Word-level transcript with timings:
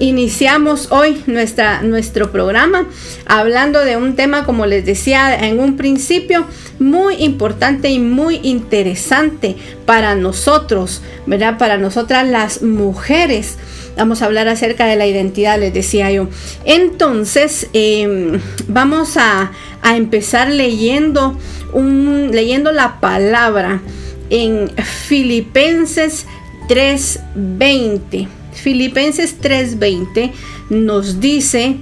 iniciamos 0.00 0.90
hoy 0.90 1.22
nuestra, 1.26 1.82
nuestro 1.82 2.32
programa 2.32 2.86
hablando 3.26 3.84
de 3.84 3.96
un 3.96 4.16
tema, 4.16 4.44
como 4.44 4.66
les 4.66 4.84
decía 4.84 5.34
en 5.46 5.60
un 5.60 5.76
principio, 5.76 6.46
muy 6.80 7.16
importante 7.22 7.90
y 7.90 8.00
muy 8.00 8.40
interesante 8.42 9.56
para 9.86 10.16
nosotros, 10.16 11.02
¿verdad? 11.26 11.58
Para 11.58 11.76
nosotras 11.76 12.26
las 12.26 12.62
mujeres. 12.62 13.58
Vamos 13.96 14.22
a 14.22 14.26
hablar 14.26 14.48
acerca 14.48 14.86
de 14.86 14.96
la 14.96 15.06
identidad, 15.06 15.58
les 15.60 15.74
decía 15.74 16.10
yo. 16.10 16.28
Entonces, 16.64 17.68
em, 17.72 18.40
vamos 18.66 19.16
a, 19.16 19.52
a, 19.82 19.96
empezar 19.96 20.48
leyendo, 20.50 21.36
un, 21.72 22.30
leyendo 22.32 22.72
la 22.72 22.98
palabra 23.00 23.82
en 24.30 24.70
Filipenses 24.76 26.26
3:20. 26.68 28.39
Filipenses 28.60 29.36
3:20 29.40 30.32
nos 30.70 31.20
dice, 31.20 31.76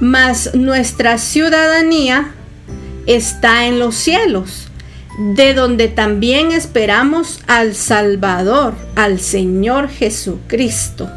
mas 0.00 0.54
nuestra 0.54 1.18
ciudadanía 1.18 2.34
está 3.06 3.66
en 3.66 3.78
los 3.78 3.94
cielos, 3.94 4.68
de 5.34 5.54
donde 5.54 5.88
también 5.88 6.52
esperamos 6.52 7.40
al 7.46 7.74
Salvador, 7.74 8.74
al 8.96 9.20
Señor 9.20 9.88
Jesucristo. 9.88 11.08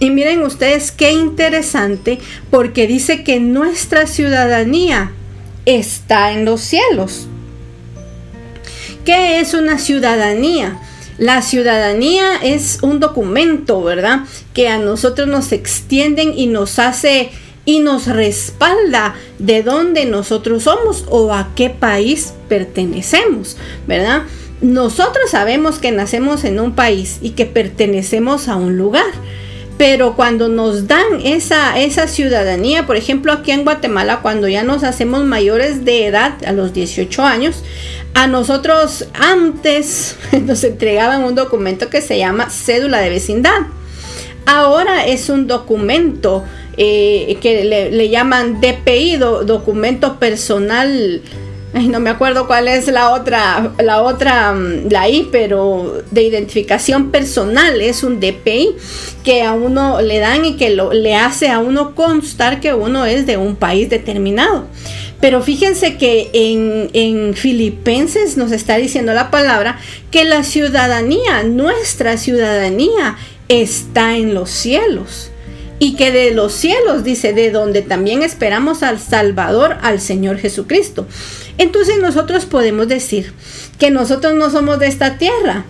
Y 0.00 0.10
miren 0.10 0.42
ustedes 0.42 0.90
qué 0.90 1.12
interesante, 1.12 2.18
porque 2.50 2.86
dice 2.86 3.22
que 3.22 3.40
nuestra 3.40 4.06
ciudadanía 4.06 5.12
está 5.64 6.32
en 6.32 6.44
los 6.44 6.60
cielos. 6.60 7.26
¿Qué 9.04 9.40
es 9.40 9.54
una 9.54 9.78
ciudadanía? 9.78 10.78
La 11.18 11.42
ciudadanía 11.42 12.36
es 12.42 12.78
un 12.82 12.98
documento, 12.98 13.82
¿verdad? 13.82 14.20
Que 14.52 14.68
a 14.68 14.78
nosotros 14.78 15.28
nos 15.28 15.52
extienden 15.52 16.36
y 16.36 16.48
nos 16.48 16.78
hace 16.78 17.30
y 17.64 17.80
nos 17.80 18.06
respalda 18.06 19.14
de 19.38 19.62
dónde 19.62 20.04
nosotros 20.04 20.64
somos 20.64 21.04
o 21.08 21.32
a 21.32 21.50
qué 21.54 21.70
país 21.70 22.34
pertenecemos, 22.48 23.56
¿verdad? 23.86 24.24
Nosotros 24.60 25.30
sabemos 25.30 25.78
que 25.78 25.92
nacemos 25.92 26.44
en 26.44 26.60
un 26.60 26.74
país 26.74 27.18
y 27.22 27.30
que 27.30 27.46
pertenecemos 27.46 28.48
a 28.48 28.56
un 28.56 28.76
lugar. 28.76 29.06
Pero 29.76 30.14
cuando 30.14 30.48
nos 30.48 30.86
dan 30.86 31.20
esa, 31.24 31.78
esa 31.80 32.06
ciudadanía, 32.06 32.86
por 32.86 32.96
ejemplo 32.96 33.32
aquí 33.32 33.50
en 33.50 33.64
Guatemala, 33.64 34.20
cuando 34.22 34.46
ya 34.46 34.62
nos 34.62 34.84
hacemos 34.84 35.24
mayores 35.24 35.84
de 35.84 36.06
edad, 36.06 36.34
a 36.46 36.52
los 36.52 36.72
18 36.72 37.22
años, 37.22 37.64
a 38.14 38.28
nosotros 38.28 39.06
antes 39.14 40.16
nos 40.42 40.62
entregaban 40.62 41.24
un 41.24 41.34
documento 41.34 41.90
que 41.90 42.00
se 42.00 42.18
llama 42.18 42.50
cédula 42.50 43.00
de 43.00 43.10
vecindad. 43.10 43.66
Ahora 44.46 45.06
es 45.06 45.28
un 45.28 45.46
documento 45.46 46.44
eh, 46.76 47.38
que 47.40 47.64
le, 47.64 48.08
llaman 48.08 48.60
DPI, 48.60 49.16
documento 49.16 50.18
personal 50.18 51.22
no 51.82 52.00
me 52.00 52.10
acuerdo 52.10 52.46
cuál 52.46 52.68
es 52.68 52.86
la 52.88 53.10
otra, 53.10 53.72
la 53.82 54.02
otra, 54.02 54.52
mm, 54.52 54.88
la 54.90 55.08
I, 55.08 55.28
pero 55.32 56.02
de 56.10 56.22
identificación 56.22 57.10
personal, 57.10 57.80
es 57.80 58.04
un 58.04 58.20
DPI 58.20 58.76
que 59.24 59.42
a 59.42 59.52
uno 59.52 60.00
le 60.00 60.18
dan 60.18 60.44
y 60.44 60.56
que 60.56 60.70
lo, 60.70 60.92
le 60.92 61.16
hace 61.16 61.48
a 61.48 61.58
uno 61.58 61.94
constar 61.94 62.60
que 62.60 62.74
uno 62.74 63.04
es 63.06 63.26
de 63.26 63.36
un 63.36 63.56
país 63.56 63.90
determinado. 63.90 64.66
Pero 65.20 65.42
fíjense 65.42 65.96
que 65.96 66.30
en, 66.32 66.90
en 66.92 67.34
Filipenses 67.34 68.36
nos 68.36 68.52
está 68.52 68.76
diciendo 68.76 69.14
la 69.14 69.30
palabra 69.30 69.78
que 70.10 70.24
la 70.24 70.44
ciudadanía, 70.44 71.42
nuestra 71.44 72.18
ciudadanía, 72.18 73.16
está 73.48 74.16
en 74.16 74.34
los 74.34 74.50
cielos 74.50 75.30
y 75.78 75.96
que 75.96 76.12
de 76.12 76.30
los 76.30 76.52
cielos, 76.52 77.04
dice, 77.04 77.32
de 77.32 77.50
donde 77.50 77.82
también 77.82 78.22
esperamos 78.22 78.82
al 78.82 78.98
Salvador, 78.98 79.76
al 79.82 80.00
Señor 80.00 80.38
Jesucristo. 80.38 81.06
Entonces 81.58 81.98
nosotros 82.00 82.46
podemos 82.46 82.88
decir 82.88 83.32
que 83.78 83.90
nosotros 83.90 84.34
no 84.34 84.50
somos 84.50 84.78
de 84.78 84.86
esta 84.86 85.18
tierra, 85.18 85.64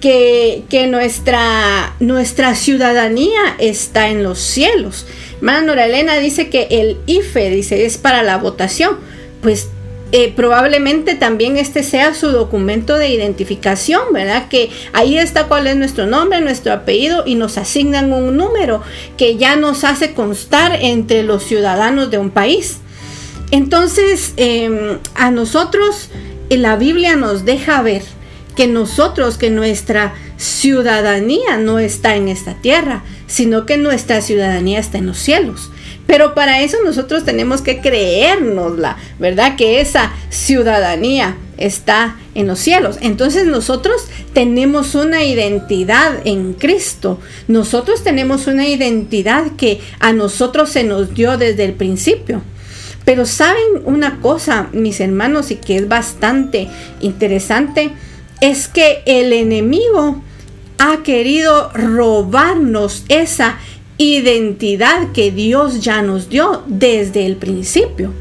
que, 0.00 0.64
que 0.70 0.86
nuestra, 0.86 1.94
nuestra 2.00 2.54
ciudadanía 2.54 3.56
está 3.58 4.08
en 4.08 4.22
los 4.22 4.38
cielos. 4.38 5.06
Hermana 5.36 5.62
Nora 5.62 5.86
Elena 5.86 6.16
dice 6.16 6.48
que 6.48 6.68
el 6.70 6.98
IFE, 7.06 7.50
dice, 7.50 7.84
es 7.84 7.98
para 7.98 8.22
la 8.22 8.38
votación. 8.38 8.98
Pues 9.42 9.68
eh, 10.12 10.32
probablemente 10.34 11.14
también 11.14 11.56
este 11.56 11.84
sea 11.84 12.14
su 12.14 12.28
documento 12.28 12.98
de 12.98 13.10
identificación, 13.10 14.12
¿verdad? 14.12 14.48
Que 14.48 14.70
ahí 14.92 15.16
está 15.16 15.44
cuál 15.44 15.68
es 15.68 15.76
nuestro 15.76 16.06
nombre, 16.06 16.40
nuestro 16.40 16.72
apellido 16.72 17.22
y 17.26 17.36
nos 17.36 17.56
asignan 17.58 18.12
un 18.12 18.36
número 18.36 18.82
que 19.16 19.36
ya 19.36 19.54
nos 19.54 19.84
hace 19.84 20.12
constar 20.12 20.76
entre 20.80 21.22
los 21.22 21.44
ciudadanos 21.44 22.10
de 22.10 22.18
un 22.18 22.30
país. 22.30 22.78
Entonces, 23.50 24.34
em, 24.36 24.98
a 25.14 25.30
nosotros 25.30 26.10
la 26.48 26.76
Biblia 26.76 27.16
nos 27.16 27.44
deja 27.44 27.82
ver 27.82 28.02
que 28.56 28.66
nosotros, 28.66 29.38
que 29.38 29.50
nuestra 29.50 30.14
ciudadanía 30.36 31.56
no 31.58 31.78
está 31.78 32.16
en 32.16 32.28
esta 32.28 32.54
tierra, 32.54 33.04
sino 33.26 33.66
que 33.66 33.76
nuestra 33.76 34.20
ciudadanía 34.20 34.80
está 34.80 34.98
en 34.98 35.06
los 35.06 35.18
cielos. 35.18 35.70
Pero 36.06 36.34
para 36.34 36.60
eso 36.60 36.78
nosotros 36.84 37.24
tenemos 37.24 37.62
que 37.62 37.80
creérnosla, 37.80 38.96
¿verdad? 39.20 39.56
Que 39.56 39.80
esa 39.80 40.12
ciudadanía 40.28 41.36
está 41.56 42.16
en 42.34 42.48
los 42.48 42.58
cielos. 42.58 42.98
Entonces 43.00 43.46
nosotros 43.46 44.08
tenemos 44.32 44.96
una 44.96 45.22
identidad 45.22 46.20
en 46.24 46.54
Cristo. 46.54 47.20
Nosotros 47.46 48.02
tenemos 48.02 48.48
una 48.48 48.66
identidad 48.66 49.52
que 49.56 49.80
a 50.00 50.12
nosotros 50.12 50.70
se 50.70 50.82
nos 50.82 51.14
dio 51.14 51.36
desde 51.36 51.64
el 51.64 51.74
principio. 51.74 52.42
Pero 53.04 53.26
saben 53.26 53.82
una 53.84 54.20
cosa, 54.20 54.68
mis 54.72 55.00
hermanos, 55.00 55.50
y 55.50 55.56
que 55.56 55.76
es 55.76 55.88
bastante 55.88 56.68
interesante, 57.00 57.90
es 58.40 58.68
que 58.68 59.02
el 59.06 59.32
enemigo 59.32 60.22
ha 60.78 61.02
querido 61.02 61.70
robarnos 61.74 63.04
esa 63.08 63.58
identidad 63.98 65.12
que 65.12 65.30
Dios 65.30 65.82
ya 65.82 66.00
nos 66.00 66.30
dio 66.30 66.62
desde 66.66 67.26
el 67.26 67.36
principio. 67.36 68.12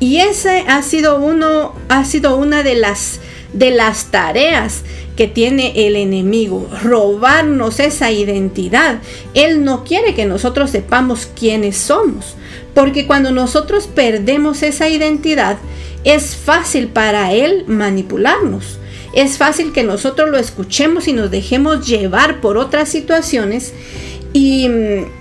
Y 0.00 0.16
ese 0.16 0.64
ha 0.66 0.82
sido 0.82 1.20
uno 1.20 1.76
ha 1.88 2.04
sido 2.04 2.36
una 2.36 2.64
de 2.64 2.74
las 2.74 3.20
de 3.52 3.70
las 3.70 4.06
tareas 4.06 4.82
que 5.16 5.28
tiene 5.28 5.86
el 5.86 5.94
enemigo, 5.94 6.68
robarnos 6.82 7.78
esa 7.78 8.10
identidad. 8.10 8.98
Él 9.34 9.62
no 9.62 9.84
quiere 9.84 10.14
que 10.14 10.24
nosotros 10.24 10.70
sepamos 10.70 11.28
quiénes 11.38 11.76
somos. 11.76 12.34
Porque 12.74 13.06
cuando 13.06 13.30
nosotros 13.30 13.86
perdemos 13.86 14.62
esa 14.62 14.88
identidad, 14.88 15.58
es 16.04 16.36
fácil 16.36 16.88
para 16.88 17.32
Él 17.32 17.64
manipularnos. 17.66 18.78
Es 19.14 19.36
fácil 19.36 19.72
que 19.72 19.82
nosotros 19.82 20.30
lo 20.30 20.38
escuchemos 20.38 21.06
y 21.06 21.12
nos 21.12 21.30
dejemos 21.30 21.86
llevar 21.86 22.40
por 22.40 22.56
otras 22.56 22.88
situaciones 22.88 23.74
y, 24.32 24.68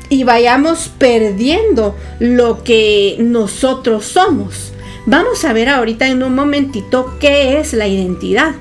y 0.10 0.24
vayamos 0.24 0.90
perdiendo 0.98 1.96
lo 2.20 2.64
que 2.64 3.18
nosotros 3.20 4.06
somos. 4.06 4.72
Vamos 5.06 5.44
a 5.44 5.54
ver 5.54 5.68
ahorita 5.68 6.08
en 6.08 6.24
un 6.24 6.36
momentito 6.36 7.16
qué 7.20 7.60
es 7.60 7.74
la 7.74 7.88
identidad. 7.88 8.54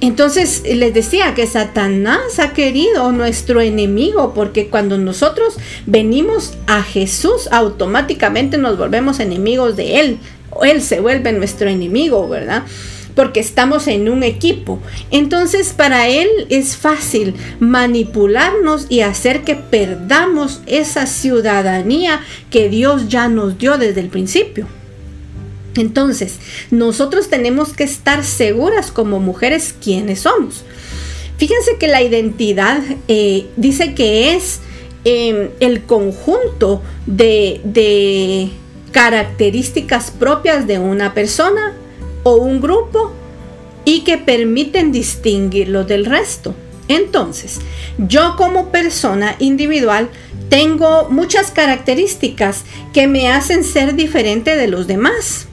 Entonces 0.00 0.62
les 0.66 0.92
decía 0.92 1.34
que 1.34 1.46
Satanás 1.46 2.38
ha 2.38 2.52
querido 2.52 3.12
nuestro 3.12 3.62
enemigo 3.62 4.34
porque 4.34 4.68
cuando 4.68 4.98
nosotros 4.98 5.56
venimos 5.86 6.52
a 6.66 6.82
Jesús 6.82 7.48
automáticamente 7.50 8.58
nos 8.58 8.76
volvemos 8.76 9.20
enemigos 9.20 9.74
de 9.76 10.00
Él. 10.00 10.18
Él 10.62 10.82
se 10.82 11.00
vuelve 11.00 11.32
nuestro 11.32 11.70
enemigo, 11.70 12.28
¿verdad? 12.28 12.64
Porque 13.14 13.40
estamos 13.40 13.88
en 13.88 14.10
un 14.10 14.22
equipo. 14.22 14.80
Entonces 15.10 15.72
para 15.72 16.08
Él 16.08 16.28
es 16.50 16.76
fácil 16.76 17.34
manipularnos 17.58 18.86
y 18.90 19.00
hacer 19.00 19.44
que 19.44 19.54
perdamos 19.54 20.60
esa 20.66 21.06
ciudadanía 21.06 22.20
que 22.50 22.68
Dios 22.68 23.08
ya 23.08 23.28
nos 23.28 23.56
dio 23.56 23.78
desde 23.78 24.00
el 24.00 24.08
principio. 24.08 24.66
Entonces, 25.76 26.38
nosotros 26.70 27.28
tenemos 27.28 27.72
que 27.72 27.84
estar 27.84 28.24
seguras 28.24 28.90
como 28.90 29.20
mujeres 29.20 29.74
quiénes 29.82 30.20
somos. 30.20 30.64
Fíjense 31.38 31.76
que 31.78 31.88
la 31.88 32.02
identidad 32.02 32.80
eh, 33.08 33.46
dice 33.56 33.94
que 33.94 34.34
es 34.34 34.60
em, 35.04 35.50
el 35.60 35.82
conjunto 35.82 36.82
de, 37.06 37.60
de 37.64 38.50
características 38.92 40.10
propias 40.10 40.66
de 40.66 40.78
una 40.78 41.12
persona 41.12 41.74
o 42.22 42.36
un 42.36 42.60
grupo 42.60 43.12
y 43.84 44.00
que 44.00 44.16
permiten 44.16 44.92
distinguirlo 44.92 45.84
del 45.84 46.06
resto. 46.06 46.54
Entonces, 46.88 47.60
yo 47.98 48.36
como 48.36 48.70
persona 48.70 49.36
individual 49.38 50.08
tengo 50.48 51.08
muchas 51.10 51.50
características 51.50 52.64
que 52.92 53.06
me 53.06 53.28
hacen 53.28 53.64
ser 53.64 53.94
diferente 53.94 54.56
de 54.56 54.68
los 54.68 54.86
demás. 54.86 55.48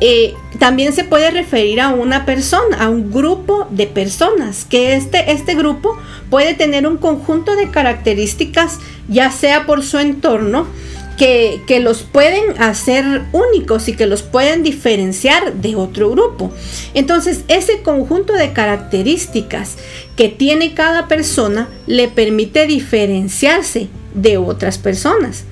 Eh, 0.00 0.34
también 0.58 0.94
se 0.94 1.04
puede 1.04 1.30
referir 1.30 1.80
a 1.80 1.90
una 1.90 2.24
persona, 2.24 2.78
a 2.78 2.88
un 2.88 3.10
grupo 3.10 3.68
de 3.70 3.86
personas, 3.86 4.64
que 4.64 4.94
este, 4.94 5.30
este 5.32 5.54
grupo 5.54 5.96
puede 6.30 6.54
tener 6.54 6.86
un 6.86 6.96
conjunto 6.96 7.54
de 7.54 7.70
características, 7.70 8.78
ya 9.08 9.30
sea 9.30 9.66
por 9.66 9.84
su 9.84 9.98
entorno, 9.98 10.66
que, 11.18 11.60
que, 11.66 11.80
los 11.80 12.00
pueden 12.02 12.62
hacer 12.62 13.04
únicos 13.32 13.88
y 13.88 13.92
que 13.94 14.06
los 14.06 14.22
pueden 14.22 14.62
diferenciar 14.62 15.52
de 15.52 15.76
otro 15.76 16.10
grupo. 16.10 16.50
Entonces, 16.94 17.42
ese 17.48 17.82
conjunto 17.82 18.32
de 18.32 18.54
características 18.54 19.76
que 20.16 20.30
tiene 20.30 20.72
cada 20.72 21.08
persona 21.08 21.68
le 21.86 22.08
permite 22.08 22.66
diferenciarse 22.66 23.88
de 24.14 24.38
otras 24.38 24.78
personas. 24.78 25.44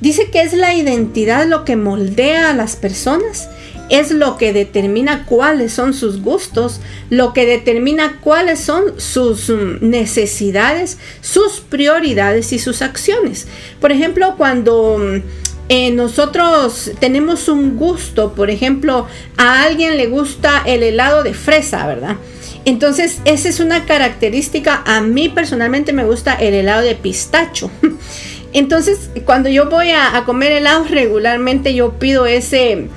Dice 0.00 0.30
que 0.30 0.40
es 0.40 0.52
la 0.54 0.74
identidad 0.74 1.46
lo 1.46 1.64
que 1.64 1.76
moldea 1.76 2.50
a 2.50 2.54
las 2.54 2.74
personas 2.74 3.48
es 3.88 4.10
lo 4.10 4.36
que 4.36 4.52
determina 4.52 5.26
cuáles 5.26 5.72
son 5.72 5.94
sus 5.94 6.22
gustos, 6.22 6.80
lo 7.10 7.32
que 7.32 7.46
determina 7.46 8.18
cuáles 8.20 8.60
son 8.60 9.00
sus 9.00 9.50
mm, 9.50 9.78
necesidades, 9.80 10.98
sus 11.20 11.60
prioridades 11.60 12.52
y 12.52 12.58
sus 12.58 12.82
acciones. 12.82 13.46
Por 13.80 13.92
ejemplo, 13.92 14.34
cuando 14.36 14.98
mm, 14.98 15.22
eh, 15.68 15.90
nosotros 15.90 16.90
tenemos 17.00 17.48
un 17.48 17.76
gusto, 17.76 18.34
por 18.34 18.50
ejemplo, 18.50 19.06
a 19.36 19.62
alguien 19.62 19.96
le 19.96 20.06
gusta 20.06 20.62
el 20.66 20.82
helado 20.82 21.22
de 21.22 21.34
fresa, 21.34 21.86
¿verdad? 21.86 22.16
Entonces, 22.64 23.20
esa 23.24 23.48
es 23.48 23.60
una 23.60 23.86
característica. 23.86 24.82
A 24.86 25.00
mí 25.00 25.28
personalmente 25.28 25.92
me 25.92 26.04
gusta 26.04 26.34
el 26.34 26.54
helado 26.54 26.82
de 26.82 26.94
pistacho. 26.94 27.70
Entonces, 28.52 29.10
cuando 29.24 29.48
yo 29.48 29.68
voy 29.70 29.90
a, 29.90 30.16
a 30.16 30.24
comer 30.24 30.52
helado 30.52 30.84
regularmente, 30.84 31.74
yo 31.74 31.98
pido 31.98 32.26
ese 32.26 32.88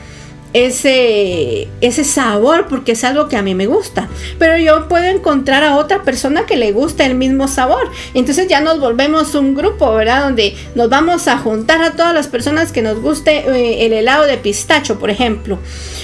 ese, 0.55 1.67
ese 1.81 2.05
sabor 2.05 2.67
porque 2.69 2.93
es 2.93 3.03
algo 3.03 3.27
que 3.27 3.35
a 3.35 3.41
mí 3.41 3.53
me 3.53 3.67
gusta. 3.67 4.07
Pero 4.39 4.57
yo 4.57 4.87
puedo 4.87 5.03
encontrar 5.03 5.65
a 5.65 5.75
otra 5.75 6.03
persona 6.03 6.45
que 6.45 6.55
le 6.55 6.71
gusta 6.71 7.05
el 7.05 7.15
mismo 7.15 7.49
sabor. 7.49 7.91
Entonces 8.13 8.47
ya 8.47 8.61
nos 8.61 8.79
volvemos 8.79 9.35
un 9.35 9.53
grupo, 9.53 9.93
¿verdad? 9.93 10.23
Donde 10.23 10.55
nos 10.73 10.89
vamos 10.89 11.27
a 11.27 11.37
juntar 11.39 11.81
a 11.81 11.91
todas 11.91 12.13
las 12.13 12.27
personas 12.27 12.71
que 12.71 12.81
nos 12.81 13.01
guste 13.01 13.39
eh, 13.39 13.85
el 13.85 13.91
helado 13.91 14.23
de 14.23 14.37
pistacho, 14.37 14.97
por 14.97 15.09
ejemplo. 15.09 15.59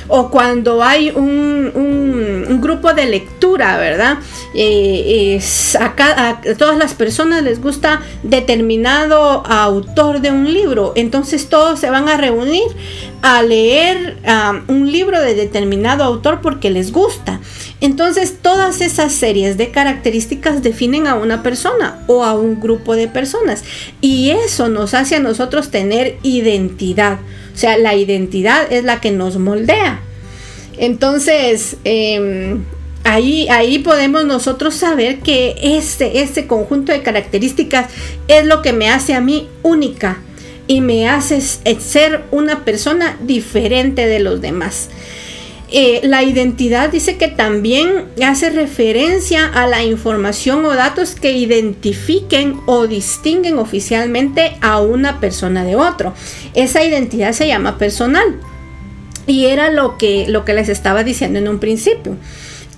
O 0.10 0.30
cuando 0.30 0.84
hay 0.84 1.12
un, 1.12 1.72
un, 1.74 2.60
grupo 2.60 2.94
de 2.94 3.06
lectura, 3.06 3.78
¿verdad? 3.78 4.18
Eh, 4.54 5.40
a, 5.80 6.42
todas 6.58 6.78
las 6.78 6.94
personas 6.94 7.42
les 7.42 7.62
gusta 7.62 8.02
determinado 8.22 9.46
autor 9.48 10.20
de 10.20 10.30
un 10.30 10.54
libro. 10.54 10.92
Entonces 10.98 11.48
todos 11.48 11.80
se 11.80 11.90
van 11.90 12.10
a 12.10 12.18
reunir 12.18 12.68
a 13.22 13.44
leer 13.44 14.18
un 14.68 14.92
libro 14.92 15.22
de 15.22 15.36
determinado 15.36 16.04
autor 16.04 16.42
porque 16.42 16.70
les 16.70 16.92
gusta. 16.92 17.40
Entonces 17.80 18.38
todas 18.42 18.82
esas 18.82 19.14
series 19.14 19.58
de 19.58 19.72
características 19.72 20.62
definen 20.64 21.08
a 21.08 21.16
una 21.16 21.44
persona 21.44 22.04
o 22.08 22.24
a 22.24 22.34
un 22.34 22.60
grupo 22.60 22.96
de 22.96 23.08
personas 23.08 23.64
y 24.02 24.32
eso 24.32 24.70
nos 24.70 24.94
hace 24.94 25.16
a 25.16 25.20
nosotros 25.20 25.72
tener 25.72 26.18
identidad. 26.24 27.20
O 27.54 27.58
sea, 27.58 27.78
la 27.78 27.96
identidad 27.96 28.72
es 28.72 28.84
la 28.84 29.02
que 29.02 29.12
nos 29.12 29.38
moldea. 29.38 30.02
Entonces, 30.78 31.78
em, 31.84 32.64
Ahí, 33.04 33.48
ahí, 33.50 33.80
podemos 33.80 34.26
nosotros 34.26 34.76
saber 34.76 35.22
que 35.22 35.56
este, 35.60 36.22
este 36.22 36.46
conjunto 36.46 36.92
de 36.92 37.02
características 37.02 37.88
es 38.28 38.46
lo 38.46 38.62
que 38.62 38.74
me 38.74 38.90
hace 38.90 39.16
a 39.16 39.22
mí 39.22 39.48
única 39.64 40.20
y 40.72 40.80
me 40.80 41.10
haces 41.10 41.60
ser 41.80 42.24
una 42.32 42.64
persona 42.64 43.18
diferente 43.20 44.08
de 44.08 44.22
los 44.22 44.40
demás. 44.40 44.88
Eh, 45.70 46.00
la 46.04 46.24
identidad 46.24 46.90
dice 46.90 47.18
que 47.18 47.28
también 47.28 48.06
hace 48.26 48.50
referencia 48.52 49.48
a 49.48 49.68
la 49.68 49.84
información 49.84 50.64
o 50.64 50.74
datos 50.74 51.16
que 51.16 51.34
identifiquen 51.34 52.62
o 52.68 52.88
distinguen 52.88 53.60
oficialmente 53.60 54.56
a 54.62 54.80
una 54.80 55.20
persona 55.20 55.66
de 55.66 55.76
otro. 55.76 56.14
Esa 56.54 56.82
identidad 56.86 57.34
se 57.34 57.48
llama 57.48 57.78
personal. 57.78 58.40
Y 59.28 59.48
era 59.48 59.72
lo 59.72 59.98
que, 59.98 60.26
lo 60.30 60.46
que 60.46 60.54
les 60.54 60.70
estaba 60.70 61.04
diciendo 61.04 61.38
en 61.38 61.50
un 61.50 61.60
principio. 61.60 62.16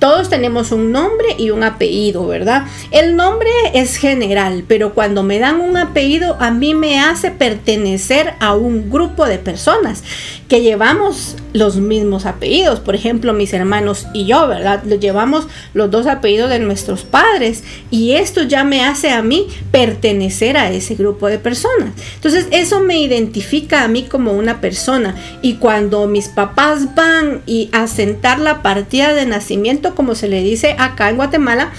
Todos 0.03 0.27
tenemos 0.29 0.73
un 0.73 0.91
nombre 0.91 1.27
y 1.37 1.51
un 1.51 1.63
apellido, 1.63 2.27
¿verdad? 2.27 2.65
El 2.91 3.15
nombre 3.15 3.49
es 3.73 3.95
general, 3.95 4.65
pero 4.67 4.93
cuando 4.93 5.23
me 5.23 5.39
dan 5.39 5.61
un 5.61 5.77
apellido 5.77 6.35
a 6.41 6.51
mí 6.51 6.75
me 6.75 6.99
hace 6.99 7.31
pertenecer 7.31 8.33
a 8.41 8.53
un 8.53 8.91
grupo 8.91 9.25
de 9.25 9.39
personas 9.39 10.03
que 10.49 10.59
llevamos 10.59 11.37
los 11.53 11.77
mismos 11.77 12.25
apellidos. 12.25 12.79
Por 12.79 12.95
ejemplo, 12.95 13.31
mis 13.33 13.53
hermanos 13.53 14.07
y 14.13 14.25
yo, 14.25 14.47
¿verdad? 14.47 14.83
Llevamos 14.83 15.47
los 15.73 15.89
dos 15.89 16.05
apellidos 16.05 16.49
de 16.49 16.59
nuestros 16.59 17.03
padres 17.03 17.63
y 17.89 18.11
esto 18.11 18.43
ya 18.43 18.63
me 18.63 18.83
hace 18.83 19.09
a 19.09 19.21
mí 19.21 19.47
pertenecer 19.71 20.57
a 20.57 20.69
ese 20.71 20.95
grupo 20.95 21.27
de 21.27 21.39
personas. 21.39 21.91
Entonces, 22.15 22.47
eso 22.51 22.81
me 22.81 22.99
identifica 22.99 23.83
a 23.83 23.87
mí 23.87 24.03
como 24.03 24.33
una 24.33 24.59
persona 24.59 25.15
y 25.41 25.55
cuando 25.55 26.07
mis 26.07 26.27
papás 26.27 26.93
van 26.93 27.41
y 27.45 27.69
a 27.71 27.87
sentar 27.87 28.39
la 28.39 28.61
partida 28.61 29.13
de 29.13 29.25
nacimiento, 29.25 29.92
como 29.95 30.15
se 30.15 30.27
le 30.27 30.41
dice 30.41 30.75
acá 30.77 31.09
en 31.09 31.17
Guatemala, 31.17 31.71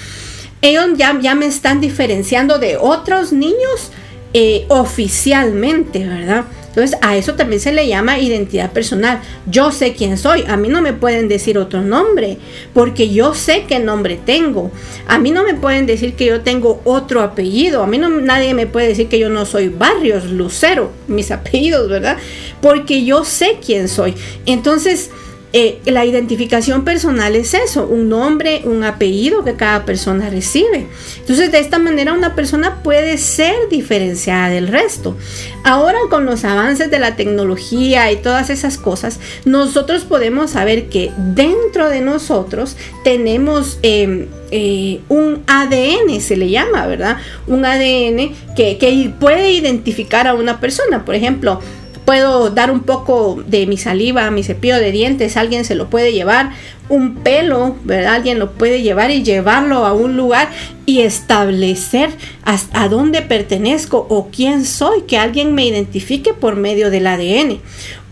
ellos 0.62 0.86
ya, 0.96 1.34
me 1.34 1.46
están 1.46 1.80
diferenciando 1.80 2.58
de 2.58 2.76
otros 2.76 3.32
niños 3.32 3.90
eh, 4.32 4.64
oficialmente, 4.68 6.06
¿verdad? 6.06 6.44
Entonces 6.74 6.98
a 7.02 7.16
eso 7.16 7.34
también 7.34 7.60
se 7.60 7.72
le 7.72 7.86
llama 7.86 8.18
identidad 8.18 8.72
personal. 8.72 9.20
Yo 9.46 9.70
sé 9.70 9.92
quién 9.92 10.18
soy. 10.18 10.42
A 10.48 10.56
mí 10.56 10.68
no 10.68 10.82
me 10.82 10.92
pueden 10.92 11.28
decir 11.28 11.56
otro 11.56 11.82
nombre 11.82 12.38
porque 12.72 13.10
yo 13.10 13.32
sé 13.32 13.64
qué 13.68 13.78
nombre 13.78 14.18
tengo. 14.24 14.72
A 15.06 15.18
mí 15.18 15.30
no 15.30 15.44
me 15.44 15.54
pueden 15.54 15.86
decir 15.86 16.14
que 16.14 16.26
yo 16.26 16.40
tengo 16.40 16.80
otro 16.82 17.22
apellido. 17.22 17.84
A 17.84 17.86
mí 17.86 17.96
no, 17.96 18.08
nadie 18.08 18.54
me 18.54 18.66
puede 18.66 18.88
decir 18.88 19.06
que 19.06 19.20
yo 19.20 19.28
no 19.28 19.46
soy 19.46 19.68
Barrios, 19.68 20.24
Lucero, 20.24 20.90
mis 21.06 21.30
apellidos, 21.30 21.88
¿verdad? 21.88 22.16
Porque 22.60 23.04
yo 23.04 23.24
sé 23.24 23.58
quién 23.64 23.86
soy. 23.86 24.16
Entonces 24.44 25.10
eh, 25.56 25.78
la 25.84 26.04
identificación 26.04 26.82
personal 26.82 27.36
es 27.36 27.54
eso, 27.54 27.86
un 27.86 28.08
nombre, 28.08 28.62
un 28.64 28.82
apellido 28.82 29.44
que 29.44 29.54
cada 29.54 29.84
persona 29.84 30.28
recibe. 30.28 30.88
Entonces, 31.20 31.52
de 31.52 31.60
esta 31.60 31.78
manera 31.78 32.12
una 32.12 32.34
persona 32.34 32.82
puede 32.82 33.18
ser 33.18 33.54
diferenciada 33.70 34.48
del 34.48 34.66
resto. 34.66 35.16
Ahora 35.62 35.98
con 36.10 36.26
los 36.26 36.44
avances 36.44 36.90
de 36.90 36.98
la 36.98 37.14
tecnología 37.14 38.10
y 38.10 38.16
todas 38.16 38.50
esas 38.50 38.78
cosas, 38.78 39.20
nosotros 39.44 40.02
podemos 40.02 40.50
saber 40.50 40.88
que 40.88 41.12
dentro 41.16 41.88
de 41.88 42.00
nosotros 42.00 42.76
tenemos... 43.04 43.78
Em, 43.82 44.26
eh, 44.56 45.00
un 45.08 45.42
ADN, 45.48 46.20
se 46.20 46.36
le 46.36 46.48
llama, 46.48 46.86
¿verdad? 46.86 47.16
Un 47.48 47.64
ADN 47.64 48.32
que, 48.54 48.78
que 48.78 49.12
puede 49.18 49.50
identificar 49.50 50.28
a 50.28 50.34
una 50.34 50.60
persona. 50.60 51.04
Por 51.04 51.16
ejemplo, 51.16 51.60
puedo 52.04 52.50
dar 52.50 52.70
un 52.70 52.80
poco 52.80 53.42
de 53.46 53.66
mi 53.66 53.76
saliva, 53.76 54.30
mi 54.30 54.42
cepillo 54.42 54.76
de 54.76 54.92
dientes, 54.92 55.36
alguien 55.36 55.64
se 55.64 55.74
lo 55.74 55.88
puede 55.90 56.12
llevar, 56.12 56.50
un 56.88 57.16
pelo, 57.16 57.76
¿verdad? 57.84 58.16
Alguien 58.16 58.38
lo 58.38 58.52
puede 58.52 58.82
llevar 58.82 59.10
y 59.10 59.22
llevarlo 59.22 59.86
a 59.86 59.94
un 59.94 60.16
lugar 60.16 60.50
y 60.84 61.00
establecer 61.00 62.10
a 62.44 62.88
dónde 62.88 63.22
pertenezco 63.22 64.06
o 64.10 64.28
quién 64.30 64.66
soy, 64.66 65.02
que 65.02 65.16
alguien 65.16 65.54
me 65.54 65.66
identifique 65.66 66.34
por 66.34 66.56
medio 66.56 66.90
del 66.90 67.06
ADN. 67.06 67.60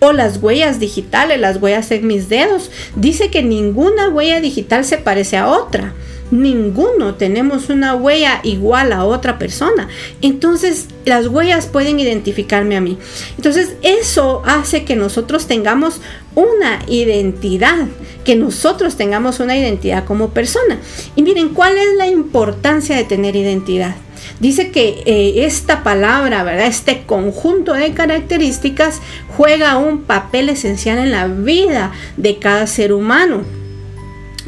O 0.01 0.13
las 0.13 0.43
huellas 0.43 0.81
digitales, 0.81 1.39
las 1.39 1.59
huellas 1.59 1.91
en 1.91 2.07
mis 2.07 2.29
dedos. 2.29 2.71
Dice 2.97 3.31
que 3.31 3.43
ninguna 3.43 4.09
huella 4.09 4.41
digital 4.41 4.85
se 4.85 4.99
parece 4.99 5.37
a 5.37 5.49
otra 5.49 5.95
ninguno 6.33 7.15
tenemos 7.15 7.69
una 7.69 7.95
huella 7.95 8.41
igual 8.43 8.93
a 8.93 9.05
otra 9.05 9.39
persona. 9.39 9.89
Entonces 10.23 10.89
las 11.05 11.29
huellas 11.29 11.67
pueden 11.67 12.01
identificarme 12.01 12.77
a 12.77 12.81
mí. 12.81 12.99
Entonces 13.37 13.75
eso 13.83 14.43
hace 14.45 14.85
que 14.85 14.97
nosotros 14.97 15.47
tengamos 15.47 16.01
una 16.35 16.81
identidad, 16.89 17.87
que 18.25 18.35
nosotros 18.35 18.97
tengamos 18.97 19.39
una 19.41 19.57
identidad 19.57 20.05
como 20.05 20.31
persona. 20.31 20.79
Y 21.15 21.23
miren, 21.23 21.51
¿cuál 21.51 21.77
es 21.77 21.97
la 21.97 22.09
importancia 22.09 22.97
de 22.97 23.05
tener 23.05 23.37
identidad? 23.37 23.95
Dice 24.41 24.71
que 24.71 25.03
eh, 25.05 25.45
esta 25.45 25.83
palabra, 25.83 26.43
¿verdad? 26.45 26.67
Este 26.67 27.03
conjunto 27.05 27.75
de 27.75 27.93
características 27.93 29.01
juega 29.37 29.77
un 29.77 30.03
papel 30.03 30.49
esencial 30.49 30.99
en 30.99 31.13
la 31.13 31.27
vida 31.27 31.93
de 32.17 32.39
cada 32.39 32.67
ser 32.67 32.93
humano 32.93 33.62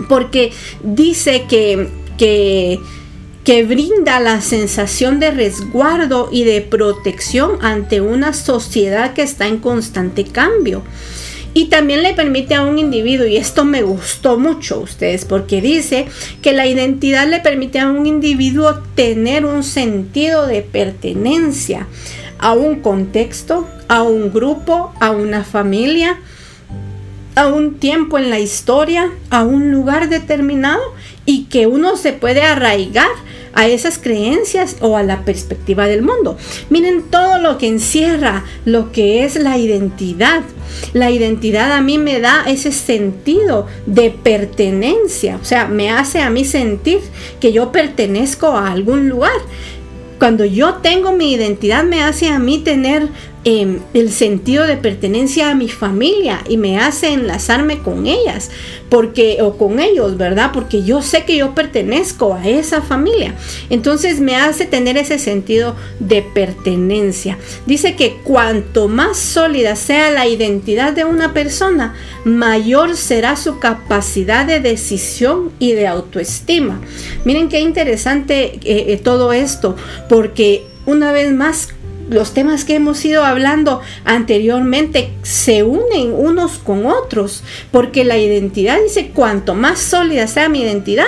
porque 0.09 0.53
dice 0.83 1.45
que, 1.49 1.89
que, 2.19 2.81
brinda 3.65 4.21
la 4.21 4.41
sensación 4.41 5.21
de 5.21 5.31
resguardo 5.31 6.29
y 6.33 6.45
de 6.45 6.61
protección 6.61 7.59
ante 7.61 8.01
una 8.01 8.33
sociedad 8.33 9.13
que 9.13 9.23
está 9.23 9.47
en 9.47 9.59
constante 9.59 10.25
cambio. 10.25 10.83
Y 11.57 11.67
también 11.67 12.03
le 12.03 12.15
permite 12.15 12.57
a 12.57 12.65
un 12.65 12.79
individuo, 12.79 13.27
y 13.27 13.37
esto 13.37 13.65
me 13.65 13.83
gustó 13.83 14.39
mucho 14.39 14.81
ustedes, 14.81 15.25
porque 15.25 15.61
dice 15.61 16.07
que 16.43 16.53
la 16.53 16.67
identidad 16.67 17.29
le 17.29 17.39
permite 17.39 17.79
a 17.79 17.91
un 17.91 18.07
individuo 18.07 18.81
tener 18.97 19.45
un 19.45 19.63
sentido 19.63 20.49
de 20.49 20.63
pertenencia 20.63 21.87
a 22.39 22.53
un 22.53 22.81
contexto, 22.81 23.69
a 23.89 24.03
un 24.03 24.33
grupo, 24.33 24.93
a 25.01 25.11
una 25.13 25.45
familia, 25.45 26.19
a 27.35 27.47
un 27.49 27.75
tiempo 27.75 28.19
en 28.19 28.31
la 28.31 28.39
historia, 28.39 29.11
a 29.31 29.43
un 29.43 29.73
lugar 29.73 30.09
determinado 30.09 30.83
y 31.27 31.45
que 31.45 31.67
uno 31.67 31.97
se 31.97 32.13
puede 32.13 32.43
arraigar 32.43 33.11
a 33.55 33.69
esas 33.69 33.99
creencias 33.99 34.77
o 34.81 34.97
a 34.97 35.03
la 35.03 35.25
perspectiva 35.25 35.87
del 35.87 36.03
mundo. 36.03 36.37
Miren 36.71 37.03
todo 37.05 37.39
lo 37.39 37.57
que 37.57 37.69
encierra 37.69 38.45
lo 38.65 38.93
que 38.93 39.25
es 39.25 39.37
la 39.37 39.59
identidad. 39.59 40.43
La 40.93 41.11
identidad 41.11 41.73
a 41.73 41.81
mí 41.81 41.99
me 41.99 42.21
da 42.21 42.45
ese 42.47 42.73
sentido 42.73 43.67
de 43.87 44.11
pertenencia, 44.11 45.39
o 45.41 45.45
sea, 45.45 45.67
me 45.67 45.91
hace 45.91 46.21
a 46.21 46.31
mí 46.31 46.45
sentir 46.45 46.99
que 47.41 47.53
yo 47.53 47.71
pertenezco 47.71 48.49
a 48.49 48.73
algún 48.73 49.09
lugar. 49.09 49.33
Cuando 50.19 50.45
yo 50.45 50.75
tengo 50.75 51.13
mi 51.13 51.33
identidad 51.33 51.85
me 51.85 52.03
hace 52.03 52.29
a 52.29 52.39
mí 52.39 52.59
tener 52.59 53.09
Em, 53.47 53.81
el 53.93 54.11
sentido 54.11 54.67
de 54.67 54.79
pertenencia 54.79 55.51
a 55.51 55.55
mi 55.55 55.69
familia 55.69 56.43
y 56.49 56.57
me 56.57 56.79
hace 56.79 57.13
enlazarme 57.13 57.81
con 57.81 58.07
ellas, 58.07 58.51
porque 58.89 59.37
o 59.43 59.59
con 59.59 59.81
ellos, 59.81 60.17
¿verdad? 60.17 60.51
Porque 60.51 60.83
yo 60.83 61.03
sé 61.03 61.27
que 61.27 61.37
yo 61.37 61.55
pertenezco 61.55 62.33
a 62.33 62.49
esa 62.49 62.81
familia. 62.81 63.35
Entonces 63.69 64.21
me 64.21 64.35
hace 64.37 64.65
tener 64.65 64.97
ese 64.97 65.19
sentido 65.19 65.77
de 66.01 66.23
pertenencia. 66.23 67.37
Dice 67.67 67.97
que 67.97 68.17
cuanto 68.25 68.89
más 68.89 69.19
sólida 69.19 69.77
sea 69.77 70.11
la 70.11 70.27
identidad 70.27 70.95
de 70.95 71.05
una 71.05 71.35
persona, 71.35 71.95
mayor 72.25 72.97
será 72.97 73.37
su 73.37 73.59
capacidad 73.59 74.47
de 74.47 74.61
decisión 74.61 75.53
y 75.59 75.73
de 75.73 75.87
autoestima. 75.87 76.81
Miren 77.27 77.51
qué 77.51 77.61
interesante 77.61 78.55
eh, 78.55 78.61
eh, 78.65 79.01
todo 79.05 79.35
esto, 79.35 79.77
porque 80.09 80.65
una 80.87 81.13
vez 81.13 81.31
más 81.35 81.69
los 82.09 82.35
temas 82.35 82.65
que 82.65 82.75
hemos 82.75 83.05
ido 83.05 83.25
hablando 83.25 83.81
anteriormente 84.05 85.11
se 85.23 85.63
unen 85.63 86.13
unos 86.13 86.59
con 86.59 86.87
otros, 86.87 87.43
porque 87.71 88.05
la 88.05 88.19
identidad 88.19 88.79
dice, 88.83 89.11
cuanto 89.15 89.55
más 89.55 89.79
sólida 89.79 90.27
sea 90.27 90.49
mi 90.49 90.63
identidad 90.63 91.07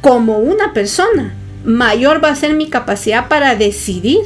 como 0.00 0.38
una 0.38 0.72
persona, 0.72 1.34
mayor 1.64 2.22
va 2.22 2.30
a 2.30 2.36
ser 2.36 2.54
mi 2.54 2.68
capacidad 2.68 3.28
para 3.28 3.54
decidir 3.54 4.20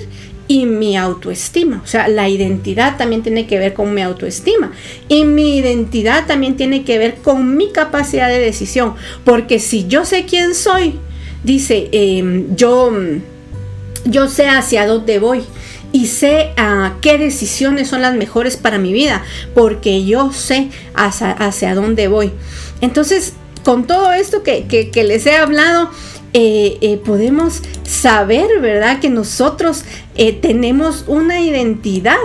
y 0.48 0.66
mi 0.66 0.96
autoestima. 0.96 1.80
O 1.82 1.86
sea, 1.86 2.08
la 2.08 2.28
identidad 2.28 2.96
también 2.98 3.22
tiene 3.22 3.46
que 3.46 3.58
ver 3.58 3.72
con 3.72 3.94
mi 3.94 4.02
autoestima. 4.02 4.72
Y 5.08 5.24
mi 5.24 5.56
identidad 5.56 6.26
también 6.26 6.56
tiene 6.56 6.84
que 6.84 6.98
ver 6.98 7.16
con 7.16 7.56
mi 7.56 7.70
capacidad 7.72 8.28
de 8.28 8.38
decisión. 8.38 8.94
Porque 9.24 9.58
si 9.58 9.86
yo 9.86 10.04
sé 10.04 10.26
quién 10.26 10.54
soy, 10.54 10.98
dice, 11.42 11.88
em, 11.92 12.54
yo 12.54 12.92
yo 14.04 14.28
sé 14.28 14.48
hacia 14.48 14.86
dónde 14.86 15.18
voy 15.18 15.44
y 15.92 16.06
sé 16.06 16.52
uh, 16.58 17.00
qué 17.00 17.18
decisiones 17.18 17.88
son 17.88 18.02
las 18.02 18.14
mejores 18.14 18.56
para 18.56 18.78
mi 18.78 18.92
vida, 18.92 19.22
porque 19.54 20.04
yo 20.04 20.32
sé 20.32 20.70
hacia, 20.94 21.74
dónde 21.74 22.08
voy. 22.08 22.32
Entonces, 22.80 23.34
con 23.62 23.86
todo 23.86 24.12
esto 24.12 24.42
que, 24.42 24.90
les 24.94 25.26
he 25.26 25.36
hablado, 25.36 25.90
eh, 26.32 26.78
eh, 26.80 26.96
podemos 26.96 27.60
saber, 27.84 28.60
¿verdad? 28.60 29.00
Que 29.00 29.10
nosotros 29.10 29.84
eh, 30.14 30.32
tenemos 30.32 31.04
una 31.06 31.40
identidad 31.40 32.16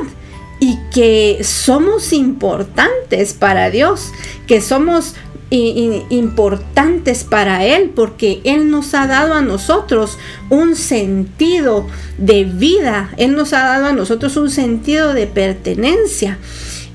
y 0.59 0.77
que 0.93 1.43
somos 1.43 2.13
importantes 2.13 3.33
para 3.33 3.69
Dios, 3.69 4.11
que 4.47 4.61
somos 4.61 5.13
importantes 5.49 7.23
para 7.23 7.63
Él 7.65 7.91
porque 7.95 8.41
Él 8.43 8.69
nos 8.69 8.93
ha 8.93 9.07
dado 9.07 9.33
a 9.33 9.41
nosotros 9.41 10.17
un 10.49 10.75
sentido 10.75 11.87
de 12.17 12.43
vida, 12.43 13.11
Él 13.17 13.35
nos 13.35 13.53
ha 13.53 13.63
dado 13.63 13.85
a 13.87 13.93
nosotros 13.93 14.35
un 14.37 14.49
sentido 14.49 15.13
de 15.13 15.27
pertenencia. 15.27 16.37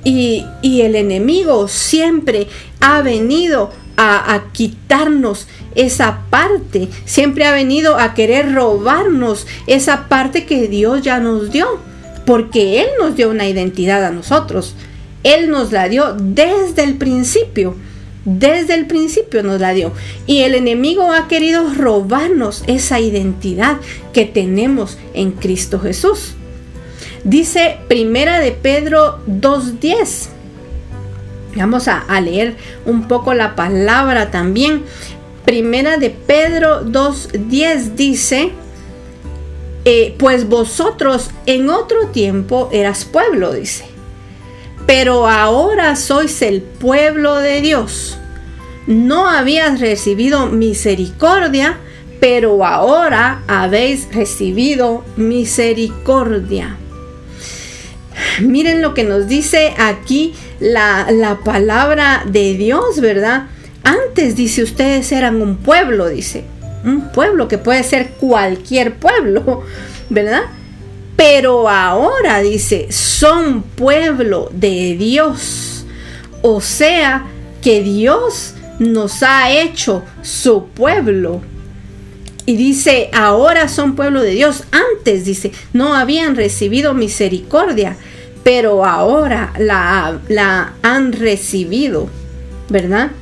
Y, 0.05 0.45
el 0.63 0.97
enemigo 0.97 1.69
siempre 1.69 2.49
ha 2.81 3.03
venido 3.03 3.71
a, 3.97 4.35
a, 4.35 4.53
quitarnos 4.53 5.47
esa 5.77 6.23
parte, 6.29 6.89
siempre 7.05 7.45
ha 7.45 7.53
venido 7.53 7.97
a 7.97 8.13
querer 8.13 8.53
robarnos 8.53 9.47
esa 9.69 10.09
parte 10.09 10.45
que 10.45 10.67
Dios 10.67 11.03
ya 11.03 11.21
nos 11.21 11.53
dio, 11.53 11.79
porque 12.27 12.81
Él 12.81 12.89
nos 12.99 13.15
dio 13.15 13.31
una 13.31 13.49
identidad 13.49 14.05
a 14.05 14.11
nosotros, 14.11 14.75
Él 15.23 15.51
nos 15.51 15.71
la 15.71 15.89
dio 15.89 16.15
desde 16.19 16.83
el 16.83 16.99
principio. 16.99 17.77
Desde 18.25 18.75
el 18.75 18.87
principio 18.87 19.43
nos 19.43 19.61
la 19.61 19.73
dio. 19.73 19.93
Y 20.27 20.41
el 20.41 20.55
enemigo 20.55 21.13
ha 21.13 21.29
querido 21.29 21.73
robarnos 21.75 22.63
esa 22.67 23.01
identidad 23.01 23.79
que 24.13 24.25
tenemos 24.25 24.99
en 25.15 25.33
Cristo 25.33 25.81
Jesús. 25.81 26.35
Dice 27.25 27.79
Primera 27.89 28.39
de 28.39 28.53
Pedro 28.53 29.21
2.10. 29.27 30.29
Vamos 31.57 31.87
a, 31.89 32.21
leer 32.21 32.57
un 32.87 33.09
poco 33.09 33.35
la 33.35 33.55
palabra 33.55 34.31
también. 34.31 34.83
Primera 35.45 35.99
de 35.99 36.11
Pedro 36.11 36.85
2.10 36.85 37.95
dice, 37.95 38.53
eh, 39.85 40.15
pues 40.19 40.49
vosotros 40.49 41.31
en 41.47 41.69
otro 41.69 42.07
tiempo 42.09 42.71
eras 42.73 43.05
pueblo, 43.05 43.53
dice 43.53 43.92
pero 44.87 45.29
ahora 45.29 45.97
sois 45.97 46.43
el 46.43 46.63
pueblo 46.63 47.37
de 47.37 47.61
Dios. 47.61 48.19
No 48.87 49.29
habías 49.29 49.81
recibido 49.81 50.47
misericordia, 50.47 51.79
pero 52.21 52.65
ahora 52.65 53.43
habéis 53.47 54.13
recibido 54.13 55.05
misericordia. 55.17 56.77
Miren 58.41 58.83
lo 58.83 58.95
que 58.95 59.05
nos 59.05 59.27
dice 59.27 59.75
aquí 59.79 60.35
la, 60.61 61.09
la, 61.11 61.39
palabra 61.41 62.23
de 62.27 62.55
Dios, 62.55 63.01
¿verdad? 63.01 63.47
Antes 63.85 64.37
dice, 64.37 64.63
ustedes 64.63 65.11
eran 65.13 65.43
un 65.43 65.57
pueblo, 65.57 66.09
dice. 66.09 66.45
Un 66.85 67.11
pueblo 67.13 67.49
que 67.49 67.59
puede 67.59 67.83
ser 67.83 68.11
cualquier 68.21 68.95
pueblo, 68.95 69.63
¿verdad? 70.11 70.43
Pero 71.17 71.69
ahora 71.69 72.41
dice, 72.41 72.91
son 72.91 73.63
pueblo 73.63 74.51
de 74.53 74.97
Dios. 74.97 75.85
O 76.43 76.61
sea, 76.61 77.27
que 77.63 77.83
Dios 77.83 78.55
nos 78.79 79.23
ha 79.23 79.51
hecho 79.51 80.03
su 80.23 80.67
pueblo. 80.67 81.41
Y 82.45 82.57
dice, 82.57 83.09
ahora 83.13 83.69
son 83.69 83.95
pueblo 83.95 84.21
de 84.23 84.33
Dios. 84.33 84.65
Antes 84.73 85.25
dice, 85.25 85.53
no 85.73 85.95
habían 85.95 86.35
recibido 86.35 86.93
misericordia, 86.93 87.97
pero 88.43 88.85
ahora 88.85 89.53
la, 89.59 90.19
la 90.29 90.75
han 90.83 91.13
recibido, 91.13 92.09
¿verdad? 92.69 93.13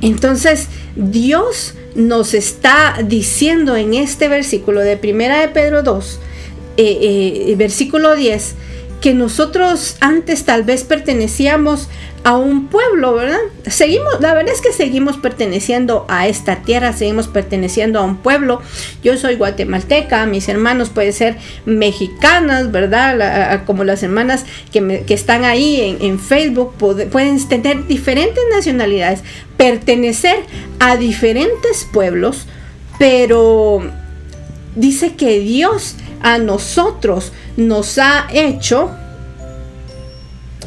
Entonces, 0.00 0.66
Dios 0.96 1.74
nos 1.94 2.34
está 2.34 2.98
diciendo 3.04 3.76
en 3.76 3.94
este 3.94 4.28
versículo 4.28 4.80
de 4.80 4.96
Primera 4.96 5.40
de 5.40 5.48
Pedro 5.48 5.82
2, 5.82 6.20
eh, 6.76 7.46
eh, 7.48 7.54
versículo 7.56 8.14
10, 8.14 8.54
que 9.00 9.14
nosotros 9.14 9.96
antes 10.00 10.44
tal 10.44 10.62
vez 10.62 10.84
pertenecíamos 10.84 11.88
a 12.22 12.36
un 12.36 12.66
pueblo, 12.66 13.14
¿verdad? 13.14 13.38
Seguimos, 13.66 14.20
la 14.20 14.34
verdad 14.34 14.52
es 14.52 14.60
que 14.60 14.72
seguimos 14.72 15.16
perteneciendo 15.16 16.04
a 16.08 16.28
esta 16.28 16.56
tierra, 16.56 16.92
seguimos 16.92 17.28
perteneciendo 17.28 17.98
a 17.98 18.02
un 18.02 18.18
pueblo. 18.18 18.60
Yo 19.02 19.16
soy 19.16 19.36
guatemalteca, 19.36 20.26
mis 20.26 20.48
hermanos 20.48 20.90
pueden 20.90 21.14
ser 21.14 21.38
mexicanas, 21.64 22.70
¿verdad? 22.70 23.64
como 23.64 23.84
las 23.84 24.02
hermanas 24.02 24.44
que, 24.70 25.04
están 25.08 25.44
ahí 25.44 25.98
en, 26.00 26.18
Facebook 26.18 26.74
pueden 26.74 27.48
tener 27.48 27.86
diferentes 27.86 28.44
nacionalidades, 28.54 29.22
pertenecer 29.56 30.36
a 30.78 30.96
diferentes 30.96 31.88
pueblos, 31.90 32.46
pero 32.98 33.82
dice 34.76 35.14
que 35.14 35.40
Dios 35.40 35.96
a 36.22 36.38
nosotros 36.38 37.32
nos 37.56 37.98
ha 37.98 38.26
hecho, 38.32 38.90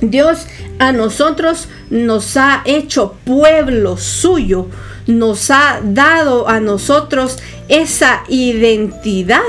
Dios 0.02 0.48
a 0.80 0.92
nosotros 0.92 1.68
nos 1.90 2.36
ha 2.38 2.62
hecho 2.66 3.16
pueblo 3.24 3.98
suyo, 3.98 4.68
nos 5.08 5.52
ha 5.52 5.82
dado 5.84 6.48
a 6.48 6.60
nosotros 6.60 7.38
esa 7.68 8.24
identidad 8.28 9.42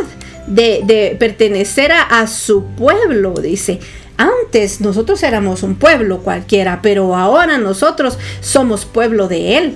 de, 0.46 1.16
pertenecer 1.18 1.92
a, 1.92 2.26
su 2.26 2.64
pueblo, 2.64 3.34
dice. 3.34 3.80
Antes 4.16 4.80
nosotros 4.80 5.22
éramos 5.24 5.64
un 5.64 5.74
pueblo 5.74 6.20
cualquiera, 6.20 6.80
pero 6.82 7.16
ahora 7.16 7.58
nosotros 7.58 8.16
somos 8.40 8.84
pueblo 8.84 9.26
de 9.26 9.58
Él. 9.58 9.74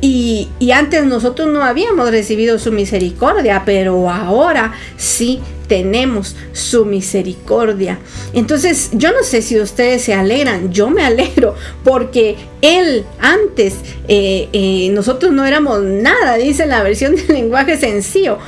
Y, 0.00 0.48
antes 0.72 1.04
nosotros 1.04 1.48
no 1.48 1.62
habíamos 1.64 2.10
recibido 2.10 2.58
su 2.58 2.70
misericordia, 2.70 3.62
pero 3.64 4.08
ahora 4.10 4.72
sí 4.96 5.40
tenemos 5.66 6.36
su 6.52 6.84
misericordia. 6.84 7.98
Entonces, 8.32 8.90
yo 8.92 9.12
no 9.12 9.22
sé 9.22 9.42
si 9.42 9.58
ustedes 9.60 10.02
se 10.02 10.14
alegran, 10.14 10.72
yo 10.72 10.88
me 10.88 11.04
alegro 11.04 11.54
porque 11.84 12.36
Él 12.62 13.04
antes, 13.18 13.74
eh, 14.06 14.48
eh, 14.52 14.88
nosotros 14.92 15.32
no 15.32 15.44
éramos 15.44 15.82
nada, 15.82 16.36
dice 16.36 16.66
la 16.66 16.82
versión 16.82 17.16
del 17.16 17.28
lenguaje 17.28 17.76
sencillo. 17.76 18.38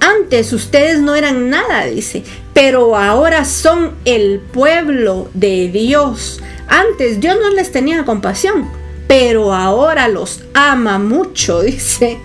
Antes 0.00 0.52
ustedes 0.52 1.00
no 1.00 1.14
eran 1.14 1.48
nada, 1.48 1.86
dice, 1.86 2.24
pero 2.52 2.96
ahora 2.96 3.44
son 3.44 3.92
el 4.04 4.40
pueblo 4.40 5.28
de 5.34 5.68
Dios. 5.68 6.42
Antes 6.66 7.20
Dios 7.20 7.36
no 7.40 7.50
les 7.50 7.72
tenía 7.72 8.04
compasión, 8.04 8.68
pero 9.06 9.52
ahora 9.52 10.08
los 10.08 10.42
ama 10.54 10.98
mucho, 10.98 11.62
dice. 11.62 12.18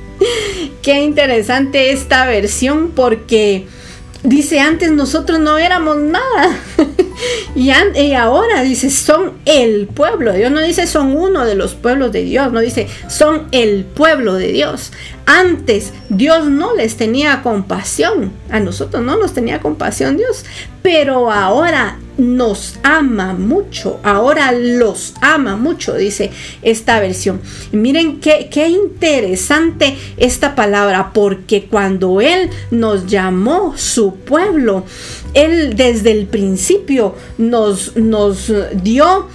Qué 0.81 1.01
interesante 1.01 1.91
esta 1.91 2.25
versión 2.25 2.91
porque 2.91 3.67
dice 4.23 4.59
antes 4.59 4.91
nosotros 4.91 5.39
no 5.39 5.57
éramos 5.57 5.97
nada. 5.97 6.57
y, 7.55 7.71
ahora 8.13 8.63
dice 8.63 8.89
son 8.89 9.33
el 9.45 9.87
pueblo 9.87 10.33
Dios. 10.33 10.51
No 10.51 10.61
dice 10.61 10.87
son 10.87 11.15
uno 11.15 11.45
de 11.45 11.55
los 11.55 11.75
pueblos 11.75 12.11
de 12.11 12.23
Dios. 12.23 12.51
No 12.51 12.59
dice 12.59 12.87
son 13.07 13.47
el 13.51 13.85
pueblo 13.85 14.33
de 14.35 14.51
Dios. 14.51 14.91
Antes 15.29 15.93
Dios 16.09 16.49
no 16.49 16.75
les 16.75 16.97
tenía 16.97 17.43
compasión. 17.43 18.31
A 18.49 18.59
nosotros 18.59 19.03
no 19.03 19.15
nos 19.15 19.31
tenía 19.31 19.59
compasión 19.59 20.17
Dios. 20.17 20.43
Pero 20.81 21.31
ahora 21.31 21.99
nos 22.17 22.79
ama 22.81 23.33
mucho, 23.33 23.99
ahora 24.01 24.51
los 24.51 25.13
ama 25.21 25.55
mucho, 25.55 25.93
dice 25.95 26.31
esta 26.63 26.99
versión. 26.99 27.41
miren 27.71 28.19
qué, 28.19 28.49
qué 28.51 28.69
interesante 28.69 29.95
esta 30.17 30.55
palabra, 30.55 31.11
porque 31.13 31.65
cuando 31.65 32.21
Él 32.21 32.49
nos 32.71 33.05
llamó 33.05 33.77
su 33.77 34.15
pueblo, 34.15 34.83
Él 35.35 35.75
desde 35.75 36.11
el 36.11 36.25
principio 36.25 37.13
nos, 37.37 37.95
nos 37.95 38.51
dio 38.81 39.27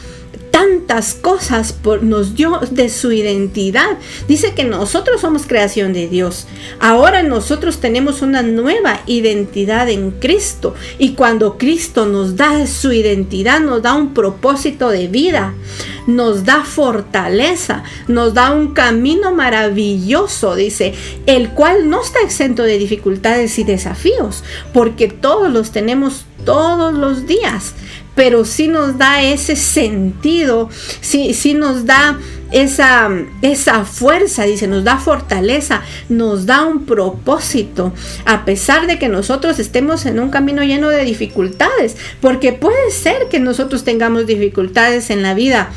tantas 0.55 1.15
cosas 1.15 1.73
por, 1.73 2.05
nos 2.05 2.37
dio 2.37 2.61
de 2.71 2.89
su 2.89 3.11
identidad. 3.11 3.99
Dice 4.29 4.55
que 4.55 4.63
nosotros 4.63 5.21
somos 5.21 5.47
creación 5.49 5.93
de 5.93 6.07
Dios. 6.07 6.47
Ahora 6.79 7.25
nosotros 7.25 7.79
tenemos 7.79 8.23
una 8.23 8.43
nueva 8.43 9.01
identidad 9.07 9.89
en 9.89 10.13
Cristo. 10.13 10.77
Y 10.97 11.15
cuando 11.15 11.59
Cristo 11.59 12.07
nos 12.07 12.37
da 12.37 12.69
su 12.69 12.93
identidad, 12.93 13.59
nos 13.59 13.83
da 13.83 13.95
un 13.95 14.15
propósito 14.15 14.91
de 14.91 15.09
vida, 15.09 15.55
nos 16.07 16.45
da 16.45 16.63
fortaleza, 16.63 17.83
nos 18.07 18.33
da 18.33 18.53
un 18.53 18.75
camino 18.75 19.35
maravilloso, 19.35 20.55
dice, 20.55 20.95
el 21.27 21.49
cual 21.51 21.91
no 21.91 22.01
está 22.01 22.21
exento 22.21 22.63
de 22.63 22.79
dificultades 22.79 23.59
y 23.59 23.65
desafíos, 23.65 24.45
porque 24.73 25.09
todos 25.09 25.53
los 25.53 25.73
tenemos 25.73 26.27
todos 26.45 26.95
los 26.95 27.27
días 27.27 27.75
pero 28.14 28.44
sí 28.44 28.68
nos 28.68 28.99
da 28.99 29.23
ese 29.23 29.56
sentido, 29.56 30.68
sí, 31.00 31.35
sí 31.35 31.54
nos 31.54 31.87
da 31.87 32.18
esa, 32.52 33.11
esa 33.42 33.85
fuerza, 33.85 34.44
dice, 34.44 34.68
nos 34.68 34.85
da 34.85 34.99
fortaleza, 34.99 35.83
nos 36.09 36.47
da 36.47 36.62
un 36.64 36.87
propósito, 36.87 37.92
a 38.25 38.44
pesar 38.44 38.87
de 38.87 38.99
que 38.99 39.09
nosotros 39.09 39.59
estemos 39.59 40.06
en 40.06 40.21
un 40.21 40.30
camino 40.30 40.62
lleno 40.62 40.88
de 40.88 41.04
dificultades, 41.04 41.97
porque 42.21 42.52
puede 42.52 42.90
ser 42.90 43.28
que 43.28 43.40
nosotros 43.40 43.83
tengamos 43.83 44.26
dificultades 44.26 45.11
en 45.11 45.23
la 45.23 45.35
vida, 45.35 45.71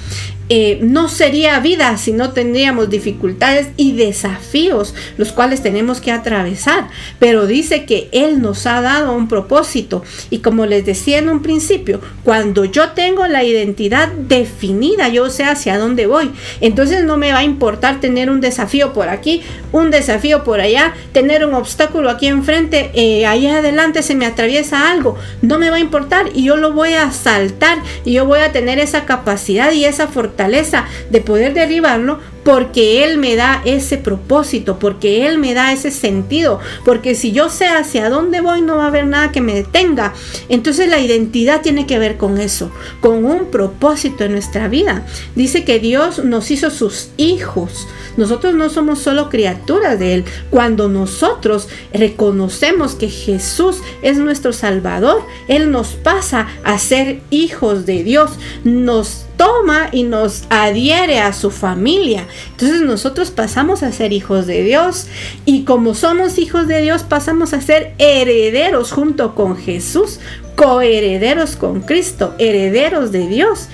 eh, 0.49 0.79
no 0.81 1.09
sería 1.09 1.59
vida 1.59 1.97
si 1.97 2.13
no 2.13 2.31
tendríamos 2.31 2.89
dificultades 2.89 3.67
y 3.75 3.93
desafíos 3.93 4.95
los 5.17 5.33
cuales 5.33 5.61
tenemos 5.61 5.99
que 5.99 6.11
atravesar. 6.11 6.87
Pero 7.19 7.47
dice 7.47 7.85
que 7.85 8.07
Él 8.13 8.41
nos 8.41 8.65
ha 8.65 8.81
dado 8.81 9.13
un 9.13 9.27
propósito. 9.27 10.03
Y 10.29 10.39
como 10.39 10.65
les 10.65 10.85
decía 10.85 11.17
en 11.17 11.29
un 11.29 11.41
principio, 11.41 11.99
cuando 12.23 12.63
yo 12.63 12.91
tengo 12.91 13.27
la 13.27 13.43
identidad 13.43 14.07
definida, 14.07 15.09
yo 15.09 15.29
sé 15.29 15.43
hacia 15.43 15.77
dónde 15.77 16.07
voy. 16.07 16.31
Entonces 16.61 17.03
no 17.03 17.17
me 17.17 17.33
va 17.33 17.39
a 17.39 17.43
importar 17.43 17.99
tener 17.99 18.29
un 18.29 18.39
desafío 18.39 18.93
por 18.93 19.09
aquí, 19.09 19.41
un 19.73 19.91
desafío 19.91 20.43
por 20.43 20.61
allá, 20.61 20.93
tener 21.11 21.45
un 21.45 21.53
obstáculo 21.53 22.09
aquí 22.09 22.27
enfrente, 22.27 22.91
eh, 22.93 23.25
allá 23.25 23.57
adelante 23.57 24.01
se 24.01 24.15
me 24.15 24.25
atraviesa 24.25 24.89
algo. 24.91 25.17
No 25.41 25.59
me 25.59 25.69
va 25.69 25.75
a 25.75 25.79
importar 25.79 26.27
y 26.33 26.45
yo 26.45 26.55
lo 26.55 26.71
voy 26.71 26.93
a 26.93 27.11
saltar 27.11 27.79
y 28.05 28.13
yo 28.13 28.25
voy 28.25 28.39
a 28.39 28.53
tener 28.53 28.79
esa 28.79 29.05
capacidad 29.05 29.71
y 29.73 29.83
esa 29.83 30.07
fortaleza 30.07 30.36
de 30.37 31.21
poder 31.21 31.53
derribarlo 31.53 32.19
porque 32.43 33.03
Él 33.03 33.17
me 33.17 33.35
da 33.35 33.61
ese 33.65 33.97
propósito, 33.97 34.79
porque 34.79 35.27
Él 35.27 35.37
me 35.37 35.53
da 35.53 35.73
ese 35.73 35.91
sentido, 35.91 36.61
porque 36.85 37.13
si 37.13 37.33
yo 37.33 37.49
sé 37.49 37.65
hacia 37.65 38.09
dónde 38.09 38.39
voy 38.39 38.61
no 38.61 38.77
va 38.77 38.85
a 38.85 38.87
haber 38.87 39.05
nada 39.05 39.33
que 39.33 39.41
me 39.41 39.53
detenga. 39.53 40.13
Entonces 40.47 40.87
la 40.87 40.99
identidad 40.99 41.61
tiene 41.61 41.85
que 41.85 41.99
ver 41.99 42.15
con 42.15 42.37
eso, 42.37 42.71
con 43.01 43.25
un 43.25 43.51
propósito 43.51 44.23
en 44.23 44.31
nuestra 44.31 44.69
vida. 44.69 45.05
Dice 45.35 45.65
que 45.65 45.79
Dios 45.79 46.23
nos 46.23 46.49
hizo 46.49 46.69
sus 46.69 47.09
hijos. 47.17 47.85
Nosotros 48.15 48.55
no 48.55 48.69
somos 48.69 48.99
solo 48.99 49.29
criaturas 49.29 49.99
de 49.99 50.13
Él. 50.13 50.25
Cuando 50.49 50.87
nosotros 50.87 51.67
reconocemos 51.93 52.95
que 52.95 53.09
Jesús 53.09 53.79
es 54.01 54.19
nuestro 54.19 54.53
Salvador, 54.53 55.21
Él 55.49 55.69
nos 55.69 55.89
pasa 55.89 56.47
a 56.63 56.79
ser 56.79 57.19
hijos 57.29 57.85
de 57.85 58.03
Dios. 58.03 58.31
Nos 58.63 59.26
toma 59.37 59.89
y 59.91 60.03
nos 60.03 60.43
adhiere 60.49 61.19
a 61.19 61.31
su 61.31 61.51
familia. 61.51 62.25
Entonces 62.51 62.81
nosotros 62.81 63.31
pasamos 63.31 63.83
a 63.83 63.91
ser 63.91 64.11
hijos 64.11 64.47
de 64.47 64.63
Dios 64.63 65.07
y 65.45 65.63
como 65.63 65.95
somos 65.95 66.37
hijos 66.37 66.67
de 66.67 66.81
Dios 66.81 67.03
pasamos 67.03 67.53
a 67.53 67.61
ser 67.61 67.93
herederos 67.97 68.91
junto 68.91 69.35
con 69.35 69.55
Jesús, 69.55 70.19
coherederos 70.55 71.55
con 71.55 71.81
Cristo, 71.81 72.35
herederos 72.39 73.11
de 73.11 73.27
Dios. 73.27 73.67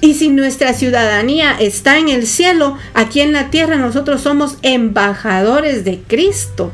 Y 0.00 0.14
si 0.14 0.28
nuestra 0.28 0.74
ciudadanía 0.74 1.56
está 1.58 1.98
en 1.98 2.08
el 2.10 2.26
cielo, 2.26 2.76
aquí 2.92 3.20
en 3.20 3.32
la 3.32 3.50
tierra 3.50 3.76
nosotros 3.76 4.20
somos 4.20 4.58
embajadores 4.62 5.84
de 5.84 6.02
Cristo 6.06 6.72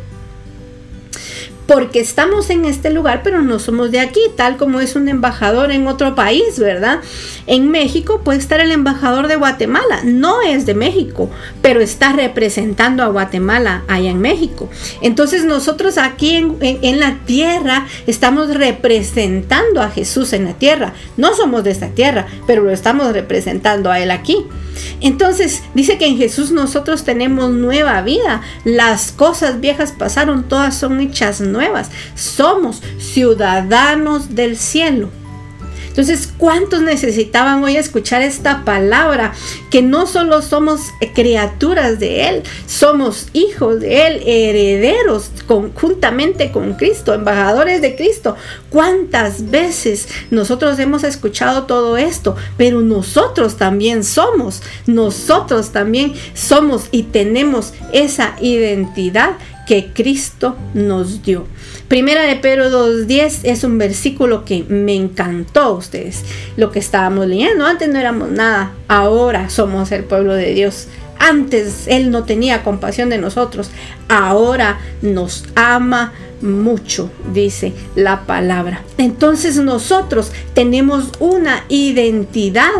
porque 1.70 2.00
estamos 2.00 2.50
en 2.50 2.64
este 2.64 2.90
lugar, 2.90 3.20
pero 3.22 3.42
no 3.42 3.60
somos 3.60 3.92
de 3.92 4.00
aquí, 4.00 4.18
tal 4.36 4.56
como 4.56 4.80
es 4.80 4.96
un 4.96 5.06
embajador 5.06 5.70
en 5.70 5.86
otro 5.86 6.16
país, 6.16 6.58
¿verdad? 6.58 6.98
En 7.46 7.70
México 7.70 8.22
puede 8.24 8.40
estar 8.40 8.58
el 8.58 8.72
embajador 8.72 9.28
de 9.28 9.36
Guatemala, 9.36 10.00
no 10.02 10.42
es 10.42 10.66
de 10.66 10.74
México, 10.74 11.30
pero 11.62 11.80
está 11.80 12.12
representando 12.12 13.04
a 13.04 13.06
Guatemala 13.06 13.84
allá 13.86 14.10
en 14.10 14.20
México. 14.20 14.68
Entonces 15.00 15.44
nosotros 15.44 15.96
aquí 15.96 16.34
en, 16.34 16.98
la 16.98 17.20
tierra 17.24 17.86
estamos 18.08 18.52
representando 18.52 19.80
a 19.80 19.90
Jesús 19.90 20.32
en 20.32 20.46
la 20.46 20.54
tierra. 20.54 20.94
No 21.16 21.36
somos 21.36 21.62
de 21.62 21.70
esta 21.70 21.90
tierra, 21.90 22.26
pero 22.48 22.62
lo 22.62 22.72
estamos 22.72 23.12
representando 23.12 23.92
a 23.92 24.00
Él 24.00 24.10
aquí. 24.10 24.44
Entonces 25.00 25.62
dice 25.74 25.98
que 25.98 26.06
en 26.06 26.16
Jesús 26.16 26.50
nosotros 26.50 27.04
tenemos 27.04 27.50
nueva 27.50 28.02
vida. 28.02 28.42
Las 28.64 29.12
cosas 29.12 29.60
viejas 29.60 29.92
pasaron, 29.92 30.48
todas 30.48 30.76
son 30.76 31.00
hechas 31.00 31.40
nuevas. 31.40 31.59
Somos 32.14 32.82
ciudadanos 32.98 34.34
del 34.34 34.56
cielo. 34.56 35.10
Entonces, 35.90 36.32
¿cuántos 36.38 36.82
necesitaban 36.82 37.64
hoy 37.64 37.76
escuchar 37.76 38.22
esta 38.22 38.64
palabra? 38.64 39.32
Que 39.70 39.82
no 39.82 40.06
solo 40.06 40.40
somos 40.40 40.82
criaturas 41.14 41.98
de 41.98 42.28
Él, 42.28 42.42
somos 42.66 43.26
hijos 43.32 43.80
de 43.80 44.06
Él, 44.06 44.22
herederos 44.24 45.32
conjuntamente 45.48 46.52
con 46.52 46.74
Cristo, 46.74 47.12
embajadores 47.12 47.82
de 47.82 47.96
Cristo. 47.96 48.36
¿Cuántas 48.70 49.50
veces 49.50 50.08
nosotros 50.30 50.78
hemos 50.78 51.02
escuchado 51.02 51.64
todo 51.64 51.96
esto? 51.96 52.36
Pero 52.56 52.82
nosotros 52.82 53.56
también 53.56 54.04
somos, 54.04 54.62
nosotros 54.86 55.70
también 55.72 56.14
somos 56.34 56.84
y 56.92 57.02
tenemos 57.02 57.74
esa 57.92 58.36
identidad 58.40 59.32
que 59.70 59.92
Cristo 59.94 60.56
nos 60.74 61.22
dio. 61.22 61.46
Primera 61.86 62.24
de 62.24 62.34
Pedro 62.34 62.70
2.10 62.70 63.42
es 63.44 63.62
un 63.62 63.78
versículo 63.78 64.44
que 64.44 64.64
me 64.64 64.96
encantó 64.96 65.60
a 65.60 65.70
ustedes. 65.70 66.24
Lo 66.56 66.72
que 66.72 66.80
estábamos 66.80 67.28
leyendo, 67.28 67.64
antes 67.64 67.88
no 67.88 68.00
éramos 68.00 68.32
nada, 68.32 68.72
ahora 68.88 69.48
somos 69.48 69.92
el 69.92 70.02
pueblo 70.02 70.34
de 70.34 70.54
Dios. 70.54 70.88
Antes 71.20 71.86
Él 71.86 72.10
no 72.10 72.24
tenía 72.24 72.64
compasión 72.64 73.10
de 73.10 73.18
nosotros, 73.18 73.70
ahora 74.08 74.80
nos 75.02 75.44
ama 75.54 76.14
mucho, 76.42 77.08
dice 77.32 77.72
la 77.94 78.26
palabra. 78.26 78.82
Entonces 78.98 79.56
nosotros 79.58 80.32
tenemos 80.52 81.12
una 81.20 81.64
identidad 81.68 82.72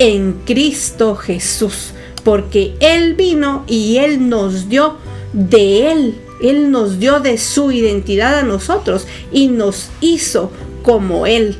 en 0.00 0.32
Cristo 0.44 1.14
Jesús, 1.14 1.92
porque 2.24 2.74
Él 2.80 3.14
vino 3.14 3.62
y 3.68 3.98
Él 3.98 4.28
nos 4.28 4.68
dio 4.68 4.96
de 5.32 5.92
Él 5.92 6.14
él 6.42 6.70
nos 6.70 6.98
dio 6.98 7.20
de 7.20 7.38
su 7.38 7.72
identidad 7.72 8.38
a 8.38 8.42
nosotros 8.42 9.06
y 9.30 9.48
nos 9.48 9.90
hizo 10.00 10.50
como 10.82 11.26
Él. 11.26 11.56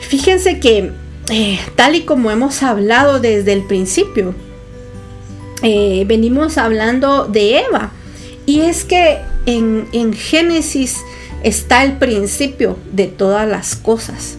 Fíjense 0.00 0.60
que 0.60 0.92
eh, 1.30 1.58
tal 1.74 1.96
y 1.96 2.02
como 2.02 2.30
hemos 2.30 2.62
hablado 2.62 3.18
desde 3.18 3.52
el 3.52 3.64
principio, 3.64 4.34
eh, 5.62 6.04
venimos 6.06 6.58
hablando 6.58 7.26
de 7.26 7.58
Eva. 7.60 7.92
Y 8.46 8.60
es 8.60 8.84
que 8.84 9.18
en, 9.46 10.12
Génesis 10.12 10.98
está 11.42 11.82
el 11.82 11.98
principio 11.98 12.76
de 12.92 13.08
todas 13.08 13.48
las 13.48 13.74
cosas. 13.74 14.36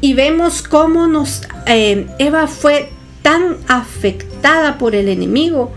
Y 0.00 0.14
vemos 0.14 0.62
cómo 0.62 1.06
nos, 1.06 1.42
eh, 1.66 2.08
Eva 2.18 2.48
fue 2.48 2.90
tan 3.22 3.56
afectada 3.68 4.76
por 4.78 4.94
el 4.96 5.08
enemigo 5.08 5.72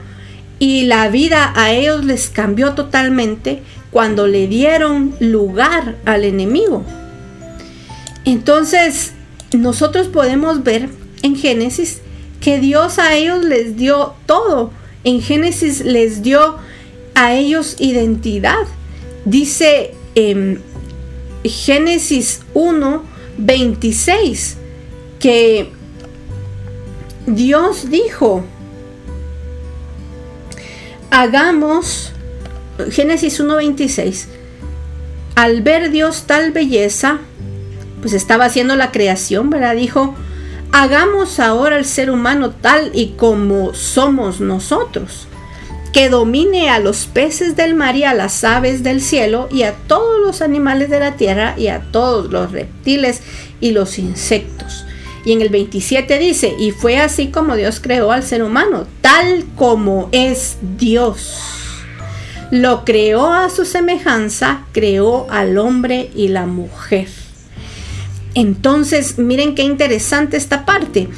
y 0.59 0.85
la 0.85 1.09
vida 1.09 1.53
a 1.55 1.71
ellos 1.71 2.03
les 2.03 2.29
cambió 2.29 2.73
totalmente 2.73 3.61
cuando 3.91 4.27
le 4.27 4.47
dieron 4.47 5.15
lugar 5.19 5.95
al 6.05 6.23
enemigo. 6.23 6.83
Entonces, 8.25 9.13
nosotros 9.53 10.07
podemos 10.07 10.63
ver 10.63 10.89
en 11.21 11.35
Génesis 11.35 12.01
que 12.41 12.59
Dios 12.59 12.99
a 12.99 13.15
ellos 13.15 13.43
les 13.43 13.77
dio 13.77 14.13
todo. 14.25 14.71
En 15.03 15.21
Génesis 15.21 15.81
les 15.81 16.21
dio 16.21 16.57
a 17.15 17.33
ellos 17.33 17.75
identidad. 17.79 18.65
Dice 19.25 19.93
en 20.15 20.61
Génesis 21.43 22.41
1, 22.53 23.03
26 23.37 24.57
que 25.19 25.71
Dios 27.25 27.89
dijo, 27.89 28.43
hagamos, 31.11 32.11
Génesis 32.89 33.39
1.26, 33.39 34.25
al 35.35 35.61
ver 35.61 35.91
Dios 35.91 36.23
tal 36.25 36.51
belleza, 36.51 37.19
pues 38.01 38.13
estaba 38.13 38.45
haciendo 38.45 38.75
la 38.75 38.91
creación, 38.91 39.49
¿verdad? 39.49 39.75
Dijo, 39.75 40.15
hagamos 40.71 41.39
ahora 41.39 41.77
el 41.77 41.85
ser 41.85 42.09
humano 42.09 42.51
tal 42.51 42.91
y 42.93 43.09
como 43.17 43.73
somos 43.73 44.39
nosotros, 44.39 45.27
que 45.93 46.09
domine 46.09 46.69
a 46.69 46.79
los 46.79 47.05
peces 47.05 47.55
del 47.55 47.75
mar 47.75 47.95
y 47.95 48.03
a 48.03 48.13
las 48.13 48.43
aves 48.43 48.83
del 48.83 49.01
cielo 49.01 49.47
y 49.51 49.63
a 49.63 49.73
todos 49.73 50.19
los 50.19 50.41
animales 50.41 50.89
de 50.89 50.99
la 50.99 51.15
tierra 51.15 51.53
y 51.57 51.67
a 51.67 51.91
todos 51.91 52.31
los 52.31 52.51
reptiles 52.51 53.21
y 53.59 53.71
los 53.71 53.99
insectos. 53.99 54.86
Y 55.27 55.33
en 55.33 55.41
el 55.41 55.49
27 55.49 56.19
dice, 56.19 56.55
y 56.57 56.71
fue 56.71 56.99
así 56.99 57.27
como 57.27 57.57
Dios 57.57 57.81
creó 57.81 58.13
al 58.13 58.23
ser 58.23 58.41
humano, 58.43 58.87
tal 59.01 59.43
como 59.57 60.07
es 60.13 60.55
Dios. 60.77 61.33
Lo 62.49 62.85
creó 62.85 63.33
a 63.33 63.49
su 63.49 63.65
semejanza, 63.65 64.61
creó 64.71 65.29
al 65.29 65.57
hombre 65.57 66.11
y 66.15 66.29
la 66.29 66.45
mujer. 66.45 67.09
Entonces, 68.35 69.19
miren 69.19 69.53
qué 69.53 69.63
interesante 69.63 70.37
esta 70.37 70.63
parte. 70.63 71.09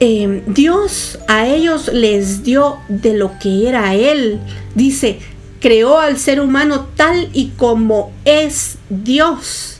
Em, 0.00 0.42
Dios 0.48 1.20
a 1.28 1.46
ellos 1.46 1.92
les 1.92 2.42
dio 2.42 2.78
de 2.88 3.14
lo 3.14 3.38
que 3.38 3.68
era 3.68 3.94
Él. 3.94 4.40
Dice, 4.74 5.20
creó 5.60 6.00
al 6.00 6.18
ser 6.18 6.40
humano 6.40 6.88
tal 6.96 7.28
y 7.32 7.50
como 7.50 8.10
es 8.24 8.78
Dios 8.90 9.77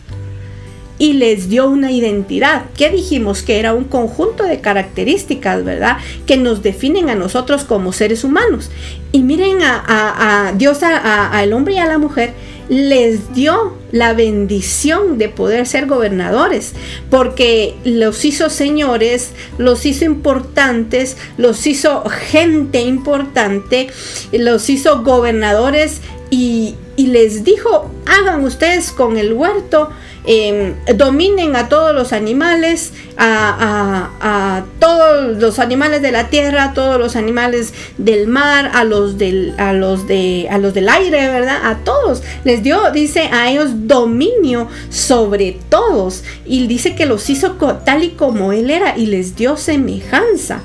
y 0.98 1.14
les 1.14 1.48
dio 1.48 1.68
una 1.68 1.92
identidad. 1.92 2.66
¿Qué 2.76 2.90
dijimos? 2.90 3.42
Que 3.42 3.58
era 3.58 3.72
un 3.72 3.84
conjunto 3.84 4.44
de 4.44 4.61
características, 4.61 5.64
¿verdad? 5.64 5.98
Que 6.26 6.37
nos 6.37 6.62
definen 6.62 7.08
a 7.08 7.14
nosotros 7.14 7.64
como 7.64 7.92
seres 7.92 8.24
humanos. 8.24 8.70
Y 9.12 9.22
miren 9.22 9.58
a, 9.62 10.52
Dios, 10.56 10.80
al 10.82 11.52
hombre 11.52 11.74
y 11.74 11.78
a 11.78 11.87
la 11.87 11.98
mujer, 11.98 12.34
les 12.68 13.32
dio 13.32 13.78
la 13.92 14.12
bendición 14.12 15.16
de 15.16 15.30
poder 15.30 15.66
ser 15.66 15.87
gobernadores, 15.87 16.74
porque 17.08 17.76
los 17.84 18.24
hizo 18.26 18.50
señores, 18.50 19.30
los 19.56 19.87
hizo 19.87 20.04
importantes, 20.04 21.16
los 21.38 21.66
hizo 21.66 22.04
gente 22.11 22.82
importante, 22.82 23.88
los 24.32 24.68
hizo 24.68 25.02
gobernadores 25.02 26.02
y 26.30 26.74
les 26.98 27.44
dijo, 27.44 27.90
hagan 28.04 28.44
ustedes 28.44 28.90
con 28.90 29.16
el 29.16 29.32
huerto 29.32 29.88
Em, 30.31 30.75
dominen 30.95 31.57
a 31.57 31.71
todos 31.71 31.95
los 31.95 32.12
animales, 32.12 32.93
a, 33.17 34.62
todos 34.79 35.38
los 35.38 35.59
animales 35.59 36.03
de 36.03 36.12
la 36.12 36.29
tierra, 36.29 36.64
a 36.64 36.75
todos 36.75 36.99
los 37.01 37.17
animales 37.17 37.73
del 37.97 38.27
mar, 38.27 38.71
a 38.75 38.85
los 38.85 39.17
del, 39.17 39.55
a 39.57 39.73
los 39.73 40.07
de, 40.07 40.47
a 40.51 40.59
los 40.59 40.75
del 40.75 40.91
aire, 40.91 41.31
¿verdad? 41.31 41.61
A 41.64 41.79
todos. 41.79 42.23
Les 42.45 42.62
dio, 42.62 42.91
dice, 42.93 43.31
a 43.33 43.51
ellos 43.51 43.71
dominio 43.87 44.69
sobre 44.91 45.57
todos. 45.71 46.25
Y 46.45 46.67
dice 46.67 46.95
que 46.95 47.07
los 47.07 47.31
hizo 47.31 47.53
tal 47.87 48.05
y 48.05 48.11
como 48.11 48.53
él 48.53 48.69
era 48.69 48.99
y 48.99 49.07
les 49.07 49.35
dio 49.35 49.57
semejanza. 49.57 50.61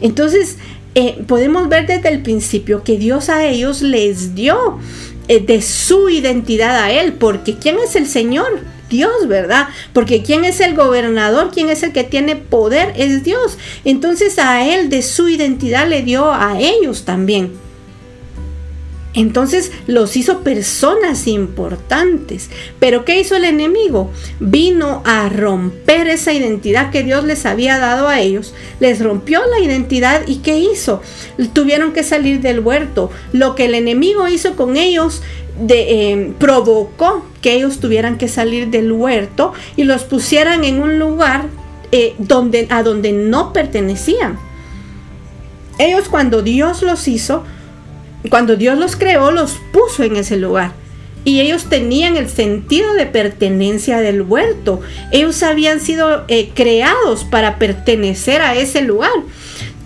Entonces, 0.00 0.58
eh, 0.94 1.24
podemos 1.26 1.68
ver 1.68 1.88
desde 1.88 2.08
el 2.08 2.22
principio 2.22 2.84
que 2.84 2.96
Dios 2.96 3.30
a 3.30 3.44
ellos 3.44 3.82
les 3.82 4.36
dio 4.36 4.78
eh, 5.26 5.40
de 5.40 5.60
su 5.60 6.08
identidad 6.08 6.76
a 6.76 6.92
Él, 6.92 7.14
porque 7.14 7.56
¿quién 7.56 7.78
es 7.84 7.96
el 7.96 8.06
Señor? 8.06 8.77
Dios, 8.88 9.28
¿verdad? 9.28 9.68
Porque 9.92 10.22
¿quién 10.22 10.44
es 10.44 10.60
el 10.60 10.74
gobernador? 10.74 11.50
¿Quién 11.52 11.68
es 11.68 11.82
el 11.82 11.92
que 11.92 12.04
tiene 12.04 12.36
poder? 12.36 12.92
Es 12.96 13.24
Dios. 13.24 13.58
Entonces 13.84 14.38
a 14.38 14.66
Él 14.66 14.88
de 14.88 15.02
su 15.02 15.28
identidad 15.28 15.88
le 15.88 16.02
dio 16.02 16.32
a 16.32 16.58
ellos 16.60 17.04
también. 17.04 17.52
Entonces 19.14 19.72
los 19.86 20.16
hizo 20.16 20.44
personas 20.44 21.26
importantes. 21.26 22.50
Pero 22.78 23.04
¿qué 23.04 23.18
hizo 23.18 23.34
el 23.34 23.44
enemigo? 23.44 24.12
Vino 24.38 25.02
a 25.04 25.28
romper 25.28 26.06
esa 26.08 26.32
identidad 26.32 26.90
que 26.90 27.02
Dios 27.02 27.24
les 27.24 27.44
había 27.44 27.78
dado 27.78 28.06
a 28.06 28.20
ellos. 28.20 28.54
Les 28.80 29.00
rompió 29.00 29.40
la 29.46 29.58
identidad 29.58 30.22
y 30.28 30.36
¿qué 30.36 30.58
hizo? 30.58 31.02
Tuvieron 31.52 31.92
que 31.92 32.04
salir 32.04 32.40
del 32.40 32.60
huerto. 32.60 33.10
Lo 33.32 33.54
que 33.56 33.64
el 33.64 33.74
enemigo 33.74 34.28
hizo 34.28 34.54
con 34.54 34.76
ellos 34.76 35.22
em, 35.68 36.34
provocó 36.34 37.24
que 37.40 37.54
ellos 37.54 37.80
tuvieran 37.80 38.18
que 38.18 38.28
salir 38.28 38.68
del 38.68 38.92
huerto 38.92 39.52
y 39.76 39.84
los 39.84 40.04
pusieran 40.04 40.64
en 40.64 40.80
un 40.80 40.98
lugar 40.98 41.46
eh, 41.90 42.14
donde, 42.18 42.66
a 42.70 42.82
donde 42.82 43.12
no 43.12 43.52
pertenecían. 43.52 44.38
Ellos 45.78 46.08
cuando 46.08 46.42
Dios 46.42 46.82
los 46.82 47.06
hizo, 47.08 47.44
cuando 48.30 48.56
Dios 48.56 48.78
los 48.78 48.96
creó, 48.96 49.30
los 49.30 49.58
puso 49.72 50.02
en 50.02 50.16
ese 50.16 50.36
lugar. 50.36 50.72
Y 51.24 51.40
ellos 51.40 51.66
tenían 51.68 52.16
el 52.16 52.28
sentido 52.28 52.94
de 52.94 53.06
pertenencia 53.06 54.00
del 54.00 54.22
huerto. 54.22 54.80
Ellos 55.12 55.42
habían 55.42 55.80
sido 55.80 56.24
eh, 56.28 56.50
creados 56.54 57.24
para 57.24 57.58
pertenecer 57.58 58.40
a 58.40 58.54
ese 58.54 58.82
lugar 58.82 59.10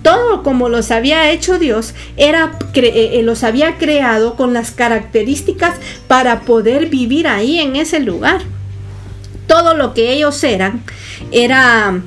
todo 0.02 0.42
como 0.42 0.68
los 0.68 0.90
había 0.90 1.30
hecho 1.30 1.58
Dios, 1.58 1.94
era, 2.16 2.58
eh, 2.74 3.10
eh, 3.14 3.22
los 3.22 3.44
había 3.44 3.78
creado 3.78 4.34
con 4.34 4.52
las 4.52 4.72
características 4.72 5.74
para 6.08 6.40
poder 6.40 6.86
vivir 6.86 7.26
ahí 7.26 7.58
en 7.58 7.76
ese 7.76 8.00
lugar. 8.00 8.40
Todo 9.46 9.74
lo 9.74 9.94
que 9.94 10.12
ellos 10.12 10.42
eran 10.44 10.82
era, 11.30 12.00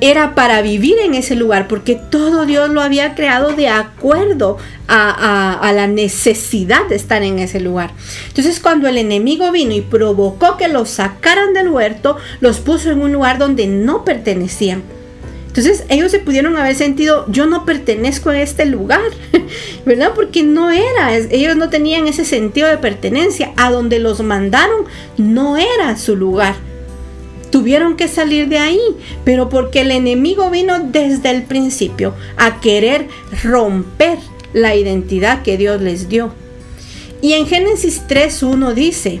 era 0.00 0.34
para 0.34 0.62
vivir 0.62 0.96
en 1.02 1.14
ese 1.14 1.36
lugar, 1.36 1.68
porque 1.68 1.94
todo 1.96 2.46
Dios 2.46 2.70
lo 2.70 2.82
había 2.82 3.14
creado 3.14 3.52
de 3.52 3.68
acuerdo 3.68 4.56
a, 4.86 5.52
a, 5.52 5.72
la 5.72 5.86
necesidad 5.86 6.86
de 6.88 6.96
estar 6.96 7.22
en 7.22 7.38
ese 7.38 7.60
lugar. 7.60 7.90
Entonces 8.28 8.58
cuando 8.58 8.88
el 8.88 8.96
enemigo 8.96 9.52
vino 9.52 9.74
y 9.74 9.82
provocó 9.82 10.56
que 10.56 10.68
los 10.68 10.88
sacaran 10.88 11.52
del 11.52 11.68
huerto, 11.68 12.16
los 12.40 12.58
puso 12.58 12.90
en 12.90 13.02
un 13.02 13.12
lugar 13.12 13.38
donde 13.38 13.66
no 13.66 14.04
pertenecían 14.04 14.82
entonces 15.58 15.84
ellos 15.88 16.12
se 16.12 16.20
pudieron 16.20 16.56
haber 16.56 16.76
sentido, 16.76 17.26
yo 17.28 17.46
no 17.46 17.64
pertenezco 17.64 18.30
a 18.30 18.40
este 18.40 18.64
lugar, 18.64 19.10
¿verdad? 19.84 20.12
Porque 20.14 20.44
no 20.44 20.70
era, 20.70 21.16
ellos 21.16 21.56
no 21.56 21.68
tenían 21.68 22.06
ese 22.06 22.24
sentido 22.24 22.68
de 22.68 22.78
pertenencia. 22.78 23.50
A 23.56 23.72
donde 23.72 23.98
los 23.98 24.20
mandaron 24.20 24.84
no 25.16 25.56
era 25.56 25.96
su 25.96 26.14
lugar. 26.14 26.54
Tuvieron 27.50 27.96
que 27.96 28.06
salir 28.06 28.48
de 28.48 28.58
ahí, 28.58 28.80
pero 29.24 29.48
porque 29.48 29.80
el 29.80 29.90
enemigo 29.90 30.48
vino 30.48 30.78
desde 30.78 31.30
el 31.30 31.42
principio 31.42 32.14
a 32.36 32.60
querer 32.60 33.08
romper 33.42 34.18
la 34.52 34.76
identidad 34.76 35.42
que 35.42 35.56
Dios 35.56 35.82
les 35.82 36.08
dio. 36.08 36.32
Y 37.20 37.32
en 37.32 37.48
Génesis 37.48 38.02
3.1 38.08 38.74
dice, 38.74 39.20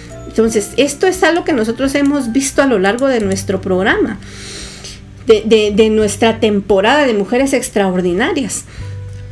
Entonces, 0.31 0.71
esto 0.77 1.07
es 1.07 1.23
algo 1.23 1.43
que 1.43 1.51
nosotros 1.51 1.93
hemos 1.95 2.31
visto 2.31 2.61
a 2.61 2.65
lo 2.65 2.79
largo 2.79 3.07
de 3.07 3.19
nuestro 3.19 3.59
programa, 3.59 4.17
de, 5.27 5.89
nuestra 5.91 6.39
temporada 6.39 7.05
de 7.05 7.13
mujeres 7.13 7.51
extraordinarias. 7.51 8.63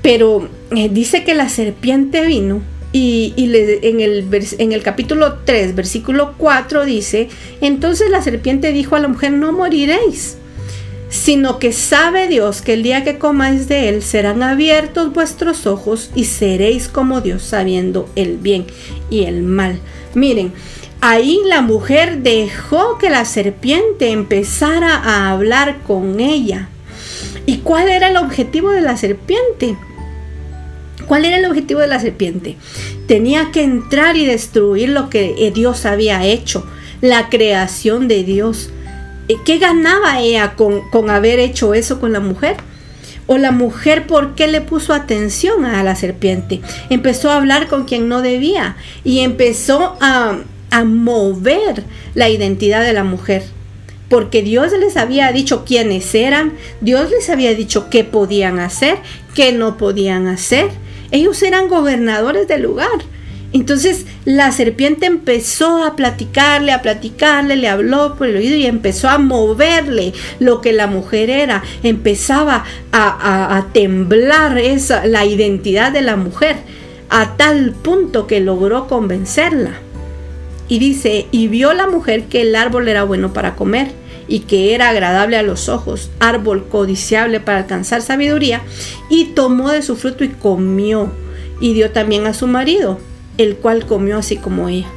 Pero 0.02 0.50
eh, 0.76 0.90
dice 0.90 1.24
que 1.24 1.36
la 1.36 1.48
serpiente 1.48 2.26
vino 2.26 2.62
y, 2.92 3.34
en, 3.38 4.02
el, 4.02 4.28
en 4.58 4.72
el 4.74 4.84
capítulo 4.84 5.40
3, 5.46 5.74
versículo 5.74 6.34
4 6.38 6.86
dice, 6.86 7.30
entonces 7.62 8.10
la 8.10 8.22
serpiente 8.22 8.74
dijo 8.74 8.98
a 8.98 9.00
la 9.00 9.08
mujer, 9.08 9.32
no 9.32 9.54
moriréis 9.54 10.38
sino 11.10 11.58
que 11.58 11.74
sabe 11.74 12.28
Dios 12.28 12.62
que 12.62 12.74
el 12.74 12.84
día 12.84 13.04
que 13.04 13.18
comáis 13.18 13.68
de 13.68 13.90
él 13.90 14.04
serán 14.04 14.44
abiertos 14.44 15.12
vuestros 15.12 15.66
ojos 15.66 16.12
y 16.16 16.26
seréis 16.26 16.88
como 16.88 17.20
Dios 17.22 17.42
sabiendo 17.42 18.08
el 18.16 18.38
bien 18.38 18.68
y 19.10 19.24
el 19.24 19.42
mal. 19.42 19.80
Miren, 20.14 20.54
Ahí 21.02 21.40
la 21.46 21.62
mujer 21.62 22.24
dejó 22.24 22.98
que 22.98 23.10
la 23.10 23.24
serpiente 23.24 24.12
empezara 24.12 24.96
a 24.96 25.32
hablar 25.32 25.78
con 25.88 26.20
ella. 26.20 26.68
¿Y 27.46 27.60
cuál 27.60 27.88
era 27.88 28.10
el 28.10 28.18
objetivo 28.18 28.72
de 28.72 28.82
la 28.82 28.98
serpiente? 28.98 29.78
¿Cuál 31.08 31.24
era 31.24 31.38
el 31.38 31.46
objetivo 31.46 31.80
de 31.80 31.88
la 31.88 32.02
serpiente? 32.02 32.58
Tenía 33.08 33.52
que 33.52 33.64
entrar 33.64 34.18
y 34.18 34.26
destruir 34.26 34.90
lo 34.90 35.10
que 35.10 35.36
eh, 35.38 35.52
Dios 35.52 35.86
había 35.86 36.26
hecho, 36.26 36.66
la 37.00 37.30
creación 37.30 38.10
de 38.10 38.24
Dios. 38.26 38.70
Eh, 39.30 39.38
¿Qué 39.46 39.58
ganaba 39.58 40.20
ella 40.20 40.56
con, 40.56 40.90
con 40.90 41.10
haber 41.10 41.40
hecho 41.40 41.74
eso 41.74 42.00
con 42.00 42.12
la 42.12 42.20
mujer? 42.20 42.58
o 43.32 43.38
la 43.38 43.52
mujer 43.52 44.08
por 44.08 44.34
qué 44.34 44.48
le 44.48 44.60
puso 44.60 44.92
atención 44.92 45.64
a 45.64 45.84
la 45.84 45.96
serpiente. 45.96 46.62
Empezó 46.90 47.30
a 47.30 47.36
hablar 47.36 47.68
con 47.68 47.86
quien 47.86 48.10
no 48.10 48.24
debía 48.24 48.76
y 49.04 49.20
empezó 49.20 49.98
a, 50.02 50.40
a 50.72 50.84
mover 50.84 51.84
la 52.16 52.30
identidad 52.30 52.84
de 52.84 52.94
la 52.94 53.04
mujer. 53.04 53.44
Porque 54.10 54.42
Dios 54.42 54.72
les 54.80 54.98
había 54.98 55.32
dicho 55.32 55.64
quiénes 55.66 56.16
eran, 56.16 56.54
Dios 56.82 57.12
les 57.12 57.30
había 57.30 57.54
dicho 57.54 57.90
qué 57.90 58.04
podían 58.04 58.60
hacer, 58.60 58.98
qué 59.36 59.52
no 59.52 59.78
podían 59.78 60.28
hacer. 60.28 60.70
Ellos 61.12 61.42
eran 61.44 61.68
gobernadores 61.68 62.48
del 62.48 62.64
lugar. 62.64 62.90
Entonces 63.52 64.06
la 64.26 64.52
serpiente 64.52 65.08
empezó 65.08 65.84
a 65.84 65.96
platicarle, 65.96 66.72
a 66.72 66.82
platicarle, 66.82 67.56
le 67.56 67.68
habló 67.68 68.16
por 68.16 68.28
el 68.28 68.38
oído 68.38 68.56
y 68.56 68.66
empezó 68.68 69.10
a 69.10 69.18
moverle 69.18 70.14
lo 70.40 70.62
que 70.62 70.72
la 70.72 70.86
mujer 70.88 71.30
era. 71.30 71.64
Empezaba 71.82 72.64
a, 72.92 73.66
temblar 73.74 74.58
esa, 74.60 75.06
la 75.08 75.26
identidad 75.26 75.92
de 75.92 76.02
la 76.02 76.16
mujer 76.16 76.58
a 77.10 77.38
tal 77.38 77.72
punto 77.72 78.28
que 78.28 78.40
logró 78.40 78.88
convencerla. 78.88 79.80
Y 80.70 80.80
dice, 80.80 81.28
y 81.32 81.50
vio 81.50 81.74
la 81.74 81.88
mujer 81.88 82.26
que 82.26 82.42
el 82.42 82.56
árbol 82.56 82.88
era 82.88 83.04
bueno 83.04 83.34
para 83.34 83.56
comer 83.56 83.92
y 84.28 84.42
que 84.42 84.74
era 84.76 84.90
agradable 84.90 85.36
a 85.36 85.44
los 85.44 85.68
ojos, 85.68 86.10
árbol 86.20 86.68
codiciable 86.70 87.40
para 87.42 87.58
alcanzar 87.58 88.02
sabiduría, 88.02 88.62
y 89.10 89.26
tomó 89.34 89.72
de 89.72 89.82
su 89.82 89.96
fruto 89.96 90.24
y 90.24 90.30
comió, 90.30 91.12
y 91.60 91.74
dio 91.74 91.92
también 91.92 92.28
a 92.28 92.34
su 92.34 92.46
marido 92.46 93.00
el 93.40 93.56
cual 93.56 93.86
comió 93.86 94.18
así 94.18 94.36
como 94.36 94.68
ella. 94.68 94.88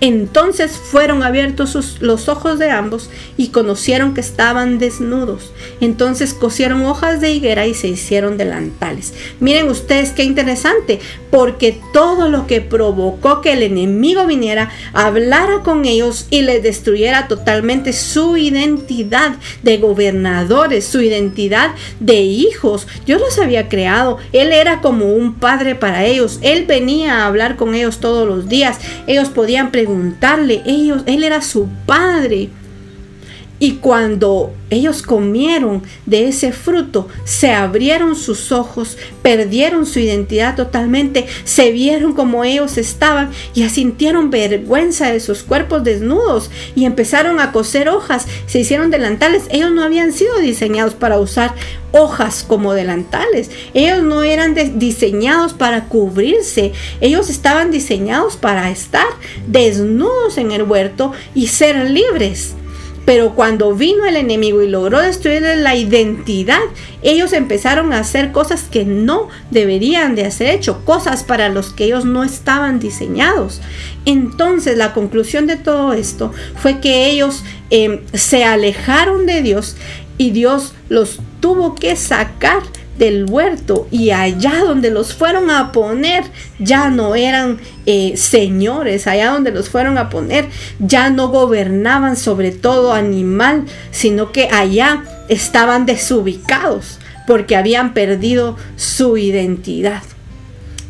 Entonces 0.00 0.72
fueron 0.72 1.22
abiertos 1.22 1.98
los 2.00 2.28
ojos 2.28 2.58
de 2.58 2.70
ambos 2.70 3.10
y 3.36 3.48
conocieron 3.48 4.14
que 4.14 4.22
estaban 4.22 4.78
desnudos. 4.78 5.52
Entonces 5.82 6.32
cosieron 6.32 6.86
hojas 6.86 7.20
de 7.20 7.32
higuera 7.32 7.66
y 7.66 7.74
se 7.74 7.88
hicieron 7.88 8.38
delantales. 8.38 9.12
Miren 9.40 9.68
ustedes 9.68 10.10
qué 10.12 10.24
interesante, 10.24 11.00
porque 11.30 11.78
todo 11.92 12.30
lo 12.30 12.46
que 12.46 12.62
provocó 12.62 13.42
que 13.42 13.52
el 13.52 13.62
enemigo 13.62 14.26
viniera, 14.26 14.70
hablara 14.94 15.60
con 15.62 15.84
ellos 15.84 16.26
y 16.30 16.42
les 16.42 16.62
destruyera 16.62 17.28
totalmente 17.28 17.92
su 17.92 18.38
identidad 18.38 19.36
de 19.62 19.76
gobernadores, 19.76 20.86
su 20.86 21.02
identidad 21.02 21.72
de 22.00 22.20
hijos. 22.20 22.86
Dios 23.04 23.20
los 23.20 23.38
había 23.38 23.68
creado. 23.68 24.16
Él 24.32 24.52
era 24.52 24.80
como 24.80 25.12
un 25.12 25.34
padre 25.34 25.74
para 25.74 26.06
ellos. 26.06 26.38
Él 26.40 26.64
venía 26.64 27.18
a 27.18 27.26
hablar 27.26 27.56
con 27.56 27.74
ellos 27.74 27.98
todos 27.98 28.26
los 28.26 28.48
días. 28.48 28.78
Ellos 29.06 29.28
podían 29.28 29.70
preguntar 29.70 29.89
preguntarle, 29.90 30.62
ellos, 30.66 31.02
él 31.06 31.24
era 31.24 31.42
su 31.42 31.68
padre. 31.84 32.50
Y 33.62 33.72
cuando 33.72 34.54
ellos 34.70 35.02
comieron 35.02 35.82
de 36.06 36.28
ese 36.28 36.50
fruto, 36.50 37.08
se 37.24 37.52
abrieron 37.52 38.16
sus 38.16 38.52
ojos, 38.52 38.96
perdieron 39.20 39.84
su 39.84 40.00
identidad 40.00 40.56
totalmente, 40.56 41.26
se 41.44 41.70
vieron 41.70 42.14
como 42.14 42.42
ellos 42.42 42.78
estaban 42.78 43.30
y 43.54 43.68
sintieron 43.68 44.30
vergüenza 44.30 45.12
de 45.12 45.20
sus 45.20 45.42
cuerpos 45.42 45.84
desnudos 45.84 46.50
y 46.74 46.86
empezaron 46.86 47.38
a 47.38 47.52
coser 47.52 47.90
hojas, 47.90 48.26
se 48.46 48.60
hicieron 48.60 48.90
delantales. 48.90 49.44
Ellos 49.50 49.70
no 49.72 49.84
habían 49.84 50.14
sido 50.14 50.38
diseñados 50.38 50.94
para 50.94 51.18
usar 51.18 51.54
hojas 51.92 52.42
como 52.46 52.72
delantales. 52.72 53.50
Ellos 53.74 54.02
no 54.02 54.22
eran 54.22 54.54
diseñados 54.78 55.52
para 55.52 55.84
cubrirse. 55.84 56.72
Ellos 57.02 57.28
estaban 57.28 57.70
diseñados 57.70 58.38
para 58.38 58.70
estar 58.70 59.06
desnudos 59.46 60.38
en 60.38 60.52
el 60.52 60.62
huerto 60.62 61.12
y 61.34 61.48
ser 61.48 61.90
libres. 61.90 62.54
Pero 63.04 63.34
cuando 63.34 63.74
vino 63.74 64.06
el 64.06 64.16
enemigo 64.16 64.62
y 64.62 64.68
logró 64.68 65.00
destruirle 65.00 65.56
la 65.56 65.74
identidad, 65.74 66.60
ellos 67.02 67.32
empezaron 67.32 67.92
a 67.92 67.98
hacer 67.98 68.30
cosas 68.30 68.64
que 68.70 68.84
no 68.84 69.28
deberían 69.50 70.14
de 70.14 70.26
hacer 70.26 70.50
hecho, 70.50 70.84
cosas 70.84 71.24
para 71.24 71.48
los 71.48 71.72
que 71.72 71.84
ellos 71.84 72.04
no 72.04 72.22
estaban 72.22 72.78
diseñados. 72.78 73.60
Entonces 74.04 74.76
la 74.76 74.92
conclusión 74.92 75.46
de 75.46 75.56
todo 75.56 75.92
esto 75.92 76.32
fue 76.56 76.80
que 76.80 77.10
ellos 77.10 77.42
em, 77.70 78.00
se 78.12 78.44
alejaron 78.44 79.26
de 79.26 79.42
Dios 79.42 79.76
y 80.18 80.30
Dios 80.30 80.74
los 80.88 81.18
tuvo 81.40 81.74
que 81.74 81.96
sacar 81.96 82.62
del 83.00 83.24
huerto 83.28 83.88
y 83.90 84.10
allá 84.10 84.58
donde 84.58 84.90
los 84.90 85.14
fueron 85.14 85.50
a 85.50 85.72
poner 85.72 86.24
ya 86.58 86.90
no 86.90 87.14
eran 87.14 87.58
eh, 87.86 88.12
señores, 88.18 89.06
allá 89.06 89.30
donde 89.30 89.50
los 89.52 89.70
fueron 89.70 89.96
a 89.96 90.10
poner 90.10 90.48
ya 90.78 91.08
no 91.08 91.28
gobernaban 91.28 92.14
sobre 92.18 92.52
todo 92.52 92.92
animal, 92.92 93.64
sino 93.90 94.32
que 94.32 94.50
allá 94.50 95.04
estaban 95.28 95.86
desubicados 95.86 96.98
porque 97.26 97.56
habían 97.56 97.94
perdido 97.94 98.56
su 98.76 99.16
identidad. 99.16 100.02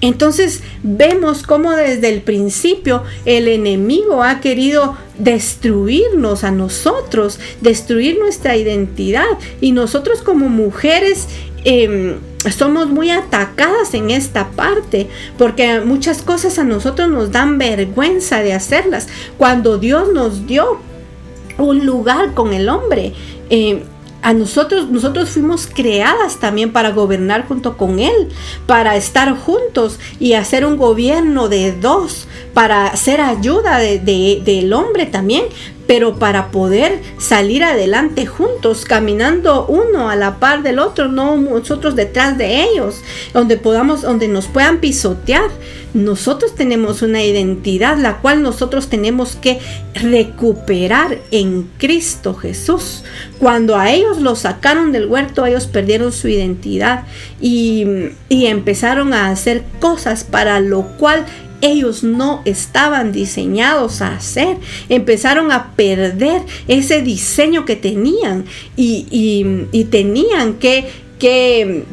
Entonces 0.00 0.62
vemos 0.82 1.42
cómo 1.42 1.72
desde 1.72 2.08
el 2.08 2.22
principio 2.22 3.04
el 3.26 3.48
enemigo 3.48 4.22
ha 4.22 4.40
querido 4.40 4.96
destruirnos 5.18 6.42
a 6.42 6.50
nosotros, 6.50 7.38
destruir 7.60 8.18
nuestra 8.18 8.56
identidad. 8.56 9.26
Y 9.60 9.72
nosotros 9.72 10.22
como 10.22 10.48
mujeres 10.48 11.28
Em, 11.64 12.18
somos 12.56 12.88
muy 12.88 13.10
atacadas 13.10 13.92
en 13.94 14.10
esta 14.10 14.48
parte, 14.50 15.08
porque 15.36 15.80
muchas 15.80 16.22
cosas 16.22 16.58
a 16.58 16.64
nosotros 16.64 17.10
nos 17.10 17.32
dan 17.32 17.58
vergüenza 17.58 18.40
de 18.40 18.54
hacerlas. 18.54 19.08
Cuando 19.36 19.78
Dios 19.78 20.12
nos 20.14 20.46
dio 20.46 20.78
un 21.58 21.84
lugar 21.84 22.32
con 22.32 22.54
el 22.54 22.68
hombre, 22.68 23.12
em, 23.50 23.80
a 24.22 24.34
nosotros, 24.34 24.90
nosotros 24.90 25.30
fuimos 25.30 25.66
creadas 25.66 26.38
también 26.38 26.72
para 26.72 26.90
gobernar 26.90 27.46
junto 27.48 27.76
con 27.76 27.98
Él, 27.98 28.28
para 28.66 28.96
estar 28.96 29.34
juntos 29.36 29.98
y 30.18 30.34
hacer 30.34 30.66
un 30.66 30.76
gobierno 30.76 31.48
de 31.48 31.72
dos, 31.72 32.26
para 32.52 32.94
ser 32.96 33.20
ayuda 33.20 33.78
del 33.78 34.72
hombre 34.72 35.06
también, 35.06 35.44
pero 35.90 36.20
para 36.20 36.52
poder 36.52 37.00
salir 37.18 37.64
adelante 37.64 38.24
juntos, 38.24 38.84
caminando 38.84 39.66
uno 39.66 40.08
a 40.08 40.14
la 40.14 40.38
par 40.38 40.62
del 40.62 40.78
otro, 40.78 41.08
no 41.08 41.36
nosotros 41.36 41.96
detrás 41.96 42.38
de 42.38 42.62
ellos, 42.62 43.02
donde 43.34 43.56
podamos, 43.56 44.02
donde 44.02 44.28
nos 44.28 44.46
puedan 44.46 44.78
pisotear. 44.78 45.50
Nosotros 45.92 46.54
tenemos 46.54 47.02
una 47.02 47.24
identidad 47.24 47.98
la 47.98 48.18
cual 48.18 48.40
nosotros 48.40 48.86
tenemos 48.86 49.34
que 49.34 49.58
recuperar 49.94 51.18
en 51.32 51.68
Cristo 51.76 52.34
Jesús. 52.34 53.02
Cuando 53.40 53.76
a 53.76 53.90
ellos 53.90 54.20
los 54.20 54.38
sacaron 54.38 54.92
del 54.92 55.06
huerto, 55.06 55.44
ellos 55.44 55.66
perdieron 55.66 56.12
su 56.12 56.28
identidad 56.28 57.02
y, 57.40 57.84
y 58.28 58.46
empezaron 58.46 59.12
a 59.12 59.30
hacer 59.30 59.64
cosas 59.80 60.22
para 60.22 60.60
lo 60.60 60.82
cual 60.98 61.26
ellos 61.60 62.02
no 62.02 62.42
estaban 62.44 63.12
diseñados 63.12 64.02
a 64.02 64.14
hacer. 64.14 64.58
Empezaron 64.88 65.52
a 65.52 65.72
perder 65.72 66.42
ese 66.68 67.02
diseño 67.02 67.64
que 67.64 67.76
tenían 67.76 68.44
y, 68.76 69.86
tenían 69.90 70.54
que, 70.54 70.90
que 71.18 71.84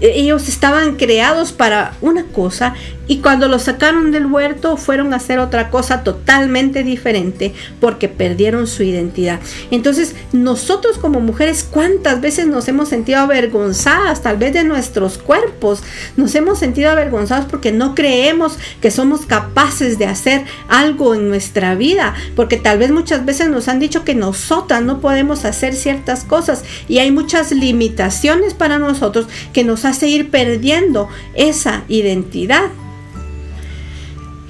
ellos 0.00 0.48
estaban 0.48 0.96
creados 0.96 1.52
para 1.52 1.96
una 2.00 2.24
cosa 2.26 2.74
y 3.06 3.18
cuando 3.18 3.48
los 3.48 3.62
sacaron 3.62 4.12
del 4.12 4.26
huerto 4.26 4.76
fueron 4.76 5.12
a 5.12 5.16
hacer 5.16 5.38
otra 5.38 5.70
cosa 5.70 6.02
totalmente 6.02 6.82
diferente 6.82 7.54
porque 7.80 8.08
perdieron 8.08 8.66
su 8.66 8.82
identidad. 8.82 9.40
Entonces 9.70 10.14
nosotros 10.32 10.98
como 10.98 11.20
mujeres, 11.20 11.66
¿cuántas 11.68 12.20
veces 12.20 12.46
nos 12.46 12.68
hemos 12.68 12.88
sentido 12.88 13.20
avergonzadas 13.20 14.22
tal 14.22 14.36
vez 14.36 14.52
de 14.52 14.64
nuestros 14.64 15.18
cuerpos? 15.18 15.82
Nos 16.16 16.34
hemos 16.34 16.58
sentido 16.58 16.90
avergonzados 16.90 17.46
porque 17.46 17.72
no 17.72 17.94
creemos 17.94 18.58
que 18.80 18.90
somos 18.90 19.26
capaces 19.26 19.98
de 19.98 20.06
hacer 20.06 20.44
algo 20.68 21.14
en 21.14 21.28
nuestra 21.28 21.74
vida, 21.74 22.14
porque 22.36 22.56
tal 22.56 22.78
vez 22.78 22.90
muchas 22.90 23.24
veces 23.24 23.48
nos 23.48 23.68
han 23.68 23.80
dicho 23.80 24.04
que 24.04 24.14
nosotras 24.14 24.82
no 24.82 25.00
podemos 25.00 25.44
hacer 25.44 25.74
ciertas 25.74 26.24
cosas 26.24 26.64
y 26.88 26.98
hay 26.98 27.10
muchas 27.10 27.52
limitaciones 27.52 28.54
para 28.54 28.78
nosotros 28.78 29.26
que 29.52 29.64
nos 29.64 29.84
hace 29.84 30.08
ir 30.08 30.30
perdiendo 30.30 31.08
esa 31.34 31.84
identidad. 31.88 32.70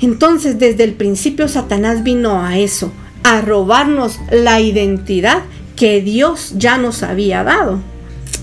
Entonces, 0.00 0.58
desde 0.58 0.84
el 0.84 0.94
principio 0.94 1.48
Satanás 1.48 2.02
vino 2.02 2.42
a 2.42 2.58
eso, 2.58 2.92
a 3.22 3.40
robarnos 3.40 4.18
la 4.30 4.60
identidad 4.60 5.42
que 5.76 6.00
Dios 6.00 6.54
ya 6.56 6.78
nos 6.78 7.02
había 7.02 7.42
dado. 7.42 7.80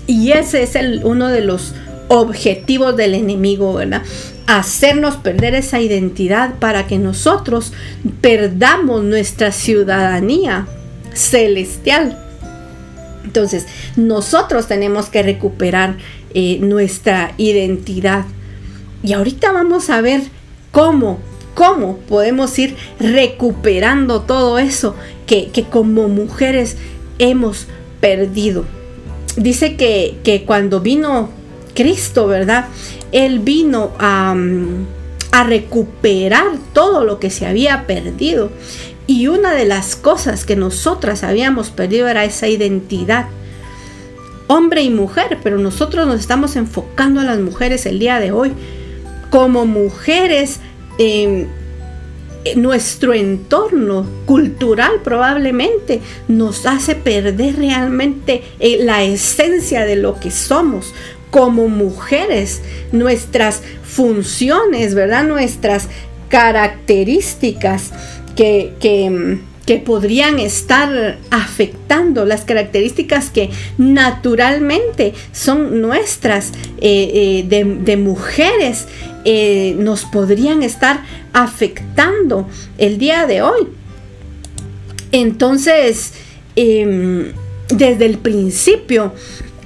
Y 0.06 0.32
ese 0.32 0.62
es 0.62 0.74
el, 0.74 1.02
uno 1.04 1.28
de 1.28 1.42
los 1.42 1.74
objetivos 2.08 2.96
del 2.96 3.14
enemigo, 3.14 3.74
¿verdad? 3.74 4.02
Hacernos 4.46 5.16
perder 5.16 5.54
esa 5.54 5.80
identidad 5.80 6.58
para 6.58 6.86
que 6.86 6.98
nosotros 6.98 7.72
perdamos 8.20 9.04
nuestra 9.04 9.52
ciudadanía 9.52 10.66
celestial. 11.14 12.18
Entonces, 13.24 13.66
nosotros 13.96 14.66
tenemos 14.66 15.08
que 15.08 15.22
recuperar 15.22 15.96
eh, 16.34 16.58
nuestra 16.60 17.32
identidad. 17.38 18.24
Y 19.02 19.12
ahorita 19.12 19.52
vamos 19.52 19.90
a 19.90 20.00
ver 20.00 20.22
cómo, 20.70 21.20
cómo 21.54 21.98
podemos 21.98 22.58
ir 22.58 22.76
recuperando 22.98 24.22
todo 24.22 24.58
eso 24.58 24.94
que, 25.26 25.50
como 25.70 26.08
mujeres 26.08 26.76
hemos 27.18 27.66
perdido. 28.00 28.64
Dice 29.36 29.76
que, 29.76 30.18
que, 30.24 30.44
cuando 30.44 30.80
vino 30.80 31.30
Cristo, 31.74 32.26
¿verdad? 32.26 32.66
Él 33.12 33.38
vino 33.38 33.92
a, 33.98 34.34
a 35.32 35.44
recuperar 35.44 36.46
todo 36.72 37.04
lo 37.04 37.18
que 37.18 37.30
se 37.30 37.46
había 37.46 37.86
perdido. 37.86 38.50
Y 39.06 39.26
una 39.26 39.52
de 39.52 39.64
las 39.64 39.96
cosas 39.96 40.44
que 40.44 40.56
nosotras 40.56 41.24
habíamos 41.24 41.70
perdido 41.70 42.08
era 42.08 42.24
esa 42.24 42.48
identidad. 42.48 43.26
Hombre 44.46 44.82
y 44.82 44.90
mujer, 44.90 45.38
pero 45.42 45.58
nosotros 45.58 46.06
nos 46.06 46.20
estamos 46.20 46.56
enfocando 46.56 47.20
a 47.20 47.24
las 47.24 47.38
mujeres 47.38 47.86
el 47.86 47.98
día 47.98 48.20
de 48.20 48.32
hoy. 48.32 48.52
Como 49.30 49.64
mujeres, 49.64 50.60
em, 50.98 51.46
nuestro 52.56 53.14
entorno 53.14 54.04
cultural 54.26 55.00
probablemente 55.04 56.00
nos 56.28 56.66
hace 56.66 56.94
perder 56.94 57.56
realmente 57.56 58.42
eh, 58.58 58.78
la 58.82 59.02
esencia 59.04 59.84
de 59.84 59.96
lo 59.96 60.18
que 60.18 60.30
somos 60.30 60.92
como 61.30 61.68
mujeres, 61.68 62.60
nuestras 62.92 63.62
funciones, 63.82 64.94
¿verdad? 64.94 65.24
Nuestras 65.24 65.88
características 66.28 67.90
que, 68.36 68.74
que, 68.80 69.40
podrían 69.86 70.38
estar 70.38 71.16
afectando 71.30 72.26
las 72.26 72.42
características 72.42 73.30
que 73.30 73.48
naturalmente 73.78 75.14
son 75.32 75.80
nuestras 75.80 76.52
eh, 76.78 77.46
eh, 77.48 77.74
de, 77.82 77.96
mujeres, 77.96 78.86
eh, 79.24 79.74
nos 79.78 80.04
podrían 80.04 80.62
estar 80.62 81.02
afectando 81.32 82.48
el 82.78 82.98
día 82.98 83.26
de 83.26 83.42
hoy. 83.42 83.68
Entonces, 85.12 86.14
em, 86.56 87.32
desde 87.68 88.06
el 88.06 88.18
principio, 88.18 89.12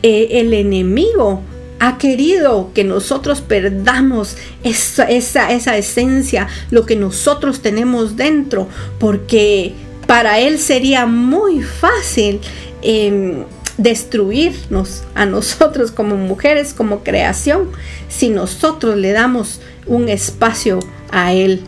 el 0.03 0.55
enemigo 0.55 1.43
ha 1.79 1.99
querido 1.99 2.71
que 2.75 2.85
nosotros 2.85 3.41
perdamos 3.41 4.37
esa, 4.63 5.05
esa, 5.05 5.77
esencia, 5.77 6.49
lo 6.71 6.87
que 6.87 6.97
nosotros 6.97 7.61
tenemos 7.61 8.17
dentro, 8.17 8.69
porque 8.99 9.73
para 10.07 10.39
Él 10.39 10.59
sería 10.59 11.07
muy 11.07 11.63
fácil 11.63 12.41
em, 12.83 13.45
destruirnos 13.79 15.05
a 15.15 15.27
nosotros 15.27 15.91
como 15.91 16.17
mujeres, 16.17 16.75
como 16.75 17.03
creación, 17.03 17.71
si 18.09 18.29
nosotros 18.29 18.97
le 18.97 19.13
damos 19.13 19.61
un 19.87 20.09
espacio 20.09 20.81
a 21.11 21.33
Él. 21.33 21.63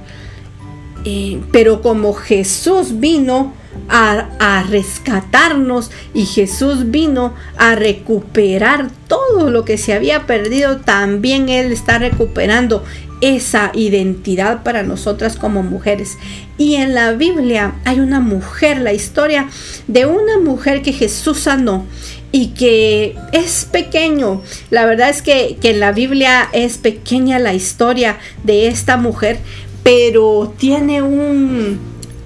Eh, 1.05 1.41
pero 1.53 1.81
como 1.81 2.13
Jesús 2.13 2.99
vino 2.99 3.53
a, 3.89 4.65
rescatarnos 4.69 5.91
y 6.13 6.27
Jesús 6.27 6.91
vino 6.91 7.35
a 7.57 7.75
recuperar 7.75 8.91
todo 9.07 9.51
lo 9.51 9.65
que 9.65 9.79
se 9.79 9.95
había 9.95 10.27
perdido, 10.27 10.79
también 10.79 11.49
Él 11.49 11.73
está 11.73 11.99
recuperando 11.99 12.85
esa 13.21 13.71
identidad 13.75 14.63
para 14.63 14.83
nosotras 14.83 15.37
como 15.37 15.63
mujeres. 15.63 16.19
Y 16.57 16.77
en 16.77 16.95
la 16.95 17.13
Biblia 17.13 17.75
hay 17.85 18.01
una 18.01 18.21
mujer, 18.21 18.81
la 18.81 18.93
historia 18.93 19.49
de 19.87 20.07
una 20.07 20.39
mujer 20.39 20.83
que 20.83 20.93
Jesús 20.93 21.41
sanó 21.41 21.87
y 22.33 22.49
que 22.49 23.17
es 23.33 23.67
pequeño. 23.71 24.43
La 24.71 24.87
verdad 24.87 25.09
es 25.09 25.23
que, 25.23 25.57
que 25.61 25.71
en 25.71 25.81
la 25.81 25.93
Biblia 25.93 26.49
es 26.53 26.79
pequeña 26.79 27.39
la 27.39 27.55
historia 27.55 28.19
de 28.45 28.69
esta 28.69 28.97
mujer, 28.97 29.39
pero 29.83 30.55
tiene 30.59 31.03
un, 31.03 31.79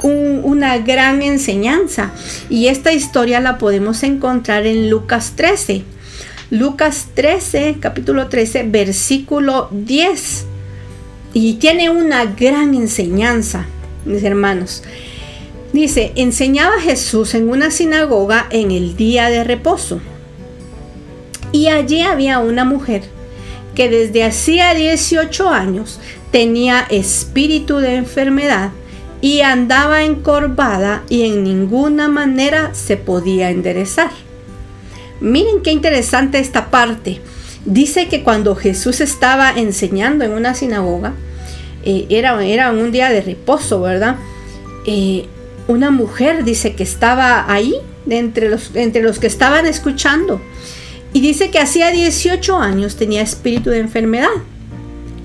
una 0.02 0.78
gran 0.78 1.22
enseñanza. 1.22 2.12
Y 2.48 2.66
esta 2.66 2.92
historia 2.92 3.40
la 3.40 3.58
podemos 3.58 4.02
encontrar 4.02 4.66
en 4.66 4.90
Lucas 4.90 5.32
13. 5.36 5.84
Lucas 6.50 7.08
13, 7.14 7.76
capítulo 7.80 8.28
13, 8.28 8.64
versículo 8.64 9.68
10. 9.70 10.46
Y 11.34 11.54
tiene 11.54 11.88
una 11.88 12.26
gran 12.26 12.74
enseñanza, 12.74 13.66
mis 14.04 14.22
hermanos. 14.22 14.82
Dice, 15.72 16.12
enseñaba 16.16 16.80
Jesús 16.80 17.34
en 17.34 17.48
una 17.48 17.70
sinagoga 17.70 18.46
en 18.50 18.70
el 18.70 18.96
día 18.96 19.30
de 19.30 19.42
reposo. 19.42 20.00
Y 21.50 21.68
allí 21.68 22.02
había 22.02 22.38
una 22.38 22.64
mujer 22.64 23.02
que 23.74 23.88
desde 23.88 24.24
hacía 24.24 24.74
18 24.74 25.48
años 25.48 25.98
tenía 26.30 26.86
espíritu 26.90 27.78
de 27.78 27.96
enfermedad 27.96 28.70
y 29.22 29.40
andaba 29.40 30.02
encorvada 30.02 31.04
y 31.08 31.22
en 31.22 31.44
ninguna 31.44 32.08
manera 32.08 32.74
se 32.74 32.96
podía 32.96 33.50
enderezar. 33.50 34.10
Miren 35.20 35.62
qué 35.62 35.70
interesante 35.70 36.38
esta 36.38 36.70
parte. 36.70 37.20
Dice 37.64 38.08
que 38.08 38.22
cuando 38.22 38.56
Jesús 38.56 39.00
estaba 39.00 39.50
enseñando 39.50 40.24
en 40.24 40.32
una 40.32 40.54
sinagoga, 40.54 41.14
eh, 41.84 42.06
era, 42.08 42.42
era, 42.44 42.70
un 42.70 42.90
día 42.90 43.10
de 43.10 43.20
reposo, 43.20 43.80
¿verdad? 43.80 44.16
Eh, 44.86 45.26
una 45.68 45.90
mujer 45.90 46.44
dice 46.44 46.74
que 46.74 46.82
estaba 46.82 47.50
ahí, 47.52 47.74
entre 48.08 48.48
los, 48.48 48.74
entre 48.74 49.02
los 49.02 49.18
que 49.18 49.28
estaban 49.28 49.66
escuchando, 49.66 50.40
y 51.12 51.20
dice 51.20 51.50
que 51.50 51.58
hacía 51.58 51.90
18 51.90 52.58
años 52.58 52.96
tenía 52.96 53.22
espíritu 53.22 53.70
de 53.70 53.78
enfermedad. 53.78 54.30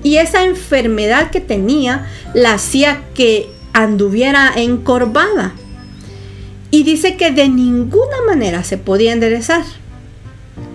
Y 0.02 0.18
esa 0.18 0.44
enfermedad 0.44 1.30
que 1.30 1.40
tenía 1.40 2.06
la 2.34 2.54
hacía 2.54 3.02
que 3.14 3.50
anduviera 3.72 4.52
encorvada. 4.54 5.54
Y 6.70 6.82
dice 6.84 7.16
que 7.16 7.30
de 7.30 7.48
ninguna 7.48 8.18
manera 8.26 8.62
se 8.62 8.76
podía 8.76 9.12
enderezar. 9.12 9.64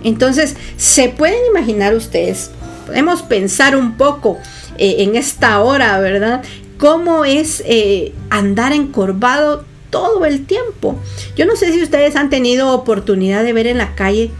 Entonces, 0.02 0.56
se 0.76 1.08
pueden 1.08 1.38
imaginar 1.50 1.94
ustedes, 1.94 2.50
podemos 2.86 3.22
pensar 3.22 3.76
un 3.76 3.96
poco 3.96 4.38
eh, 4.78 4.96
en 4.98 5.16
esta 5.16 5.60
hora, 5.60 5.98
¿verdad? 6.00 6.42
¿Cómo 6.78 7.24
es 7.24 7.62
eh, 7.66 8.12
andar 8.30 8.72
encorvado 8.72 9.64
todo 9.90 10.24
el 10.24 10.44
tiempo? 10.44 10.98
Yo 11.36 11.46
no 11.46 11.56
sé 11.56 11.72
si 11.72 11.82
ustedes 11.82 12.16
han 12.16 12.30
tenido 12.30 12.72
oportunidad 12.72 13.44
de 13.44 13.52
ver 13.52 13.66
en 13.66 13.78
la 13.78 13.94
calle 13.94 14.30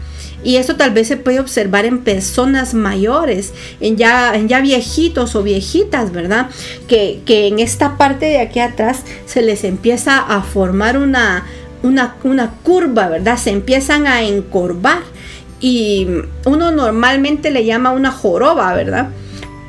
y 0.45 0.57
eso 0.57 0.75
tal 0.75 0.91
vez 0.91 1.07
se 1.07 1.17
puede 1.17 1.39
observar 1.39 1.85
en 1.85 2.03
personas 2.03 2.75
mayores, 2.75 3.51
en 3.81 3.97
ya, 3.97 4.35
en 4.35 4.47
ya 4.47 4.61
viejitos 4.61 5.35
o 5.35 5.41
viejitas, 5.41 6.11
¿verdad? 6.11 6.49
Que, 6.87 7.23
en 7.27 7.57
esta 7.57 7.97
parte 7.97 8.27
de 8.27 8.37
aquí 8.37 8.59
atrás 8.59 9.01
se 9.25 9.41
les 9.41 9.63
empieza 9.63 10.19
a 10.19 10.43
formar 10.43 10.99
una, 10.99 11.45
una, 11.81 12.15
una 12.23 12.51
curva, 12.61 13.09
¿verdad? 13.09 13.39
Se 13.39 13.49
empiezan 13.49 14.05
a 14.05 14.21
encorvar 14.21 15.01
y 15.59 16.07
uno 16.45 16.71
normalmente 16.71 17.51
le 17.51 17.65
llama 17.65 17.91
una 17.91 18.11
joroba, 18.11 18.73
¿verdad? 18.73 19.09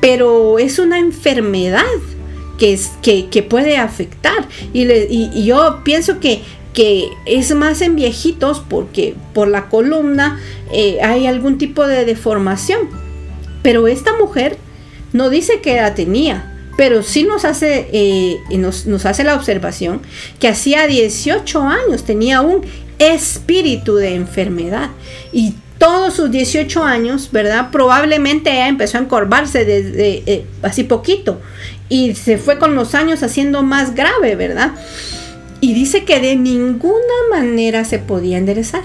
Pero 0.01 0.59
es 0.59 0.79
una 0.79 0.99
enfermedad 0.99 1.85
que, 2.59 2.73
es, 2.73 2.93
que, 3.03 3.29
que 3.29 3.43
puede 3.43 3.77
afectar. 3.77 4.49
Y, 4.73 4.91
y, 4.91 5.45
yo 5.45 5.81
pienso 5.85 6.21
que 6.21 6.43
que 6.77 7.09
es 7.25 7.55
más 7.55 7.81
en 7.81 7.97
viejitos 7.97 8.63
porque 8.69 9.15
por 9.33 9.49
la 9.49 9.71
columna 9.71 10.39
eh, 10.71 10.99
hay 11.03 11.27
algún 11.27 11.57
tipo 11.57 11.87
de 11.87 12.05
deformación. 12.05 12.91
Pero 13.63 13.89
esta 13.89 14.13
mujer 14.19 14.59
no 15.15 15.31
dice 15.31 15.63
que 15.63 15.77
la 15.77 15.95
tenía, 15.95 16.55
pero 16.77 17.03
sí 17.03 17.25
nos 17.25 17.47
hace, 17.47 17.89
eh, 17.93 18.41
nos, 18.59 18.85
nos 18.85 19.07
hace 19.07 19.25
la 19.25 19.35
observación 19.37 20.03
que 20.39 20.49
hacía 20.49 20.87
18 20.87 21.63
años 21.63 22.05
tenía 22.05 22.43
un 22.43 22.61
espíritu 22.99 23.97
de 23.97 24.15
enfermedad 24.15 24.91
y 25.33 25.55
todos 25.79 26.15
sus 26.15 26.31
18 26.31 26.83
años, 26.83 27.31
¿verdad? 27.33 27.71
Probablemente 27.71 28.51
ella 28.51 28.69
empezó 28.69 28.99
a 28.99 29.03
encorvarse 29.03 29.65
desde 29.65 30.23
eh, 30.27 30.47
así 30.63 30.85
poquito 30.85 31.41
y 31.89 32.15
se 32.15 32.39
fue 32.39 32.59
con 32.59 32.75
los 32.75 32.95
años 32.95 33.23
haciendo 33.23 33.63
más 33.63 33.95
grave, 33.95 34.37
¿verdad? 34.37 34.73
y 35.61 35.75
dice 35.75 36.05
que 36.05 36.21
de 36.21 36.37
ninguna 36.37 36.95
manera 37.31 37.85
se 37.85 37.99
podía 37.99 38.39
enderezar. 38.39 38.83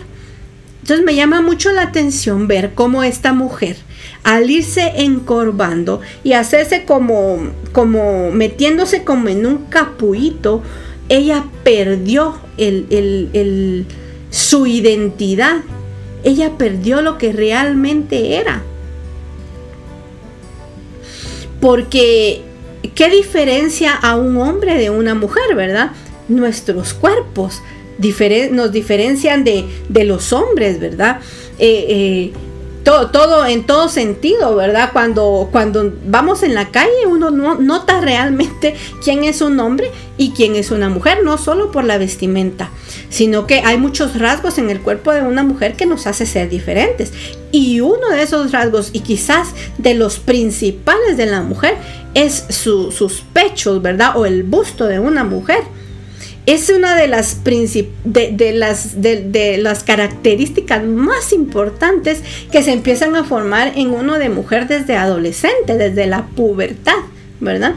Entonces 0.82 1.06
me 1.06 1.16
llama 1.16 1.42
mucho 1.42 1.72
la 1.72 1.84
atención 1.84 2.48
ver 2.48 2.74
cómo 2.74 3.04
esta 3.04 3.34
mujer, 3.34 3.78
al 4.24 4.50
irse 4.50 4.94
encorvando 4.96 6.02
y 6.24 6.34
hacerse 6.34 6.86
como, 6.86 7.52
como 7.72 8.32
metiéndose 8.32 9.04
como 9.04 9.30
en 9.30 9.46
un 9.46 9.66
capuito, 9.66 10.64
ella 11.08 11.46
perdió 11.64 12.40
el, 12.58 13.86
su 14.32 14.66
identidad. 14.66 15.58
Ella 16.24 16.58
perdió 16.58 17.02
lo 17.02 17.18
que 17.18 17.32
realmente 17.34 18.36
era. 18.36 18.64
Porque, 21.60 22.42
¿qué 22.96 23.10
diferencia 23.10 23.94
a 23.94 24.16
un 24.16 24.38
hombre 24.38 24.78
de 24.78 24.90
una 24.90 25.14
mujer, 25.14 25.56
verdad? 25.56 25.92
nuestros 26.32 26.94
cuerpos. 26.94 27.62
nos 28.52 28.72
diferencian 28.72 29.44
de, 29.44 29.66
de, 29.90 30.04
los 30.06 30.34
hombres, 30.34 30.80
¿verdad? 30.80 31.20
Eh, 31.60 31.86
eh, 31.90 32.32
todo, 32.84 33.12
todo, 33.12 33.46
en 33.46 33.66
todo 33.66 33.90
sentido, 33.90 34.56
¿verdad? 34.56 34.90
Cuando, 34.94 35.50
cuando 35.52 35.94
vamos 36.06 36.44
en 36.44 36.54
la 36.54 36.70
calle 36.70 37.06
uno 37.08 37.32
no, 37.32 37.56
nota 37.56 38.02
realmente 38.02 38.76
quién 39.04 39.24
es 39.24 39.42
un 39.42 39.60
hombre 39.60 39.92
y 40.18 40.32
quién 40.32 40.56
es 40.56 40.72
una 40.72 40.90
mujer, 40.90 41.20
no 41.24 41.38
solo 41.38 41.72
por 41.72 41.84
la 41.84 41.98
vestimenta, 41.98 42.70
sino 43.10 43.48
que 43.48 43.60
hay 43.60 43.78
muchos 43.78 44.18
rasgos 44.20 44.58
en 44.58 44.70
el 44.70 44.82
cuerpo 44.82 45.12
de 45.12 45.22
una 45.22 45.44
mujer 45.44 45.76
que 45.76 45.86
nos 45.86 46.08
hace 46.08 46.26
ser 46.26 46.50
diferentes. 46.50 47.12
Y 47.52 47.82
uno 47.82 48.10
de 48.10 48.22
esos 48.22 48.52
rasgos, 48.52 48.92
y 48.94 49.02
quizás 49.02 49.50
de 49.78 49.94
los 49.94 50.20
principales 50.20 51.18
de 51.18 51.26
la 51.26 51.42
mujer, 51.42 51.76
es 52.14 52.46
sus 52.50 53.24
pechos, 53.34 53.82
¿verdad? 53.82 54.16
O 54.16 54.26
el 54.26 54.44
busto 54.44 54.86
de 54.86 55.00
una 55.00 55.24
mujer 55.24 55.64
es 56.46 56.70
una 56.70 56.96
de 56.96 57.08
las, 57.08 57.44
de, 57.44 58.54
las, 58.54 59.02
de, 59.02 59.58
las 59.60 59.84
características 59.84 60.84
más 60.84 61.34
importantes 61.34 62.22
que 62.52 62.64
se 62.64 62.72
empiezan 62.72 63.16
a 63.16 63.24
formar 63.24 63.74
en 63.76 63.92
uno 63.92 64.18
de 64.18 64.30
mujer 64.30 64.68
desde 64.68 64.96
adolescente, 64.96 65.78
desde 65.78 66.08
la 66.08 66.26
pubertad, 66.28 66.98
¿verdad? 67.40 67.76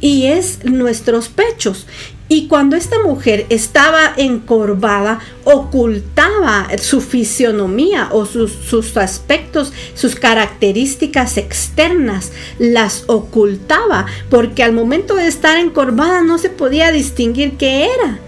Y 0.00 0.26
es 0.26 0.64
nuestros 0.64 1.28
pechos. 1.28 1.86
Y 2.28 2.48
cuando 2.48 2.74
esta 2.74 2.96
mujer 3.04 3.46
estaba 3.50 4.12
encorvada, 4.16 5.20
ocultaba 5.44 6.66
su 6.78 7.00
fisionomía 7.00 8.08
o 8.10 8.26
sus, 8.26 8.50
sus, 8.50 8.96
aspectos, 8.96 9.72
sus 9.94 10.16
características 10.16 11.36
externas, 11.36 12.32
las 12.58 13.04
ocultaba, 13.06 14.06
porque 14.28 14.64
al 14.64 14.72
momento 14.72 15.14
de 15.14 15.28
estar 15.28 15.56
encorvada 15.56 16.22
no 16.22 16.38
se 16.38 16.50
podía 16.50 16.90
distinguir 16.90 17.56
qué 17.56 17.84
era. 17.84 18.18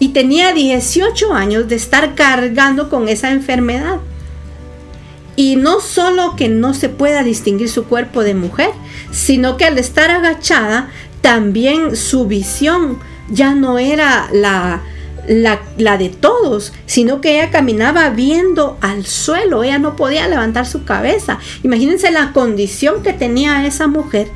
Y 0.00 0.08
tenía 0.08 0.52
18 0.52 1.32
años 1.32 1.68
de 1.68 1.76
estar 1.76 2.16
cargando 2.16 2.90
con 2.90 3.08
esa 3.08 3.30
enfermedad. 3.30 4.00
Y 5.36 5.54
no 5.54 5.80
solo 5.80 6.34
que 6.34 6.48
no 6.48 6.74
se 6.74 6.88
pueda 6.88 7.22
distinguir 7.22 7.68
su 7.68 7.84
cuerpo 7.84 8.24
de 8.24 8.34
mujer, 8.34 8.70
sino 9.12 9.56
que 9.56 9.64
al 9.64 9.78
estar 9.78 10.10
agachada, 10.10 10.90
también 11.20 11.96
su 11.96 12.26
visión 12.26 12.98
ya 13.30 13.54
no 13.54 13.78
era 13.78 14.28
la, 14.32 14.82
la, 15.26 15.98
de 15.98 16.08
todos, 16.08 16.72
sino 16.86 17.20
que 17.20 17.36
ella 17.36 17.50
caminaba 17.50 18.10
viendo 18.10 18.76
al 18.80 19.06
suelo, 19.06 19.64
ella 19.64 19.78
no 19.78 19.96
podía 19.96 20.28
levantar 20.28 20.66
su 20.66 20.84
cabeza. 20.84 21.38
Imagínense 21.62 22.10
la 22.10 22.32
condición 22.32 23.02
que 23.02 23.12
tenía 23.12 23.66
esa 23.66 23.86
mujer. 23.86 24.28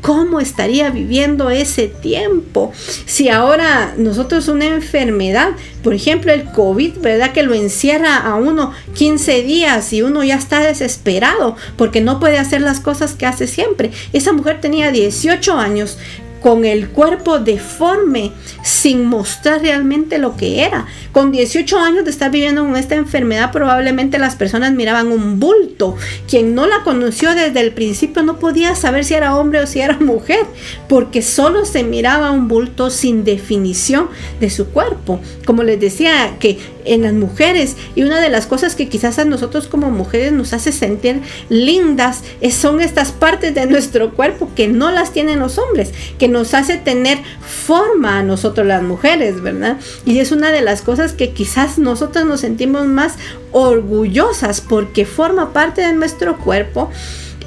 ¿Cómo 0.00 0.40
estaría 0.40 0.90
viviendo 0.90 1.50
ese 1.50 1.86
tiempo? 1.86 2.72
Si 3.06 3.28
ahora 3.28 3.94
nosotros 3.96 4.48
una 4.48 4.64
enfermedad, 4.64 5.50
por 5.84 5.94
ejemplo 5.94 6.32
el 6.32 6.50
COVID, 6.50 6.98
¿verdad? 6.98 7.30
Que 7.30 7.44
lo 7.44 7.54
encierra 7.54 8.16
a 8.16 8.34
uno 8.34 8.72
15 8.94 9.44
días 9.44 9.92
y 9.92 10.02
uno 10.02 10.24
ya 10.24 10.34
está 10.34 10.58
desesperado 10.58 11.54
porque 11.76 12.00
no 12.00 12.18
puede 12.18 12.38
hacer 12.38 12.62
las 12.62 12.80
cosas 12.80 13.12
que 13.12 13.26
hace 13.26 13.46
siempre. 13.46 13.92
Esa 14.12 14.32
mujer 14.32 14.60
tenía 14.60 14.90
18 14.90 15.56
años, 15.56 15.98
con 16.42 16.64
el 16.64 16.88
cuerpo 16.88 17.38
deforme, 17.38 18.32
sin 18.62 19.04
mostrar 19.04 19.62
realmente 19.62 20.18
lo 20.18 20.36
que 20.36 20.64
era. 20.64 20.86
Con 21.12 21.30
18 21.30 21.78
años 21.78 22.04
de 22.04 22.10
estar 22.10 22.30
viviendo 22.30 22.64
con 22.64 22.76
esta 22.76 22.94
enfermedad, 22.94 23.52
probablemente 23.52 24.18
las 24.18 24.34
personas 24.34 24.72
miraban 24.72 25.12
un 25.12 25.38
bulto. 25.38 25.96
Quien 26.28 26.54
no 26.54 26.66
la 26.66 26.82
conoció 26.82 27.34
desde 27.34 27.60
el 27.60 27.72
principio 27.72 28.22
no 28.22 28.38
podía 28.38 28.74
saber 28.74 29.04
si 29.04 29.14
era 29.14 29.36
hombre 29.36 29.60
o 29.60 29.66
si 29.66 29.80
era 29.80 29.98
mujer, 29.98 30.44
porque 30.88 31.22
solo 31.22 31.64
se 31.64 31.84
miraba 31.84 32.30
un 32.30 32.48
bulto 32.48 32.90
sin 32.90 33.24
definición 33.24 34.08
de 34.40 34.50
su 34.50 34.66
cuerpo. 34.66 35.20
Como 35.44 35.62
les 35.62 35.80
decía, 35.80 36.36
que 36.38 36.58
en 36.84 37.02
las 37.02 37.12
mujeres, 37.12 37.76
y 37.94 38.02
una 38.02 38.20
de 38.20 38.28
las 38.28 38.46
cosas 38.46 38.74
que 38.74 38.88
quizás 38.88 39.18
a 39.18 39.24
nosotros 39.24 39.68
como 39.68 39.90
mujeres 39.90 40.32
nos 40.32 40.52
hace 40.52 40.72
sentir 40.72 41.20
lindas, 41.48 42.22
son 42.50 42.80
estas 42.80 43.12
partes 43.12 43.54
de 43.54 43.66
nuestro 43.66 44.14
cuerpo 44.14 44.50
que 44.54 44.68
no 44.68 44.90
las 44.90 45.12
tienen 45.12 45.40
los 45.40 45.58
hombres, 45.58 45.92
que 46.18 46.28
nos 46.28 46.54
hace 46.54 46.76
tener 46.76 47.18
forma 47.40 48.18
a 48.18 48.22
nosotros 48.22 48.66
las 48.66 48.82
mujeres, 48.82 49.40
¿verdad? 49.42 49.78
Y 50.04 50.18
es 50.18 50.32
una 50.32 50.52
de 50.52 50.62
las 50.62 50.82
cosas 50.82 51.12
que 51.12 51.30
quizás 51.30 51.78
nosotros 51.78 52.26
nos 52.26 52.40
sentimos 52.40 52.86
más 52.86 53.14
orgullosas 53.52 54.60
porque 54.60 55.04
forma 55.04 55.52
parte 55.52 55.82
de 55.82 55.92
nuestro 55.92 56.38
cuerpo 56.38 56.90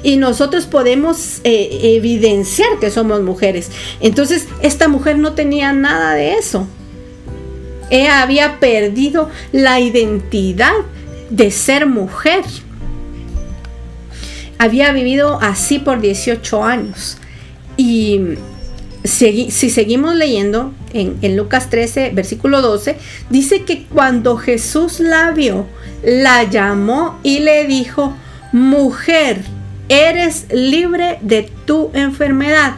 y 0.02 0.16
nosotros 0.16 0.66
podemos 0.66 1.40
eh, 1.44 1.96
evidenciar 1.96 2.78
que 2.80 2.90
somos 2.90 3.22
mujeres. 3.22 3.70
Entonces, 4.00 4.46
esta 4.62 4.88
mujer 4.88 5.18
no 5.18 5.32
tenía 5.32 5.72
nada 5.72 6.14
de 6.14 6.34
eso. 6.34 6.66
Ella 7.90 8.22
había 8.22 8.58
perdido 8.58 9.30
la 9.52 9.80
identidad 9.80 10.72
de 11.30 11.50
ser 11.50 11.86
mujer. 11.86 12.44
Había 14.58 14.92
vivido 14.92 15.38
así 15.40 15.78
por 15.78 16.00
18 16.00 16.64
años. 16.64 17.18
Y 17.76 18.20
si, 19.04 19.50
seguimos 19.50 20.14
leyendo 20.14 20.72
en, 20.92 21.36
Lucas 21.36 21.70
13, 21.70 22.10
versículo 22.10 22.62
12, 22.62 22.96
dice 23.30 23.62
que 23.64 23.84
cuando 23.84 24.36
Jesús 24.36 25.00
la 25.00 25.30
vio, 25.30 25.66
la 26.02 26.44
llamó 26.44 27.18
y 27.22 27.40
le 27.40 27.66
dijo, 27.66 28.16
mujer, 28.52 29.42
eres 29.88 30.46
libre 30.50 31.18
de 31.20 31.50
tu 31.66 31.90
enfermedad. 31.94 32.76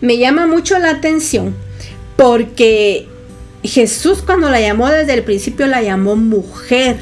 Me 0.00 0.18
llama 0.18 0.46
mucho 0.46 0.78
la 0.78 0.90
atención 0.90 1.54
porque 2.16 3.08
Jesús 3.62 4.22
cuando 4.24 4.50
la 4.50 4.60
llamó 4.60 4.88
desde 4.88 5.14
el 5.14 5.24
principio 5.24 5.66
la 5.66 5.82
llamó 5.82 6.16
mujer. 6.16 6.96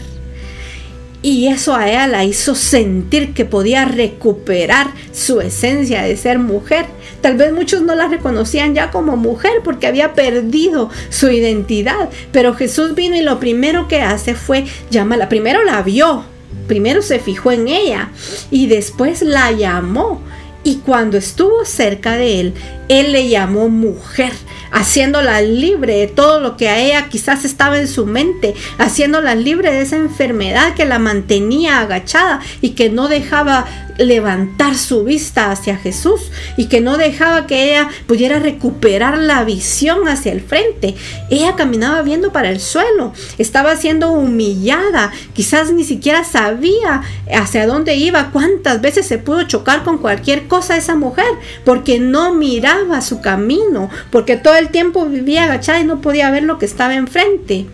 Y 1.23 1.49
eso 1.49 1.75
a 1.75 1.89
ella 1.89 2.07
la 2.07 2.25
hizo 2.25 2.55
sentir 2.55 3.35
que 3.35 3.45
podía 3.45 3.85
recuperar 3.85 4.89
su 5.13 5.41
esencia 5.41 6.03
de 6.03 6.17
ser 6.17 6.39
mujer. 6.39 6.87
Tal 7.21 7.37
vez 7.37 7.53
muchos 7.53 7.83
no 7.83 7.95
la 7.97 8.07
reconocían 8.07 8.75
ya 8.75 8.91
como 8.91 9.17
mujer 9.17 9.55
porque 9.65 9.89
había 9.89 10.15
perdido 10.15 10.89
su 11.11 11.29
identidad. 11.29 12.11
Pero 12.31 12.55
Jesús 12.55 12.95
vino 12.95 13.17
y 13.17 13.23
lo 13.23 13.41
primero 13.41 13.89
que 13.89 14.03
hace 14.03 14.35
fue 14.35 14.67
llamarla. 14.91 15.29
Primero 15.29 15.65
la 15.65 15.83
vio, 15.83 16.25
primero 16.69 17.03
se 17.03 17.19
fijó 17.19 17.51
en 17.51 17.67
ella 17.69 18.11
y 18.51 18.69
después 18.69 19.23
la 19.23 19.51
llamó. 19.51 20.23
Y 20.67 20.79
cuando 20.79 21.17
estuvo 21.17 21.65
cerca 21.65 22.17
de 22.17 22.41
él, 22.41 22.55
él 22.89 23.13
le 23.13 23.29
llamó 23.29 23.69
mujer 23.69 24.33
haciéndola 24.73 25.41
libre 25.41 25.97
de 25.97 26.07
todo 26.09 26.41
lo 26.41 26.57
que 26.57 26.69
a 26.69 26.81
ella 26.81 27.09
quizás 27.09 27.45
estaba 27.45 27.79
en 27.79 27.87
su 27.87 28.05
mente, 28.05 28.55
haciéndola 28.79 29.37
libre 29.37 29.73
de 29.73 29.83
esa 29.83 29.97
enfermedad 29.97 30.75
que 30.75 30.85
la 30.85 30.99
mantenía 30.99 31.81
agachada 31.81 32.41
y 32.61 32.71
que 32.71 32.91
no 32.91 33.07
dejaba 33.07 33.65
levantar 33.97 34.77
su 34.77 35.05
vista 35.05 35.51
hacia 35.51 35.79
Jesús 35.79 36.31
y 36.57 36.67
que 36.67 36.81
no 36.83 36.99
dejaba 36.99 37.47
que 37.47 37.71
ella 37.71 37.89
pudiera 38.07 38.39
recuperar 38.39 39.17
la 39.19 39.45
visión 39.45 40.09
hacia 40.09 40.33
el 40.33 40.43
frente. 40.43 40.95
Ella 41.31 41.55
caminaba 41.57 42.03
viendo 42.03 42.33
para 42.33 42.51
el 42.51 42.61
suelo, 42.61 43.15
estaba 43.39 43.77
siendo 43.77 44.11
humillada, 44.11 45.13
quizás 45.33 45.73
ni 45.73 45.85
siquiera 45.85 46.25
sabía 46.25 47.03
hacia 47.33 47.67
dónde 47.67 47.97
iba, 47.97 48.31
cuántas 48.33 48.81
veces 48.83 49.07
se 49.07 49.19
pudo 49.19 49.45
chocar 49.45 49.85
con 49.85 49.99
cualquier 49.99 50.47
cosa 50.47 50.56
esa 50.59 50.97
mujer, 50.97 51.27
porque 51.65 51.99
no 51.99 52.35
miraba 52.35 53.01
su 53.01 53.21
camino, 53.21 53.91
porque 54.11 54.37
todo 54.37 54.57
el 54.57 54.71
tiempo 54.71 55.07
vivía 55.07 55.45
agachada 55.45 55.81
y 55.81 55.85
no 55.85 56.01
podía 56.01 56.31
ver 56.31 56.43
lo 56.43 56.59
que 56.59 56.67
estaba 56.67 56.95
enfrente. 56.95 57.67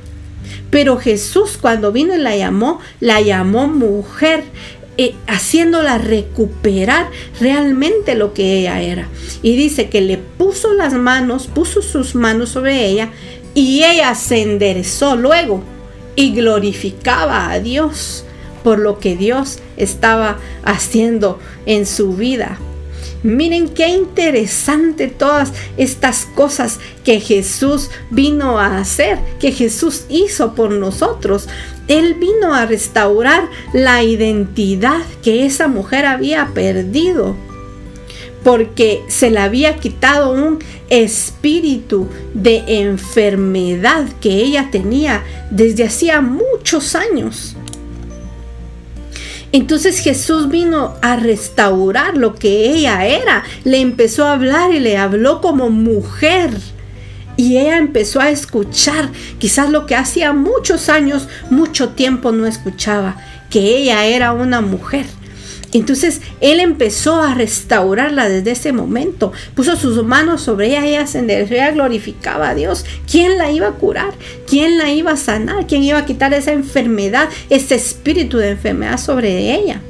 Pero 0.71 0.97
Jesús 0.97 1.59
cuando 1.61 1.93
vino 1.93 2.15
y 2.15 2.19
la 2.19 2.37
llamó, 2.37 2.81
la 3.01 3.21
llamó 3.21 3.69
mujer. 3.69 4.45
Eh, 4.99 5.15
haciéndola 5.27 5.97
recuperar 5.97 7.09
realmente 7.41 8.15
lo 8.15 8.35
que 8.35 8.59
ella 8.59 8.83
era. 8.83 9.09
Y 9.41 9.57
dice 9.57 9.89
que 9.89 10.03
le 10.03 10.19
puso 10.19 10.75
las 10.75 10.93
manos, 10.93 11.47
puso 11.47 11.81
sus 11.81 12.15
manos 12.15 12.51
sobre 12.51 12.87
ella 12.87 13.09
y 13.55 13.85
ella 13.85 14.15
se 14.15 14.43
enderezó 14.43 15.17
luego 15.17 15.63
y 16.15 16.35
glorificaba 16.35 17.51
a 17.51 17.59
Dios 17.59 18.25
por 18.63 18.79
lo 18.79 18.99
que 18.99 19.17
Dios 19.17 19.59
estaba 19.77 20.39
haciendo 20.65 21.39
en 21.67 21.87
su 21.87 22.15
vida. 22.15 22.59
Miren 23.23 23.69
qué 23.69 23.89
interesante 23.89 25.07
todas 25.07 25.53
estas 25.77 26.27
cosas 26.27 26.81
que 27.05 27.21
Jesús 27.21 27.91
vino 28.11 28.59
a 28.59 28.79
hacer, 28.79 29.19
que 29.39 29.53
Jesús 29.53 30.07
hizo 30.09 30.55
por 30.55 30.73
nosotros. 30.73 31.49
Él 31.87 32.15
vino 32.15 32.55
a 32.55 32.67
restaurar 32.67 33.49
la 33.73 34.03
identidad 34.03 35.03
que 35.23 35.47
esa 35.47 35.69
mujer 35.69 36.07
había 36.07 36.49
perdido 36.53 37.37
porque 38.43 39.03
se 39.09 39.31
le 39.31 39.39
había 39.39 39.77
quitado 39.77 40.33
un 40.33 40.59
espíritu 40.91 42.09
de 42.35 42.65
enfermedad 42.67 44.07
que 44.21 44.31
ella 44.31 44.69
tenía 44.71 45.23
desde 45.51 45.85
hacía 45.85 46.21
muchos 46.21 46.95
años. 46.95 47.57
Entonces 49.53 49.99
Jesús 49.99 50.49
vino 50.49 50.95
a 51.03 51.17
restaurar 51.17 52.17
lo 52.17 52.35
que 52.35 52.71
ella 52.71 53.07
era. 53.07 53.45
Le 53.65 53.81
empezó 53.81 54.27
a 54.27 54.33
hablar 54.33 54.73
y 54.73 54.81
le 54.81 54.97
habló 54.97 55.41
como 55.41 55.69
mujer. 55.71 56.51
Y 57.37 57.59
ella 57.59 57.79
empezó 57.79 58.21
a 58.21 58.31
escuchar 58.31 59.11
quizás 59.39 59.71
lo 59.71 59.87
que 59.87 59.97
hacía 59.97 60.33
muchos 60.33 60.89
años, 60.89 61.29
mucho 61.51 61.91
tiempo 61.91 62.33
no 62.33 62.47
escuchaba, 62.47 63.17
que 63.51 63.79
ella 63.79 64.05
era 64.05 64.33
una 64.33 64.61
mujer 64.61 65.07
entonces 65.79 66.21
él 66.41 66.61
empezó 66.61 67.17
a 67.17 67.35
restaurarla 67.35 68.29
desde 68.29 68.53
ese 68.53 68.73
momento. 68.73 69.33
Puso 69.55 69.77
sus 69.77 70.05
manos 70.05 70.43
sobre 70.43 70.69
ella, 70.69 70.87
ella 70.87 71.07
se 71.07 71.19
enderezó, 71.19 71.55
ella 71.55 71.71
glorificaba 71.71 72.51
a 72.51 72.55
Dios. 72.55 72.85
¿Quién 73.11 73.39
la 73.39 73.51
iba 73.51 73.69
a 73.69 73.73
curar? 73.73 74.13
¿Quién 74.47 74.79
la 74.79 74.93
iba 74.93 75.13
a 75.13 75.17
sanar? 75.17 75.67
¿Quién 75.67 75.83
iba 75.83 75.99
a 75.99 76.05
quitar 76.05 76.35
esa 76.35 76.53
enfermedad, 76.53 77.29
ese 77.49 77.75
espíritu 77.75 78.39
de 78.39 78.51
enfermedad 78.51 78.99
sobre 78.99 79.55
ella? 79.55 79.81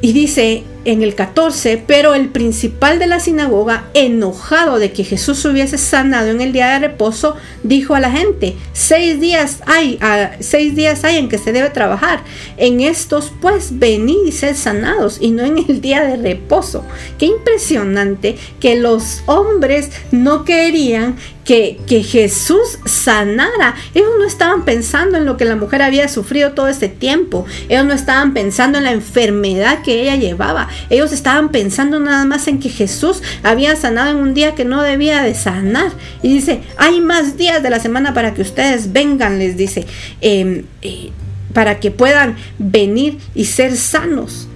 Y 0.00 0.12
dice, 0.12 0.62
en 0.86 1.02
el 1.02 1.16
14, 1.16 1.82
pero 1.84 2.14
el 2.14 2.28
principal 2.28 3.00
de 3.00 3.08
la 3.08 3.18
sinagoga, 3.18 3.88
enojado 3.92 4.78
de 4.78 4.92
que 4.92 5.02
Jesús 5.02 5.44
hubiese 5.44 5.78
sanado 5.78 6.30
en 6.30 6.40
el 6.40 6.52
día 6.52 6.68
de 6.68 6.88
reposo, 6.88 7.36
dijo 7.64 7.96
a 7.96 8.00
la 8.00 8.12
gente, 8.12 8.54
seis 8.72 9.20
días 9.20 9.58
hay, 9.66 9.98
seis 10.38 10.76
días 10.76 11.02
hay 11.02 11.16
en 11.16 11.28
que 11.28 11.38
se 11.38 11.52
debe 11.52 11.70
trabajar. 11.70 12.22
En 12.56 12.80
estos 12.80 13.32
pues 13.40 13.80
venid 13.80 14.26
y 14.26 14.32
sed 14.32 14.54
sanados 14.54 15.18
y 15.20 15.32
no 15.32 15.42
en 15.42 15.58
el 15.58 15.80
día 15.80 16.04
de 16.04 16.16
reposo. 16.16 16.84
Qué 17.18 17.26
impresionante 17.26 18.38
que 18.60 18.76
los 18.76 19.24
hombres 19.26 19.90
no 20.12 20.44
querían 20.44 21.16
que, 21.44 21.78
que, 21.86 22.02
Jesús 22.02 22.78
sanara. 22.84 23.76
Ellos 23.94 24.10
no 24.18 24.24
estaban 24.24 24.64
pensando 24.64 25.16
en 25.16 25.24
lo 25.24 25.36
que 25.36 25.44
la 25.44 25.54
mujer 25.54 25.80
había 25.80 26.08
sufrido 26.08 26.52
todo 26.52 26.66
este 26.66 26.88
tiempo. 26.88 27.46
Ellos 27.68 27.86
no 27.86 27.94
estaban 27.94 28.34
pensando 28.34 28.78
en 28.78 28.84
la 28.84 28.90
enfermedad 28.90 29.82
que 29.82 30.02
ella 30.02 30.16
llevaba. 30.16 30.68
Ellos 30.90 31.12
estaban 31.12 31.50
pensando 31.50 32.00
nada 32.00 32.24
más 32.24 32.46
en 32.48 32.58
que 32.58 32.68
Jesús 32.68 33.22
había 33.42 33.76
sanado 33.76 34.10
en 34.10 34.16
un 34.16 34.34
día 34.34 34.54
que 34.54 34.64
no 34.64 34.82
debía 34.82 35.22
de 35.22 35.34
sanar. 35.34 35.92
Y 36.22 36.34
dice, 36.34 36.60
hay 36.76 37.00
más 37.00 37.36
días 37.36 37.62
de 37.62 37.70
la 37.70 37.80
semana 37.80 38.14
para 38.14 38.34
que 38.34 38.42
ustedes 38.42 38.92
vengan, 38.92 39.38
les 39.38 39.56
dice, 39.56 39.86
em, 40.20 40.64
eh, 40.82 41.10
para 41.52 41.80
que 41.80 41.90
puedan 41.90 42.36
venir 42.58 43.18
y 43.34 43.46
ser 43.46 43.76
sanos. 43.76 44.48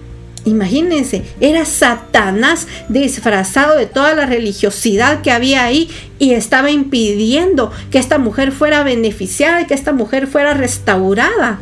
Imagínense, 0.44 1.22
era 1.40 1.66
Satanás 1.66 2.66
disfrazado 2.88 3.76
de 3.76 3.86
toda 3.86 4.14
la 4.14 4.24
religiosidad 4.24 5.20
que 5.20 5.30
había 5.30 5.64
ahí 5.64 5.90
y 6.18 6.32
estaba 6.32 6.70
impidiendo 6.70 7.70
que 7.90 7.98
esta 7.98 8.18
mujer 8.18 8.50
fuera 8.50 8.82
beneficiada 8.82 9.60
y 9.60 9.66
que 9.66 9.74
esta 9.74 9.92
mujer 9.92 10.26
fuera 10.26 10.54
restaurada. 10.54 11.60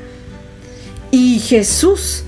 Y 1.10 1.40
Jesús 1.40 2.24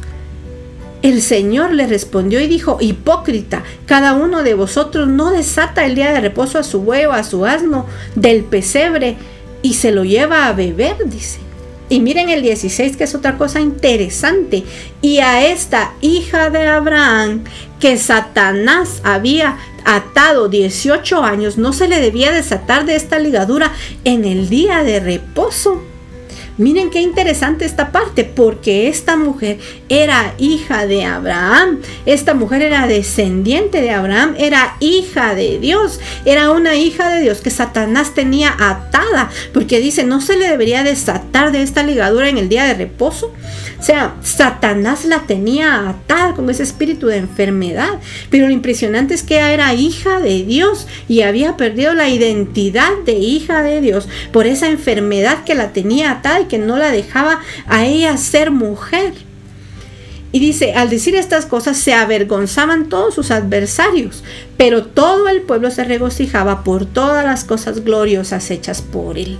el 1.02 1.22
Señor 1.22 1.72
le 1.72 1.86
respondió 1.86 2.40
y 2.40 2.46
dijo, 2.46 2.78
hipócrita, 2.80 3.64
cada 3.86 4.14
uno 4.14 4.42
de 4.42 4.54
vosotros 4.54 5.08
no 5.08 5.30
desata 5.30 5.86
el 5.86 5.94
día 5.94 6.12
de 6.12 6.20
reposo 6.20 6.58
a 6.58 6.62
su 6.62 6.82
buey 6.82 7.06
o 7.06 7.12
a 7.12 7.24
su 7.24 7.46
asno 7.46 7.86
del 8.14 8.44
pesebre 8.44 9.16
y 9.62 9.74
se 9.74 9.92
lo 9.92 10.04
lleva 10.04 10.46
a 10.46 10.52
beber, 10.52 10.96
dice. 11.06 11.38
Y 11.88 11.98
miren 11.98 12.28
el 12.28 12.42
16, 12.42 12.96
que 12.96 13.04
es 13.04 13.14
otra 13.16 13.36
cosa 13.36 13.60
interesante. 13.60 14.62
Y 15.02 15.18
a 15.18 15.44
esta 15.50 15.92
hija 16.00 16.48
de 16.48 16.68
Abraham, 16.68 17.42
que 17.80 17.96
Satanás 17.96 19.00
había 19.02 19.58
atado 19.84 20.48
18 20.48 21.24
años, 21.24 21.58
no 21.58 21.72
se 21.72 21.88
le 21.88 22.00
debía 22.00 22.30
desatar 22.30 22.86
de 22.86 22.94
esta 22.94 23.18
ligadura 23.18 23.72
en 24.04 24.24
el 24.24 24.48
día 24.48 24.84
de 24.84 25.00
reposo. 25.00 25.82
Miren 26.60 26.90
qué 26.90 27.00
interesante 27.00 27.64
esta 27.64 27.90
parte, 27.90 28.22
porque 28.22 28.88
esta 28.88 29.16
mujer 29.16 29.56
era 29.88 30.34
hija 30.36 30.86
de 30.86 31.06
Abraham, 31.06 31.80
esta 32.04 32.34
mujer 32.34 32.60
era 32.60 32.86
descendiente 32.86 33.80
de 33.80 33.92
Abraham, 33.92 34.34
era 34.36 34.76
hija 34.78 35.34
de 35.34 35.58
Dios, 35.58 36.00
era 36.26 36.50
una 36.50 36.74
hija 36.74 37.08
de 37.08 37.22
Dios 37.22 37.40
que 37.40 37.48
Satanás 37.48 38.12
tenía 38.12 38.54
atada, 38.58 39.30
porque 39.54 39.80
dice, 39.80 40.04
no 40.04 40.20
se 40.20 40.36
le 40.36 40.50
debería 40.50 40.84
desatar 40.84 41.50
de 41.50 41.62
esta 41.62 41.82
ligadura 41.82 42.28
en 42.28 42.36
el 42.36 42.50
día 42.50 42.64
de 42.64 42.74
reposo. 42.74 43.32
O 43.78 43.82
sea, 43.82 44.16
Satanás 44.22 45.06
la 45.06 45.20
tenía 45.20 45.88
atada 45.88 46.34
con 46.34 46.50
ese 46.50 46.62
espíritu 46.62 47.06
de 47.06 47.16
enfermedad, 47.16 47.98
pero 48.28 48.46
lo 48.46 48.52
impresionante 48.52 49.14
es 49.14 49.22
que 49.22 49.38
era 49.38 49.72
hija 49.72 50.20
de 50.20 50.44
Dios 50.44 50.86
y 51.08 51.22
había 51.22 51.56
perdido 51.56 51.94
la 51.94 52.10
identidad 52.10 52.90
de 53.06 53.12
hija 53.14 53.62
de 53.62 53.80
Dios 53.80 54.06
por 54.30 54.46
esa 54.46 54.68
enfermedad 54.68 55.44
que 55.44 55.54
la 55.54 55.72
tenía 55.72 56.10
atada 56.10 56.46
que 56.50 56.58
no 56.58 56.76
la 56.76 56.90
dejaba 56.90 57.40
a 57.66 57.86
ella 57.86 58.18
ser 58.18 58.50
mujer. 58.50 59.14
Y 60.32 60.38
dice, 60.38 60.74
al 60.74 60.90
decir 60.90 61.16
estas 61.16 61.46
cosas 61.46 61.78
se 61.78 61.94
avergonzaban 61.94 62.88
todos 62.88 63.14
sus 63.14 63.30
adversarios, 63.30 64.22
pero 64.56 64.84
todo 64.84 65.28
el 65.28 65.40
pueblo 65.42 65.70
se 65.70 65.84
regocijaba 65.84 66.62
por 66.62 66.84
todas 66.84 67.24
las 67.24 67.44
cosas 67.44 67.82
gloriosas 67.84 68.50
hechas 68.50 68.82
por 68.82 69.18
él. 69.18 69.38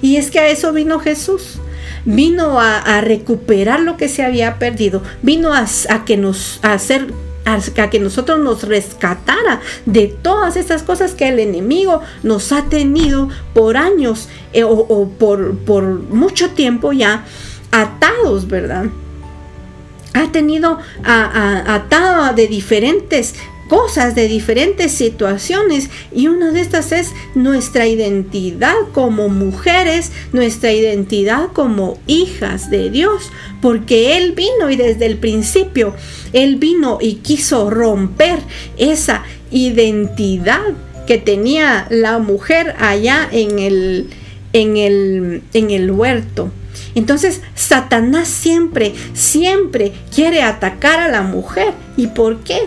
Y 0.00 0.16
es 0.16 0.30
que 0.30 0.38
a 0.38 0.48
eso 0.48 0.72
vino 0.72 1.00
Jesús. 1.00 1.58
Vino 2.04 2.60
a, 2.60 3.00
recuperar 3.00 3.80
lo 3.80 3.96
que 3.96 4.08
se 4.08 4.24
había 4.24 4.58
perdido. 4.58 5.02
Vino 5.22 5.52
a, 5.52 5.66
que 6.04 6.16
nos, 6.16 6.58
a 6.62 6.72
hacer 6.72 7.06
a 7.44 7.90
que 7.90 7.98
nosotros 7.98 8.38
nos 8.38 8.62
rescatara 8.62 9.60
de 9.86 10.08
todas 10.08 10.56
estas 10.56 10.82
cosas 10.82 11.14
que 11.14 11.28
el 11.28 11.38
enemigo 11.38 12.00
nos 12.22 12.52
ha 12.52 12.64
tenido 12.64 13.28
por 13.54 13.76
años 13.76 14.28
eh, 14.52 14.64
o, 14.64 15.08
por, 15.18 15.56
por 15.58 15.82
mucho 15.84 16.50
tiempo 16.50 16.92
ya 16.92 17.24
atados, 17.70 18.46
¿verdad? 18.46 18.86
Ha 20.14 20.30
tenido 20.30 20.78
atado 21.04 22.34
de 22.34 22.46
diferentes 22.46 23.34
cosas, 23.72 24.14
de 24.14 24.28
diferentes 24.28 24.92
situaciones 24.92 25.88
y 26.14 26.28
una 26.28 26.52
de 26.52 26.60
estas 26.60 26.92
es 26.92 27.12
nuestra 27.34 27.86
identidad 27.86 28.74
como 28.92 29.30
mujeres, 29.30 30.12
nuestra 30.34 30.72
identidad 30.72 31.48
como 31.54 31.96
hijas 32.06 32.68
de 32.68 32.90
Dios, 32.90 33.30
porque 33.62 34.18
Él 34.18 34.32
vino 34.32 34.70
y 34.70 34.76
desde 34.76 35.06
el 35.06 35.16
principio 35.16 35.94
Él 36.34 36.56
vino 36.56 36.98
y 37.00 37.14
quiso 37.14 37.70
romper 37.70 38.40
esa 38.76 39.22
identidad 39.50 40.60
que 41.06 41.16
tenía 41.16 41.86
la 41.88 42.18
mujer 42.18 42.74
allá 42.78 43.26
en 43.32 43.58
el, 43.58 44.10
en 44.52 44.76
el, 44.76 45.42
en 45.54 45.70
el 45.70 45.90
huerto. 45.90 46.50
Entonces, 46.94 47.40
Satanás 47.54 48.28
siempre, 48.28 48.92
siempre 49.14 49.92
quiere 50.14 50.42
atacar 50.42 51.00
a 51.00 51.08
la 51.08 51.22
mujer. 51.22 51.72
¿Y 51.96 52.08
por 52.08 52.40
qué? 52.40 52.58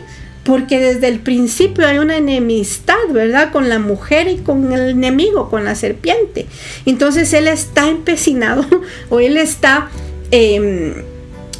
Porque 0.45 0.79
desde 0.79 1.07
el 1.07 1.19
principio 1.19 1.87
hay 1.87 1.97
una 1.97 2.17
enemistad, 2.17 2.95
¿verdad? 3.11 3.51
Con 3.51 3.67
la 3.67 3.79
mujer 3.79 4.27
y 4.27 4.37
con 4.37 4.71
el 4.71 4.91
enemigo, 4.91 5.49
con 5.49 5.65
la 5.65 5.75
serpiente. 5.75 6.45
Entonces 6.85 7.33
él 7.33 7.47
está 7.47 7.89
empecinado 7.89 8.65
o 9.09 9.19
él 9.19 9.35
está... 9.37 9.89
Em, 10.31 10.93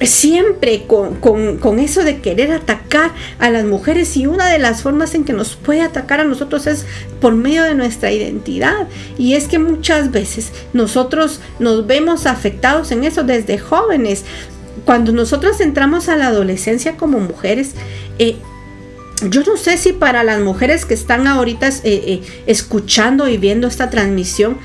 siempre 0.02 0.86
con, 0.88 1.80
eso 1.80 2.04
de 2.04 2.20
querer 2.20 2.52
atacar 2.52 3.12
a 3.40 3.50
las 3.50 3.64
mujeres 3.64 4.18
y 4.18 4.28
una 4.28 4.50
de 4.50 4.60
las 4.60 4.82
formas 4.82 5.16
en 5.16 5.24
que 5.24 5.32
nos 5.32 5.56
puede 5.56 5.82
atacar 5.82 6.20
a 6.20 6.26
nosotros 6.26 6.68
es 6.68 6.86
por 7.22 7.34
medio 7.34 7.64
de 7.64 7.76
nuestra 7.76 8.12
identidad 8.12 8.90
y 9.18 9.36
es 9.36 9.48
que 9.48 9.58
muchas 9.58 10.12
veces 10.12 10.52
nosotros 10.74 11.40
nos 11.60 11.88
vemos 11.88 12.26
afectados 12.26 12.92
en 12.92 13.06
eso 13.06 13.24
desde 13.24 13.58
jóvenes 13.58 14.26
cuando 14.84 15.14
nosotros 15.14 15.62
entramos 15.62 16.10
a 16.10 16.18
la 16.18 16.28
adolescencia 16.28 16.98
como 16.98 17.20
mujeres 17.20 17.72
eh, 18.20 18.36
yo 19.22 19.44
no 19.44 19.58
sé 19.58 19.78
si 19.78 19.94
para 19.94 20.24
las 20.24 20.42
mujeres 20.42 20.86
que 20.86 20.94
están 20.94 21.28
ahorita 21.28 21.70
eh, 21.70 21.82
eh, 21.84 22.22
escuchando 22.48 23.30
y 23.30 23.38
viendo 23.38 23.68
esta 23.68 23.90
transmisión, 23.90 24.58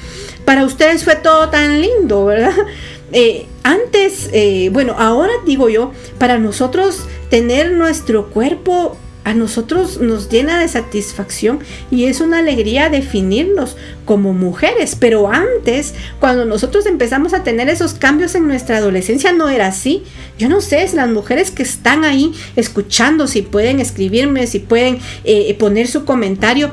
para 0.44 0.64
ustedes 0.64 1.04
fue 1.04 1.16
todo 1.16 1.50
tan 1.50 1.80
lindo, 1.80 2.24
¿verdad? 2.24 2.54
Eh, 3.12 3.46
antes, 3.64 4.30
bueno, 4.70 4.94
ahora 4.96 5.32
digo 5.44 5.68
yo, 5.68 5.90
para 6.18 6.38
nosotros 6.38 7.08
tener 7.28 7.72
nuestro 7.72 8.30
cuerpo 8.30 8.96
a 9.24 9.34
nosotros 9.34 10.00
nos 10.00 10.30
llena 10.30 10.58
de 10.60 10.68
satisfacción 10.68 11.60
y 11.90 12.04
es 12.04 12.20
una 12.20 12.38
alegría 12.38 12.88
definirnos 12.88 13.76
como 14.04 14.32
mujeres. 14.32 14.96
Pero 14.98 15.30
antes, 15.30 15.94
cuando 16.18 16.44
nosotros 16.44 16.86
empezamos 16.86 17.34
a 17.34 17.42
tener 17.42 17.68
esos 17.68 17.94
cambios 17.94 18.34
en 18.34 18.46
nuestra 18.46 18.78
adolescencia, 18.78 19.32
no 19.32 19.48
era 19.48 19.66
así. 19.66 20.04
Yo 20.38 20.48
no 20.48 20.60
sé, 20.60 20.88
si 20.88 20.96
las 20.96 21.08
mujeres 21.08 21.50
que 21.50 21.62
están 21.62 22.04
ahí 22.04 22.32
escuchando, 22.56 23.26
si 23.26 23.42
pueden 23.42 23.78
escribirme, 23.78 24.46
si 24.46 24.58
pueden 24.58 24.98
eh, 25.24 25.54
poner 25.58 25.86
su 25.86 26.04
comentario, 26.04 26.70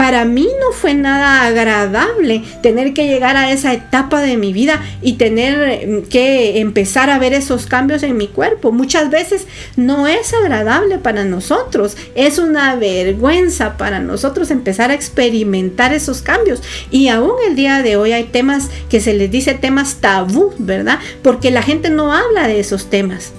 para 0.00 0.24
mí 0.24 0.48
no 0.58 0.72
fue 0.72 0.94
nada 0.94 1.44
agradable 1.44 2.42
tener 2.62 2.94
que 2.94 3.06
llegar 3.06 3.36
a 3.36 3.52
esa 3.52 3.74
etapa 3.74 4.22
de 4.22 4.38
mi 4.38 4.54
vida 4.54 4.80
y 5.02 5.18
tener 5.18 5.86
mm, 5.86 6.02
que 6.08 6.58
empezar 6.60 7.10
a 7.10 7.18
ver 7.18 7.34
esos 7.34 7.66
cambios 7.66 8.02
en 8.02 8.16
mi 8.16 8.26
cuerpo. 8.26 8.72
Muchas 8.72 9.10
veces 9.10 9.46
no 9.76 10.06
es 10.06 10.32
agradable 10.32 10.96
para 10.96 11.24
nosotros, 11.24 11.98
es 12.14 12.38
una 12.38 12.76
vergüenza 12.76 13.76
para 13.76 14.00
nosotros 14.00 14.50
empezar 14.50 14.90
a 14.90 14.94
experimentar 14.94 15.92
esos 15.92 16.22
cambios. 16.22 16.62
Y 16.90 17.08
aún 17.08 17.34
el 17.46 17.54
día 17.54 17.82
de 17.82 17.96
hoy 17.96 18.12
hay 18.12 18.24
temas 18.24 18.70
que 18.88 19.00
se 19.00 19.12
les 19.12 19.30
dice 19.30 19.52
temas 19.52 19.96
tabú, 19.96 20.54
¿verdad? 20.56 20.98
Porque 21.22 21.50
la 21.50 21.60
gente 21.60 21.90
no 21.90 22.14
habla 22.14 22.48
de 22.48 22.58
esos 22.58 22.88
temas. 22.88 23.34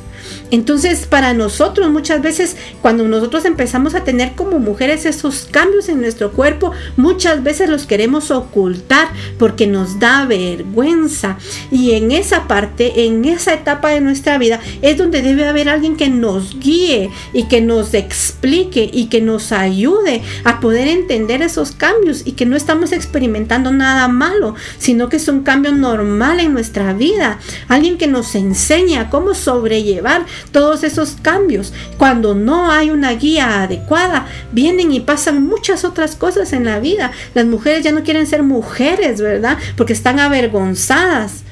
Entonces, 0.51 1.05
para 1.05 1.33
nosotros 1.33 1.89
muchas 1.89 2.21
veces, 2.21 2.57
cuando 2.81 3.07
nosotros 3.07 3.45
empezamos 3.45 3.95
a 3.95 4.03
tener 4.03 4.33
como 4.33 4.59
mujeres 4.59 5.05
esos 5.05 5.47
cambios 5.49 5.89
en 5.89 6.01
nuestro 6.01 6.31
cuerpo, 6.31 6.71
muchas 6.97 7.41
veces 7.41 7.69
los 7.69 7.85
queremos 7.85 8.31
ocultar 8.31 9.07
porque 9.39 9.65
nos 9.65 9.99
da 9.99 10.25
vergüenza. 10.25 11.37
Y 11.71 11.91
en 11.91 12.11
esa 12.11 12.47
parte, 12.47 13.05
en 13.05 13.23
esa 13.25 13.53
etapa 13.53 13.89
de 13.89 14.01
nuestra 14.01 14.37
vida, 14.37 14.59
es 14.81 14.97
donde 14.97 15.21
debe 15.21 15.47
haber 15.47 15.69
alguien 15.69 15.95
que 15.95 16.09
nos 16.09 16.59
guíe 16.59 17.09
y 17.33 17.43
que 17.43 17.61
nos 17.61 17.93
explique 17.93 18.89
y 18.91 19.05
que 19.05 19.21
nos 19.21 19.53
ayude 19.53 20.21
a 20.43 20.59
poder 20.59 20.87
entender 20.87 21.41
esos 21.41 21.71
cambios 21.71 22.23
y 22.25 22.33
que 22.33 22.45
no 22.45 22.57
estamos 22.57 22.91
experimentando 22.91 23.71
nada 23.71 24.07
malo, 24.09 24.55
sino 24.77 25.07
que 25.07 25.17
es 25.17 25.27
un 25.27 25.43
cambio 25.43 25.71
normal 25.71 26.39
en 26.41 26.53
nuestra 26.53 26.93
vida. 26.93 27.39
Alguien 27.69 27.97
que 27.97 28.07
nos 28.07 28.35
enseña 28.35 29.09
cómo 29.09 29.33
sobrellevar 29.33 30.25
todos 30.51 30.83
esos 30.83 31.17
cambios. 31.21 31.73
Cuando 31.97 32.35
no 32.35 32.71
hay 32.71 32.89
una 32.89 33.13
guía 33.13 33.63
adecuada, 33.63 34.27
vienen 34.51 34.91
y 34.91 34.99
pasan 34.99 35.43
muchas 35.43 35.83
otras 35.85 36.15
cosas 36.15 36.53
en 36.53 36.65
la 36.65 36.79
vida. 36.79 37.11
Las 37.33 37.45
mujeres 37.45 37.83
ya 37.83 37.91
no 37.91 38.03
quieren 38.03 38.27
ser 38.27 38.43
mujeres, 38.43 39.21
¿verdad? 39.21 39.57
Porque 39.75 39.93
están 39.93 40.19
avergonzadas. 40.19 41.43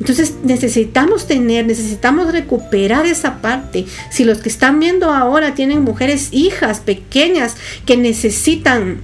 Entonces 0.00 0.36
necesitamos 0.42 1.26
tener, 1.26 1.66
necesitamos 1.66 2.32
recuperar 2.32 3.04
esa 3.04 3.42
parte. 3.42 3.84
Si 4.10 4.24
los 4.24 4.38
que 4.38 4.48
están 4.48 4.80
viendo 4.80 5.12
ahora 5.12 5.54
tienen 5.54 5.84
mujeres 5.84 6.28
hijas 6.32 6.80
pequeñas 6.80 7.56
que 7.84 7.98
necesitan 7.98 9.02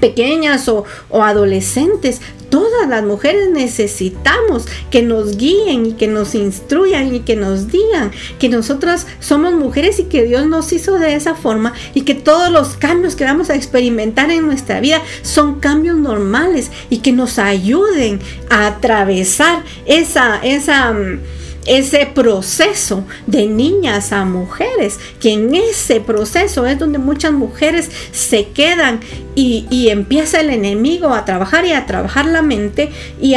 pequeñas 0.00 0.68
o, 0.68 0.84
adolescentes, 1.10 2.20
todas 2.50 2.88
las 2.88 3.04
mujeres 3.04 3.50
necesitamos 3.50 4.66
que 4.90 5.02
nos 5.02 5.36
guíen 5.36 5.86
y 5.86 5.92
que 5.92 6.08
nos 6.08 6.34
instruyan 6.34 7.14
y 7.14 7.20
que 7.20 7.36
nos 7.36 7.68
digan 7.68 8.10
que 8.38 8.48
nosotras 8.48 9.06
somos 9.20 9.52
mujeres 9.52 9.98
y 9.98 10.04
que 10.04 10.24
Dios 10.24 10.46
nos 10.46 10.72
hizo 10.72 10.98
de 10.98 11.14
esa 11.14 11.34
forma 11.34 11.74
y 11.94 12.02
que 12.02 12.14
todos 12.14 12.50
los 12.50 12.76
cambios 12.76 13.16
que 13.16 13.24
vamos 13.24 13.50
a 13.50 13.54
experimentar 13.54 14.30
en 14.30 14.46
nuestra 14.46 14.80
vida 14.80 15.02
son 15.22 15.60
cambios 15.60 15.96
normales 15.96 16.70
y 16.90 16.98
que 16.98 17.12
nos 17.12 17.38
ayuden 17.38 18.20
a 18.50 18.66
atravesar 18.66 19.62
esa, 19.86 20.40
esa, 20.42 20.92
mm, 20.92 21.20
ese 21.68 22.06
proceso 22.06 23.04
de 23.26 23.46
niñas 23.46 24.12
a 24.12 24.24
mujeres, 24.24 24.98
que 25.20 25.34
en 25.34 25.54
ese 25.54 26.00
proceso 26.00 26.66
es 26.66 26.78
donde 26.78 26.98
muchas 26.98 27.32
mujeres 27.32 27.90
se 28.10 28.48
quedan 28.48 29.00
y, 29.34 29.88
empieza 29.88 30.40
el 30.40 30.50
enemigo 30.50 31.14
a 31.14 31.24
trabajar 31.24 31.64
y 31.64 31.72
a 31.72 31.86
trabajar 31.86 32.26
la 32.26 32.42
mente 32.42 32.90
y, 33.20 33.30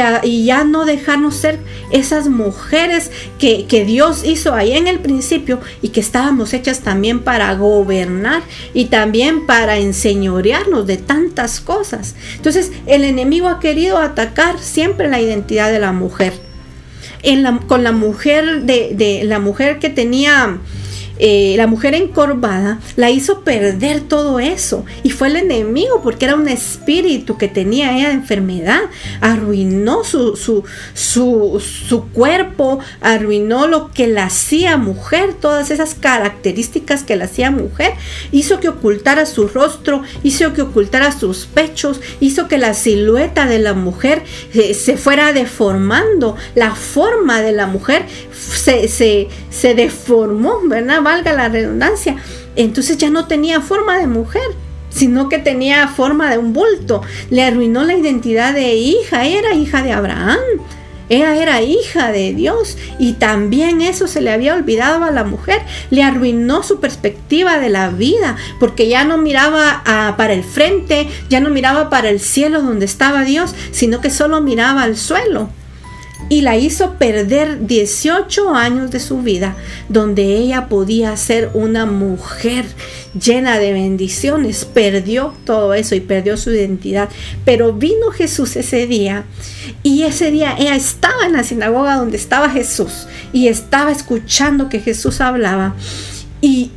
ya 0.44 0.64
no 0.64 0.84
dejarnos 0.84 1.36
ser 1.36 1.60
esas 1.90 2.28
mujeres 2.28 3.10
que, 3.38 3.66
que 3.66 3.84
Dios 3.84 4.24
hizo 4.24 4.54
ahí 4.54 4.72
en 4.72 4.88
el 4.88 4.98
principio 4.98 5.60
y 5.80 5.88
que 5.88 6.00
estábamos 6.00 6.52
hechas 6.54 6.80
también 6.80 7.20
para 7.20 7.54
gobernar 7.54 8.42
y 8.74 8.86
también 8.86 9.46
para 9.46 9.78
enseñorearnos 9.78 10.86
de 10.86 10.96
tantas 10.96 11.60
cosas. 11.60 12.16
Entonces 12.36 12.72
el 12.86 13.04
enemigo 13.04 13.48
ha 13.48 13.60
querido 13.60 13.98
atacar 13.98 14.58
siempre 14.58 15.08
la 15.08 15.20
identidad 15.20 15.70
de 15.70 15.78
la 15.78 15.92
mujer 15.92 16.51
con 17.66 17.84
la 17.84 17.92
mujer 17.92 18.62
de, 18.62 18.92
de 18.94 19.24
la 19.24 19.38
mujer 19.38 19.78
que 19.78 19.90
tenía 19.90 20.58
eh, 21.24 21.54
la 21.56 21.68
mujer 21.68 21.94
encorvada 21.94 22.80
la 22.96 23.08
hizo 23.10 23.42
perder 23.42 24.00
todo 24.00 24.40
eso 24.40 24.84
y 25.04 25.10
fue 25.10 25.28
el 25.28 25.36
enemigo 25.36 26.00
porque 26.02 26.24
era 26.24 26.34
un 26.34 26.48
espíritu 26.48 27.38
que 27.38 27.46
tenía 27.46 27.96
ella 27.96 28.10
enfermedad, 28.10 28.80
arruinó 29.20 30.02
su, 30.02 30.34
su, 30.34 30.64
su, 31.60 32.04
cuerpo, 32.08 32.80
arruinó 33.00 33.68
lo 33.68 33.92
que 33.92 34.08
la 34.08 34.24
hacía 34.24 34.76
mujer, 34.76 35.34
todas 35.34 35.70
esas 35.70 35.94
características 35.94 37.04
que 37.04 37.14
la 37.14 37.26
hacía 37.26 37.52
mujer, 37.52 37.92
hizo 38.32 38.58
que 38.58 38.68
ocultara 38.68 39.24
su 39.24 39.46
rostro, 39.46 40.02
hizo 40.24 40.52
que 40.52 40.62
ocultara 40.62 41.16
sus 41.16 41.46
pechos, 41.46 42.00
hizo 42.18 42.48
que 42.48 42.58
la 42.58 42.74
silueta 42.74 43.46
de 43.46 43.60
la 43.60 43.74
mujer 43.74 44.24
eh, 44.54 44.74
se 44.74 44.96
fuera 44.96 45.32
deformando, 45.32 46.36
la 46.56 46.74
forma 46.74 47.42
de 47.42 47.52
la 47.52 47.68
mujer 47.68 48.06
se, 48.42 48.88
se, 48.88 49.28
se 49.50 49.74
deformó, 49.74 50.60
¿verdad? 50.64 51.02
valga 51.02 51.32
la 51.32 51.48
redundancia, 51.48 52.16
entonces 52.56 52.98
ya 52.98 53.10
no 53.10 53.26
tenía 53.26 53.60
forma 53.60 53.98
de 53.98 54.06
mujer 54.06 54.42
sino 54.94 55.28
que 55.28 55.38
tenía 55.38 55.88
forma 55.88 56.30
de 56.30 56.38
un 56.38 56.52
bulto. 56.52 57.02
Le 57.30 57.42
arruinó 57.42 57.82
la 57.82 57.94
identidad 57.96 58.52
de 58.52 58.74
hija, 58.74 59.24
era 59.24 59.54
hija 59.54 59.82
de 59.82 59.92
Abraham. 59.92 60.38
Ella 61.08 61.36
era 61.36 61.60
hija 61.60 62.10
de 62.10 62.32
Dios 62.32 62.78
y 62.98 63.14
también 63.14 63.82
eso 63.82 64.06
se 64.06 64.22
le 64.22 64.30
había 64.30 64.54
olvidado 64.54 65.04
a 65.04 65.10
la 65.10 65.24
mujer. 65.24 65.60
Le 65.90 66.02
arruinó 66.02 66.62
su 66.62 66.80
perspectiva 66.80 67.58
de 67.58 67.68
la 67.68 67.90
vida 67.90 68.36
porque 68.58 68.88
ya 68.88 69.04
no 69.04 69.18
miraba 69.18 69.82
ah, 69.84 70.14
para 70.16 70.32
el 70.32 70.44
frente, 70.44 71.08
ya 71.28 71.40
no 71.40 71.50
miraba 71.50 71.90
para 71.90 72.08
el 72.08 72.20
cielo 72.20 72.62
donde 72.62 72.86
estaba 72.86 73.24
Dios, 73.24 73.54
sino 73.72 74.00
que 74.00 74.10
solo 74.10 74.40
miraba 74.40 74.84
al 74.84 74.96
suelo 74.96 75.50
y 76.28 76.40
la 76.40 76.56
hizo 76.56 76.94
perder 76.94 77.66
18 77.66 78.54
años 78.54 78.90
de 78.90 79.00
su 79.00 79.22
vida 79.22 79.56
donde 79.88 80.36
ella 80.36 80.68
podía 80.68 81.16
ser 81.16 81.50
una 81.54 81.86
mujer 81.86 82.64
llena 83.18 83.58
de 83.58 83.72
bendiciones. 83.72 84.64
Perdió 84.64 85.34
todo 85.44 85.74
eso 85.74 85.94
y 85.94 86.00
perdió 86.00 86.36
su 86.36 86.50
identidad. 86.50 87.08
Pero 87.44 87.72
vino 87.72 88.10
Jesús 88.10 88.56
ese 88.56 88.86
día 88.86 89.24
y 89.82 90.02
ese 90.04 90.30
día 90.30 90.56
ella 90.58 90.76
estaba 90.76 91.26
en 91.26 91.32
la 91.32 91.44
sinagoga 91.44 91.96
donde 91.96 92.16
estaba 92.16 92.48
Jesús 92.50 93.06
y 93.32 93.48
estaba 93.48 93.92
escuchando 93.92 94.68
que 94.68 94.80
Jesús 94.80 95.20
hablaba 95.20 95.74
y 96.40 96.70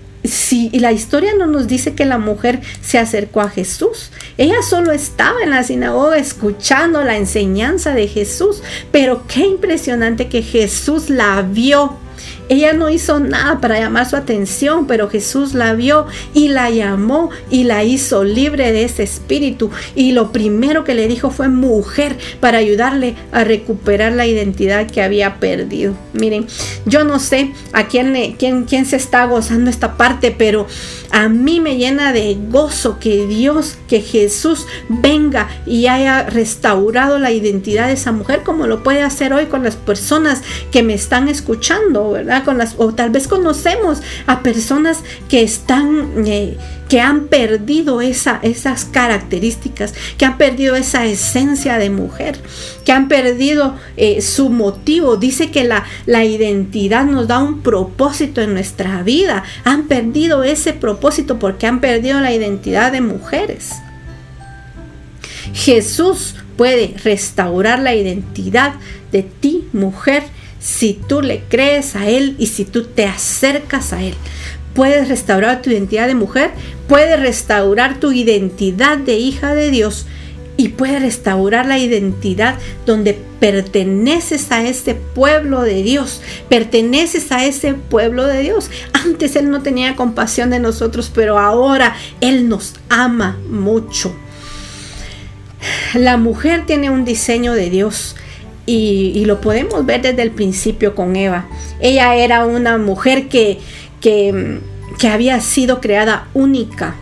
Y 0.73 0.79
la 0.79 0.91
historia 0.91 1.33
no 1.37 1.47
nos 1.47 1.67
dice 1.67 1.93
que 1.93 2.05
la 2.05 2.17
mujer 2.17 2.61
se 2.81 2.97
acercó 2.97 3.41
a 3.41 3.49
Jesús. 3.49 4.11
Ella 4.37 4.61
solo 4.61 4.91
estaba 4.91 5.41
en 5.43 5.51
la 5.51 5.63
sinagoga 5.63 6.17
escuchando 6.17 7.03
la 7.03 7.17
enseñanza 7.17 7.93
de 7.93 8.07
Jesús. 8.07 8.61
Pero 8.91 9.23
qué 9.27 9.45
impresionante 9.45 10.27
que 10.27 10.41
Jesús 10.41 11.09
la 11.09 11.41
vio 11.41 11.97
ella 12.49 12.73
no 12.73 12.89
hizo 12.89 13.19
nada 13.19 13.59
para 13.59 13.79
llamar 13.79 14.09
su 14.09 14.15
atención, 14.15 14.87
pero 14.87 15.09
Jesús 15.09 15.53
la 15.53 15.73
vio 15.73 16.05
y 16.33 16.49
la 16.49 16.69
llamó 16.69 17.29
y 17.49 17.63
la 17.63 17.83
hizo 17.83 18.23
libre 18.23 18.71
de 18.71 18.83
ese 18.83 19.03
espíritu. 19.03 19.71
Y 19.95 20.11
lo 20.11 20.31
primero 20.31 20.83
que 20.83 20.93
le 20.93 21.07
dijo 21.07 21.31
fue 21.31 21.47
mujer 21.49 22.17
para 22.39 22.59
ayudarle 22.59 23.15
a 23.31 23.43
recuperar 23.43 24.13
la 24.13 24.27
identidad 24.27 24.87
que 24.87 25.01
había 25.01 25.39
perdido. 25.39 25.93
Miren, 26.13 26.47
yo 26.85 27.03
no 27.03 27.19
sé 27.19 27.53
a 27.73 27.87
quién, 27.87 28.35
quién, 28.37 28.65
quién 28.65 28.85
se 28.85 28.95
está 28.95 29.25
gozando 29.25 29.69
esta 29.69 29.97
parte, 29.97 30.31
pero 30.31 30.67
a 31.15 31.29
mí 31.29 31.61
me 31.61 31.77
llena 31.77 32.11
de 32.11 32.37
gozo 32.49 32.99
que 32.99 33.25
Dios, 33.25 33.77
que 33.87 34.01
Jesús 34.01 34.67
venga 34.89 35.47
y 35.65 35.87
haya 35.87 36.23
restaurado 36.23 37.19
la 37.19 37.31
identidad 37.31 37.87
de 37.87 37.93
esa 37.93 38.11
mujer 38.11 38.43
como 38.43 38.67
lo 38.67 38.83
puede 38.83 39.01
hacer 39.01 39.31
hoy 39.31 39.45
con 39.45 39.63
las 39.63 39.77
personas 39.77 40.43
que 40.73 40.83
me 40.83 40.93
están 40.93 41.29
escuchando, 41.29 42.11
¿verdad? 42.11 42.43
Con 42.43 42.57
las, 42.57 42.75
o 42.77 42.93
tal 42.93 43.11
vez 43.11 43.29
conocemos 43.29 44.01
a 44.27 44.43
personas 44.43 45.03
que 45.29 45.41
están... 45.41 46.25
Eh, 46.27 46.57
que 46.89 47.01
han 47.01 47.27
perdido 47.27 48.01
esa, 48.01 48.39
esas 48.43 48.85
características, 48.85 49.93
que 50.17 50.25
han 50.25 50.37
perdido 50.37 50.75
esa 50.75 51.05
esencia 51.05 51.77
de 51.77 51.89
mujer, 51.89 52.39
que 52.85 52.91
han 52.91 53.07
perdido 53.07 53.75
eh, 53.97 54.21
su 54.21 54.49
motivo. 54.49 55.17
Dice 55.17 55.49
que 55.49 55.63
la, 55.63 55.85
la 56.05 56.23
identidad 56.25 57.05
nos 57.05 57.27
da 57.27 57.39
un 57.39 57.61
propósito 57.61 58.41
en 58.41 58.53
nuestra 58.53 59.01
vida. 59.03 59.43
Han 59.63 59.87
perdido 59.87 60.43
ese 60.43 60.73
propósito 60.73 61.39
porque 61.39 61.67
han 61.67 61.81
perdido 61.81 62.19
la 62.19 62.33
identidad 62.33 62.91
de 62.91 63.01
mujeres. 63.01 63.71
Jesús 65.53 66.35
puede 66.57 66.95
restaurar 67.03 67.79
la 67.79 67.95
identidad 67.95 68.75
de 69.11 69.23
ti, 69.23 69.67
mujer, 69.73 70.23
si 70.59 70.99
tú 71.07 71.21
le 71.21 71.43
crees 71.47 71.95
a 71.95 72.09
Él 72.09 72.35
y 72.39 72.47
si 72.47 72.65
tú 72.65 72.85
te 72.85 73.05
acercas 73.05 73.93
a 73.93 74.01
Él 74.01 74.15
puedes 74.75 75.07
restaurar 75.07 75.61
tu 75.61 75.71
identidad 75.71 76.05
de 76.07 76.15
mujer, 76.15 76.51
puedes 76.87 77.19
restaurar 77.19 77.99
tu 77.99 78.11
identidad 78.11 78.97
de 78.97 79.17
hija 79.17 79.55
de 79.55 79.71
Dios 79.71 80.05
y 80.57 80.69
puedes 80.69 81.01
restaurar 81.01 81.65
la 81.65 81.79
identidad 81.79 82.55
donde 82.85 83.19
perteneces 83.39 84.51
a 84.51 84.63
ese 84.63 84.95
pueblo 84.95 85.61
de 85.61 85.83
Dios, 85.83 86.21
perteneces 86.49 87.31
a 87.31 87.45
ese 87.45 87.73
pueblo 87.73 88.25
de 88.25 88.41
Dios. 88.41 88.69
Antes 88.93 89.35
Él 89.35 89.49
no 89.49 89.61
tenía 89.61 89.95
compasión 89.95 90.49
de 90.49 90.59
nosotros, 90.59 91.11
pero 91.13 91.39
ahora 91.39 91.95
Él 92.21 92.47
nos 92.47 92.75
ama 92.89 93.37
mucho. 93.49 94.15
La 95.93 96.17
mujer 96.17 96.65
tiene 96.65 96.89
un 96.89 97.05
diseño 97.05 97.53
de 97.53 97.69
Dios. 97.69 98.15
Y, 98.67 99.23
lo 99.25 99.41
podemos 99.41 99.85
ver 99.85 100.01
desde 100.01 100.23
el 100.23 100.31
principio 100.31 100.95
con 100.95 101.15
Eva. 101.15 101.45
Ella 101.79 102.15
era 102.15 102.45
una 102.45 102.79
mujer 102.79 103.27
que, 103.27 103.59
que, 104.05 105.09
había 105.09 105.41
sido 105.41 105.81
creada 105.81 106.27
única. 106.35 106.95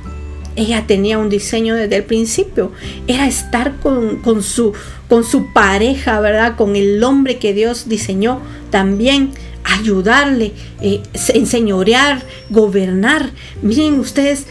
Ella 0.56 0.86
tenía 0.88 1.18
un 1.18 1.30
diseño 1.30 1.76
desde 1.76 1.98
el 1.98 2.04
principio. 2.06 2.72
Era 3.08 3.28
estar 3.28 3.76
con, 3.82 4.42
su, 4.42 4.74
con 5.10 5.26
su 5.26 5.52
pareja, 5.52 6.22
¿verdad? 6.22 6.56
Con 6.56 6.78
el 6.78 7.04
hombre 7.04 7.40
que 7.40 7.54
Dios 7.54 7.90
diseñó 7.90 8.40
también 8.70 9.32
ayudarle, 9.66 10.54
eh, 10.82 11.02
enseñorear, 11.34 12.24
gobernar. 12.50 13.32
Miren 13.62 14.00
ustedes, 14.00 14.46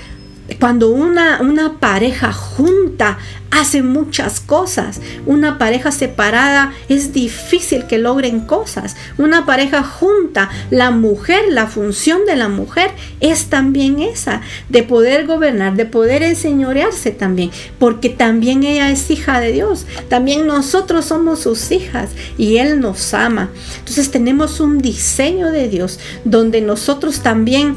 cuando 0.61 0.91
una, 0.91 1.41
una 1.41 1.79
pareja 1.79 2.33
junta 2.33 3.19
hace 3.53 3.83
muchas 3.83 4.41
cosas. 4.41 5.01
Una 5.27 5.59
pareja 5.59 5.93
separada 5.93 6.73
es 6.89 7.13
difícil 7.13 7.87
que 7.87 7.99
logren 7.99 8.41
cosas. 8.41 8.97
Una 9.19 9.47
pareja 9.47 9.85
junta, 9.85 10.51
la 10.71 10.91
mujer, 10.91 11.45
la 11.51 11.67
función 11.67 12.25
de 12.27 12.35
la 12.35 12.49
mujer 12.49 12.91
es 13.21 13.47
también 13.47 14.01
esa, 14.01 14.41
de 14.71 14.83
poder 14.83 15.27
gobernar, 15.27 15.75
de 15.75 15.85
poder 15.85 16.23
enseñorearse 16.23 17.11
también, 17.11 17.51
porque 17.79 18.09
también 18.09 18.65
ella 18.65 18.91
es 18.91 19.11
hija 19.11 19.39
de 19.39 19.53
Dios. 19.53 19.87
También 20.09 20.47
nosotros 20.47 21.05
somos 21.05 21.41
sus 21.41 21.71
hijas 21.71 22.11
y 22.39 22.57
Él 22.57 22.81
nos 22.81 23.13
ama. 23.13 23.51
Entonces 23.79 24.11
tenemos 24.11 24.61
un 24.61 24.79
diseño 24.81 25.51
de 25.51 25.69
Dios 25.69 26.01
donde 26.25 26.63
nosotros 26.63 27.21
también 27.21 27.77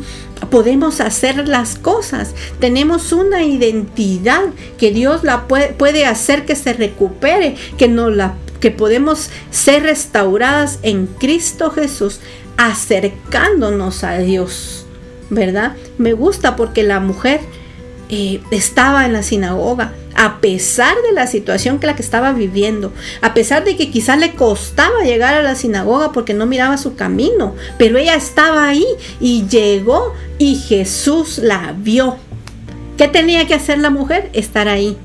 podemos 0.49 1.01
hacer 1.01 1.47
las 1.47 1.75
cosas. 1.75 2.33
Tenemos 2.59 3.11
una 3.11 3.43
identidad 3.43 4.43
que 4.77 4.91
Dios 4.91 5.23
la 5.23 5.47
puede, 5.47 5.64
puede 5.67 6.05
hacer 6.05 6.45
que 6.45 6.55
se 6.55 6.73
recupere, 6.73 7.55
que 7.77 7.87
no 7.87 8.09
la 8.09 8.35
que 8.59 8.71
podemos 8.71 9.29
ser 9.51 9.83
restauradas 9.83 10.79
en 10.81 11.05
Cristo 11.05 11.69
Jesús, 11.71 12.19
acercándonos 12.57 14.03
a 14.03 14.17
Dios, 14.17 14.85
¿verdad? 15.29 15.75
Me 15.97 16.13
gusta 16.13 16.55
porque 16.55 16.83
la 16.83 16.99
mujer 16.99 17.41
eh, 18.09 18.41
estaba 18.51 19.05
en 19.05 19.13
la 19.13 19.23
sinagoga, 19.23 19.93
a 20.15 20.39
pesar 20.39 20.95
de 21.07 21.11
la 21.11 21.27
situación 21.27 21.79
que 21.79 21.87
la 21.87 21.95
que 21.95 22.01
estaba 22.01 22.31
viviendo, 22.31 22.93
a 23.21 23.33
pesar 23.33 23.65
de 23.65 23.75
que 23.75 23.91
quizás 23.91 24.17
le 24.17 24.33
costaba 24.33 25.03
llegar 25.03 25.35
a 25.35 25.41
la 25.41 25.55
sinagoga 25.55 26.11
porque 26.11 26.33
no 26.33 26.45
miraba 26.45 26.77
su 26.77 26.95
camino, 26.95 27.55
pero 27.77 27.97
ella 27.97 28.15
estaba 28.15 28.67
ahí 28.67 28.85
y 29.19 29.45
llegó 29.47 30.13
y 30.37 30.55
Jesús 30.55 31.39
la 31.39 31.75
vio. 31.77 32.17
¿Qué 32.97 33.09
tenía 33.09 33.45
que 33.45 33.55
hacer 33.55 33.79
la 33.79 33.89
mujer? 33.89 34.29
Estar 34.33 34.69
ahí, 34.69 34.97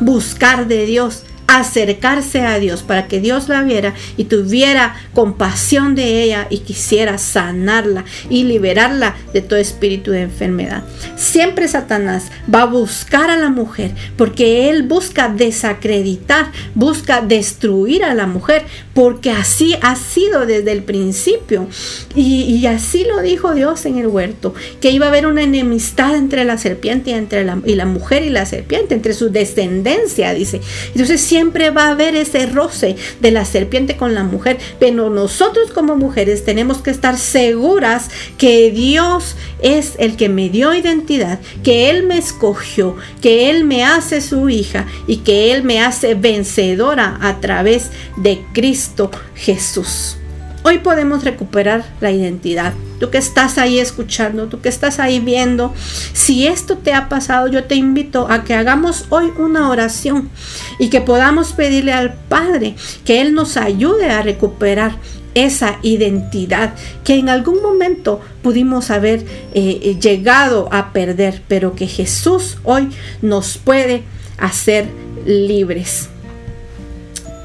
buscar 0.00 0.66
de 0.66 0.86
Dios, 0.86 1.24
acercarse 1.58 2.42
a 2.42 2.58
Dios 2.58 2.82
para 2.82 3.06
que 3.08 3.20
Dios 3.20 3.48
la 3.48 3.62
viera 3.62 3.94
y 4.16 4.24
tuviera 4.24 4.94
compasión 5.14 5.94
de 5.94 6.22
ella 6.22 6.46
y 6.50 6.58
quisiera 6.58 7.18
sanarla 7.18 8.04
y 8.30 8.44
liberarla 8.44 9.16
de 9.32 9.42
todo 9.42 9.58
espíritu 9.58 10.10
de 10.10 10.22
enfermedad. 10.22 10.84
Siempre 11.16 11.68
Satanás 11.68 12.30
va 12.52 12.62
a 12.62 12.66
buscar 12.66 13.30
a 13.30 13.36
la 13.36 13.50
mujer 13.50 13.92
porque 14.16 14.70
él 14.70 14.84
busca 14.84 15.28
desacreditar, 15.28 16.50
busca 16.74 17.20
destruir 17.20 18.04
a 18.04 18.14
la 18.14 18.26
mujer 18.26 18.64
porque 18.94 19.30
así 19.30 19.74
ha 19.82 19.96
sido 19.96 20.46
desde 20.46 20.72
el 20.72 20.82
principio. 20.82 21.68
Y, 22.14 22.64
así 22.66 23.04
lo 23.04 23.20
dijo 23.20 23.54
Dios 23.54 23.84
en 23.86 23.98
el 23.98 24.06
huerto, 24.06 24.54
que 24.80 24.90
iba 24.90 25.06
a 25.06 25.08
haber 25.08 25.26
una 25.26 25.42
enemistad 25.42 26.16
entre 26.16 26.44
la 26.44 26.58
serpiente 26.58 27.10
y 27.10 27.14
entre 27.14 27.44
la, 27.44 27.58
y 27.64 27.74
la 27.74 27.86
mujer 27.86 28.22
y 28.22 28.30
la 28.30 28.46
serpiente, 28.46 28.94
entre 28.94 29.14
su 29.14 29.30
descendencia, 29.30 30.32
dice. 30.32 30.60
Entonces 30.88 31.20
siempre 31.20 31.41
va 31.50 31.86
a 31.86 31.90
haber 31.90 32.14
ese 32.14 32.46
roce 32.46 32.96
de 33.20 33.30
la 33.30 33.44
serpiente 33.44 33.96
con 33.96 34.14
la 34.14 34.24
mujer, 34.24 34.58
pero 34.78 35.10
nosotros 35.10 35.70
como 35.72 35.96
mujeres 35.96 36.44
tenemos 36.44 36.78
que 36.78 36.90
estar 36.90 37.18
seguras 37.18 38.10
que 38.38 38.70
Dios 38.70 39.36
es 39.60 39.94
el 39.98 40.16
que 40.16 40.28
me 40.28 40.48
dio 40.48 40.74
identidad, 40.74 41.40
que 41.62 41.90
Él 41.90 42.04
me 42.04 42.18
escogió, 42.18 42.96
que 43.20 43.50
Él 43.50 43.64
me 43.64 43.84
hace 43.84 44.20
su 44.20 44.48
hija 44.48 44.86
y 45.06 45.18
que 45.18 45.52
Él 45.52 45.64
me 45.64 45.80
hace 45.80 46.14
vencedora 46.14 47.18
a 47.20 47.40
través 47.40 47.90
de 48.16 48.44
Cristo 48.52 49.10
Jesús. 49.34 50.16
Hoy 50.64 50.78
podemos 50.78 51.24
recuperar 51.24 51.84
la 52.00 52.12
identidad. 52.12 52.72
Tú 53.00 53.10
que 53.10 53.18
estás 53.18 53.58
ahí 53.58 53.80
escuchando, 53.80 54.46
tú 54.46 54.60
que 54.60 54.68
estás 54.68 55.00
ahí 55.00 55.18
viendo, 55.18 55.74
si 56.12 56.46
esto 56.46 56.78
te 56.78 56.94
ha 56.94 57.08
pasado, 57.08 57.48
yo 57.48 57.64
te 57.64 57.74
invito 57.74 58.28
a 58.30 58.44
que 58.44 58.54
hagamos 58.54 59.06
hoy 59.08 59.32
una 59.36 59.68
oración 59.70 60.30
y 60.78 60.88
que 60.88 61.00
podamos 61.00 61.52
pedirle 61.52 61.92
al 61.92 62.14
Padre 62.14 62.76
que 63.04 63.20
Él 63.20 63.34
nos 63.34 63.56
ayude 63.56 64.10
a 64.10 64.22
recuperar 64.22 64.92
esa 65.34 65.78
identidad 65.82 66.74
que 67.02 67.16
en 67.16 67.28
algún 67.28 67.60
momento 67.62 68.20
pudimos 68.42 68.90
haber 68.90 69.24
eh, 69.54 69.96
llegado 70.00 70.68
a 70.70 70.92
perder, 70.92 71.42
pero 71.48 71.74
que 71.74 71.88
Jesús 71.88 72.58
hoy 72.62 72.88
nos 73.20 73.58
puede 73.58 74.04
hacer 74.38 74.86
libres. 75.26 76.11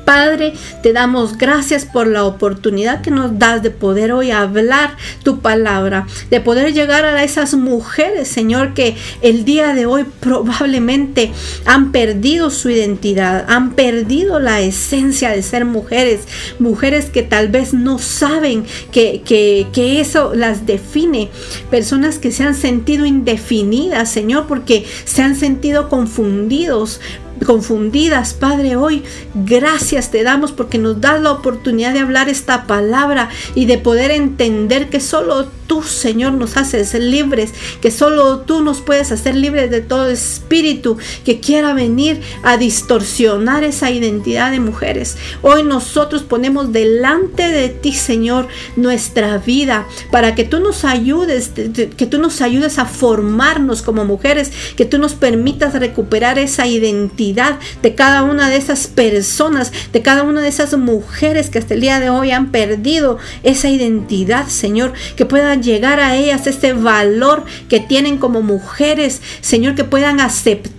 Padre, 0.08 0.54
te 0.84 0.94
damos 0.94 1.38
gracias 1.38 1.84
por 1.84 2.08
la 2.08 2.24
oportunidad 2.24 3.02
que 3.02 3.12
nos 3.12 3.38
das 3.38 3.62
de 3.62 3.72
poder 3.72 4.14
hoy 4.14 4.32
hablar 4.32 4.96
tu 5.22 5.42
palabra, 5.42 6.08
de 6.30 6.40
poder 6.40 6.74
llegar 6.74 7.04
a 7.04 7.26
esas 7.26 7.56
mujeres, 7.56 8.30
Señor, 8.30 8.74
que 8.74 8.96
el 9.22 9.44
día 9.44 9.74
de 9.74 9.86
hoy 9.86 10.06
probablemente 10.22 11.34
han 11.66 11.92
perdido 11.92 12.52
su 12.52 12.70
identidad, 12.70 13.48
han 13.50 13.74
perdido 13.74 14.40
la 14.40 14.62
esencia 14.62 15.32
de 15.32 15.44
ser 15.44 15.66
mujeres, 15.66 16.22
mujeres 16.58 17.10
que 17.10 17.24
tal 17.24 17.50
vez 17.50 17.74
no 17.74 18.00
saben 18.00 18.64
que, 18.94 19.24
que 19.26 20.00
eso 20.00 20.32
las 20.34 20.66
define, 20.66 21.28
personas 21.70 22.18
que 22.18 22.32
se 22.32 22.44
han 22.44 22.56
sentido 22.56 23.06
indefinidas, 23.06 24.10
Señor, 24.10 24.48
porque 24.48 24.86
se 25.04 25.22
han 25.22 25.36
sentido 25.36 25.90
confundidos 25.90 27.02
confundidas, 27.46 28.34
Padre, 28.34 28.76
hoy 28.76 29.04
gracias 29.34 30.12
te 30.12 30.24
damos 30.24 30.52
porque 30.52 30.78
nos 30.78 31.00
das 31.02 31.22
la 31.22 31.32
oportunidad 31.32 31.94
de 31.94 32.00
hablar 32.00 32.30
esta 32.30 32.66
palabra 32.66 33.30
y 33.56 33.66
de 33.66 33.78
poder 33.78 34.12
entender 34.12 34.90
que 34.90 35.00
solo 35.00 35.48
tú, 35.68 35.84
Señor, 35.84 36.34
nos 36.34 36.56
haces 36.56 36.94
libres, 36.94 37.54
que 37.82 37.92
solo 37.92 38.40
tú 38.40 38.62
nos 38.64 38.82
puedes 38.82 39.12
hacer 39.12 39.36
libres 39.36 39.70
de 39.70 39.82
todo 39.82 40.08
espíritu 40.08 40.98
que 41.26 41.40
quiera 41.40 41.74
venir 41.74 42.22
a 42.44 42.58
distorsionar 42.58 43.64
esa 43.66 43.92
identidad 43.92 44.52
de 44.52 44.62
mujeres. 44.62 45.18
Hoy 45.42 45.64
nosotros 45.64 46.24
ponemos 46.24 46.72
delante 46.72 47.44
de 47.44 47.70
ti, 47.70 47.92
Señor, 47.92 48.48
nuestra 48.78 49.38
vida 49.38 49.86
para 50.12 50.36
que 50.36 50.46
tú 50.46 50.60
nos 50.60 50.86
ayudes, 50.86 51.50
que 51.50 52.08
tú 52.08 52.20
nos 52.20 52.42
ayudes 52.42 52.80
a 52.80 52.86
formarnos 52.86 53.82
como 53.82 54.06
mujeres, 54.06 54.52
que 54.78 54.86
tú 54.86 55.00
nos 55.00 55.14
permitas 55.14 55.74
recuperar 55.74 56.40
esa 56.40 56.66
identidad 56.66 57.27
de 57.34 57.96
cada 57.96 58.24
una 58.24 58.50
de 58.50 58.58
esas 58.58 58.88
personas, 58.88 59.72
de 59.92 60.02
cada 60.02 60.24
una 60.24 60.42
de 60.42 60.48
esas 60.48 60.78
mujeres 60.78 61.50
que 61.50 61.60
hasta 61.60 61.74
el 61.74 61.82
día 61.82 62.00
de 62.00 62.10
hoy 62.10 62.32
han 62.32 62.52
perdido 62.52 63.18
esa 63.44 63.70
identidad, 63.70 64.48
Señor, 64.48 64.94
que 65.16 65.26
puedan 65.26 65.64
llegar 65.64 66.00
a 66.00 66.16
ellas 66.16 66.48
ese 66.48 66.74
valor 66.74 67.44
que 67.70 67.80
tienen 67.80 68.18
como 68.18 68.42
mujeres, 68.42 69.22
Señor, 69.42 69.76
que 69.76 69.84
puedan 69.84 70.20
aceptar 70.20 70.77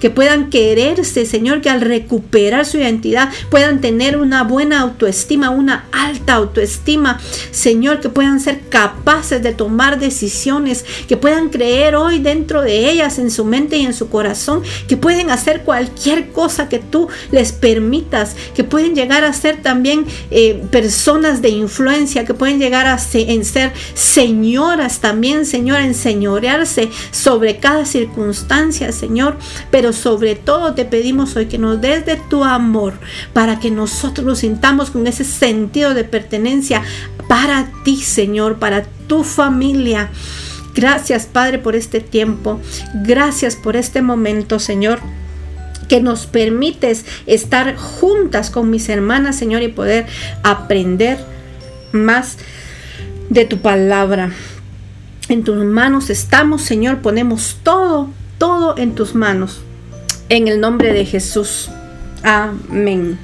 que 0.00 0.10
puedan 0.10 0.50
quererse, 0.50 1.26
Señor, 1.26 1.60
que 1.60 1.70
al 1.70 1.80
recuperar 1.80 2.64
su 2.64 2.78
identidad 2.78 3.30
puedan 3.50 3.80
tener 3.80 4.16
una 4.16 4.44
buena 4.44 4.80
autoestima, 4.80 5.50
una 5.50 5.86
alta 5.92 6.34
autoestima, 6.34 7.20
Señor, 7.50 8.00
que 8.00 8.08
puedan 8.08 8.40
ser 8.40 8.60
capaces 8.68 9.42
de 9.42 9.52
tomar 9.52 9.98
decisiones, 9.98 10.84
que 11.08 11.16
puedan 11.16 11.50
creer 11.50 11.94
hoy 11.94 12.18
dentro 12.18 12.62
de 12.62 12.90
ellas, 12.90 13.18
en 13.18 13.30
su 13.30 13.44
mente 13.44 13.76
y 13.76 13.84
en 13.84 13.92
su 13.92 14.08
corazón, 14.08 14.62
que 14.88 14.96
pueden 14.96 15.30
hacer 15.30 15.62
cualquier 15.62 16.30
cosa 16.30 16.68
que 16.68 16.78
tú 16.78 17.08
les 17.30 17.52
permitas, 17.52 18.34
que 18.54 18.64
pueden 18.64 18.94
llegar 18.94 19.24
a 19.24 19.32
ser 19.32 19.62
también 19.62 20.06
eh, 20.30 20.62
personas 20.70 21.42
de 21.42 21.50
influencia, 21.50 22.24
que 22.24 22.34
pueden 22.34 22.58
llegar 22.58 22.86
a 22.86 22.98
ser, 22.98 23.44
ser 23.44 23.72
señoras 23.94 25.00
también, 25.00 25.44
Señor, 25.44 25.80
enseñorearse 25.80 26.88
sobre 27.10 27.58
cada 27.58 27.84
circunstancia, 27.84 28.92
Señor 28.92 29.09
Señor, 29.10 29.36
pero 29.72 29.92
sobre 29.92 30.36
todo 30.36 30.74
te 30.74 30.84
pedimos 30.84 31.34
hoy 31.34 31.46
que 31.46 31.58
nos 31.58 31.80
des 31.80 32.06
de 32.06 32.14
tu 32.14 32.44
amor 32.44 32.92
para 33.32 33.58
que 33.58 33.68
nosotros 33.68 34.24
nos 34.24 34.38
sintamos 34.38 34.92
con 34.92 35.04
ese 35.08 35.24
sentido 35.24 35.94
de 35.94 36.04
pertenencia 36.04 36.84
para 37.28 37.72
ti, 37.82 37.96
Señor, 37.96 38.60
para 38.60 38.84
tu 39.08 39.24
familia. 39.24 40.10
Gracias, 40.76 41.26
Padre, 41.26 41.58
por 41.58 41.74
este 41.74 41.98
tiempo. 41.98 42.60
Gracias 43.02 43.56
por 43.56 43.74
este 43.74 44.00
momento, 44.00 44.60
Señor 44.60 45.00
que 45.88 46.00
nos 46.00 46.26
permites 46.26 47.04
estar 47.26 47.74
juntas 47.74 48.50
con 48.50 48.70
mis 48.70 48.88
hermanas, 48.88 49.34
Señor, 49.34 49.62
y 49.62 49.68
poder 49.68 50.06
aprender 50.44 51.18
más 51.90 52.38
de 53.28 53.44
tu 53.44 53.58
palabra. 53.58 54.30
En 55.28 55.42
tus 55.42 55.64
manos 55.64 56.08
estamos, 56.08 56.62
Señor, 56.62 56.98
ponemos 56.98 57.58
todo 57.64 58.08
todo 58.40 58.74
en 58.78 58.94
tus 58.94 59.14
manos. 59.14 59.60
En 60.30 60.48
el 60.48 60.60
nombre 60.60 60.94
de 60.94 61.04
Jesús. 61.04 61.70
Amén. 62.22 63.18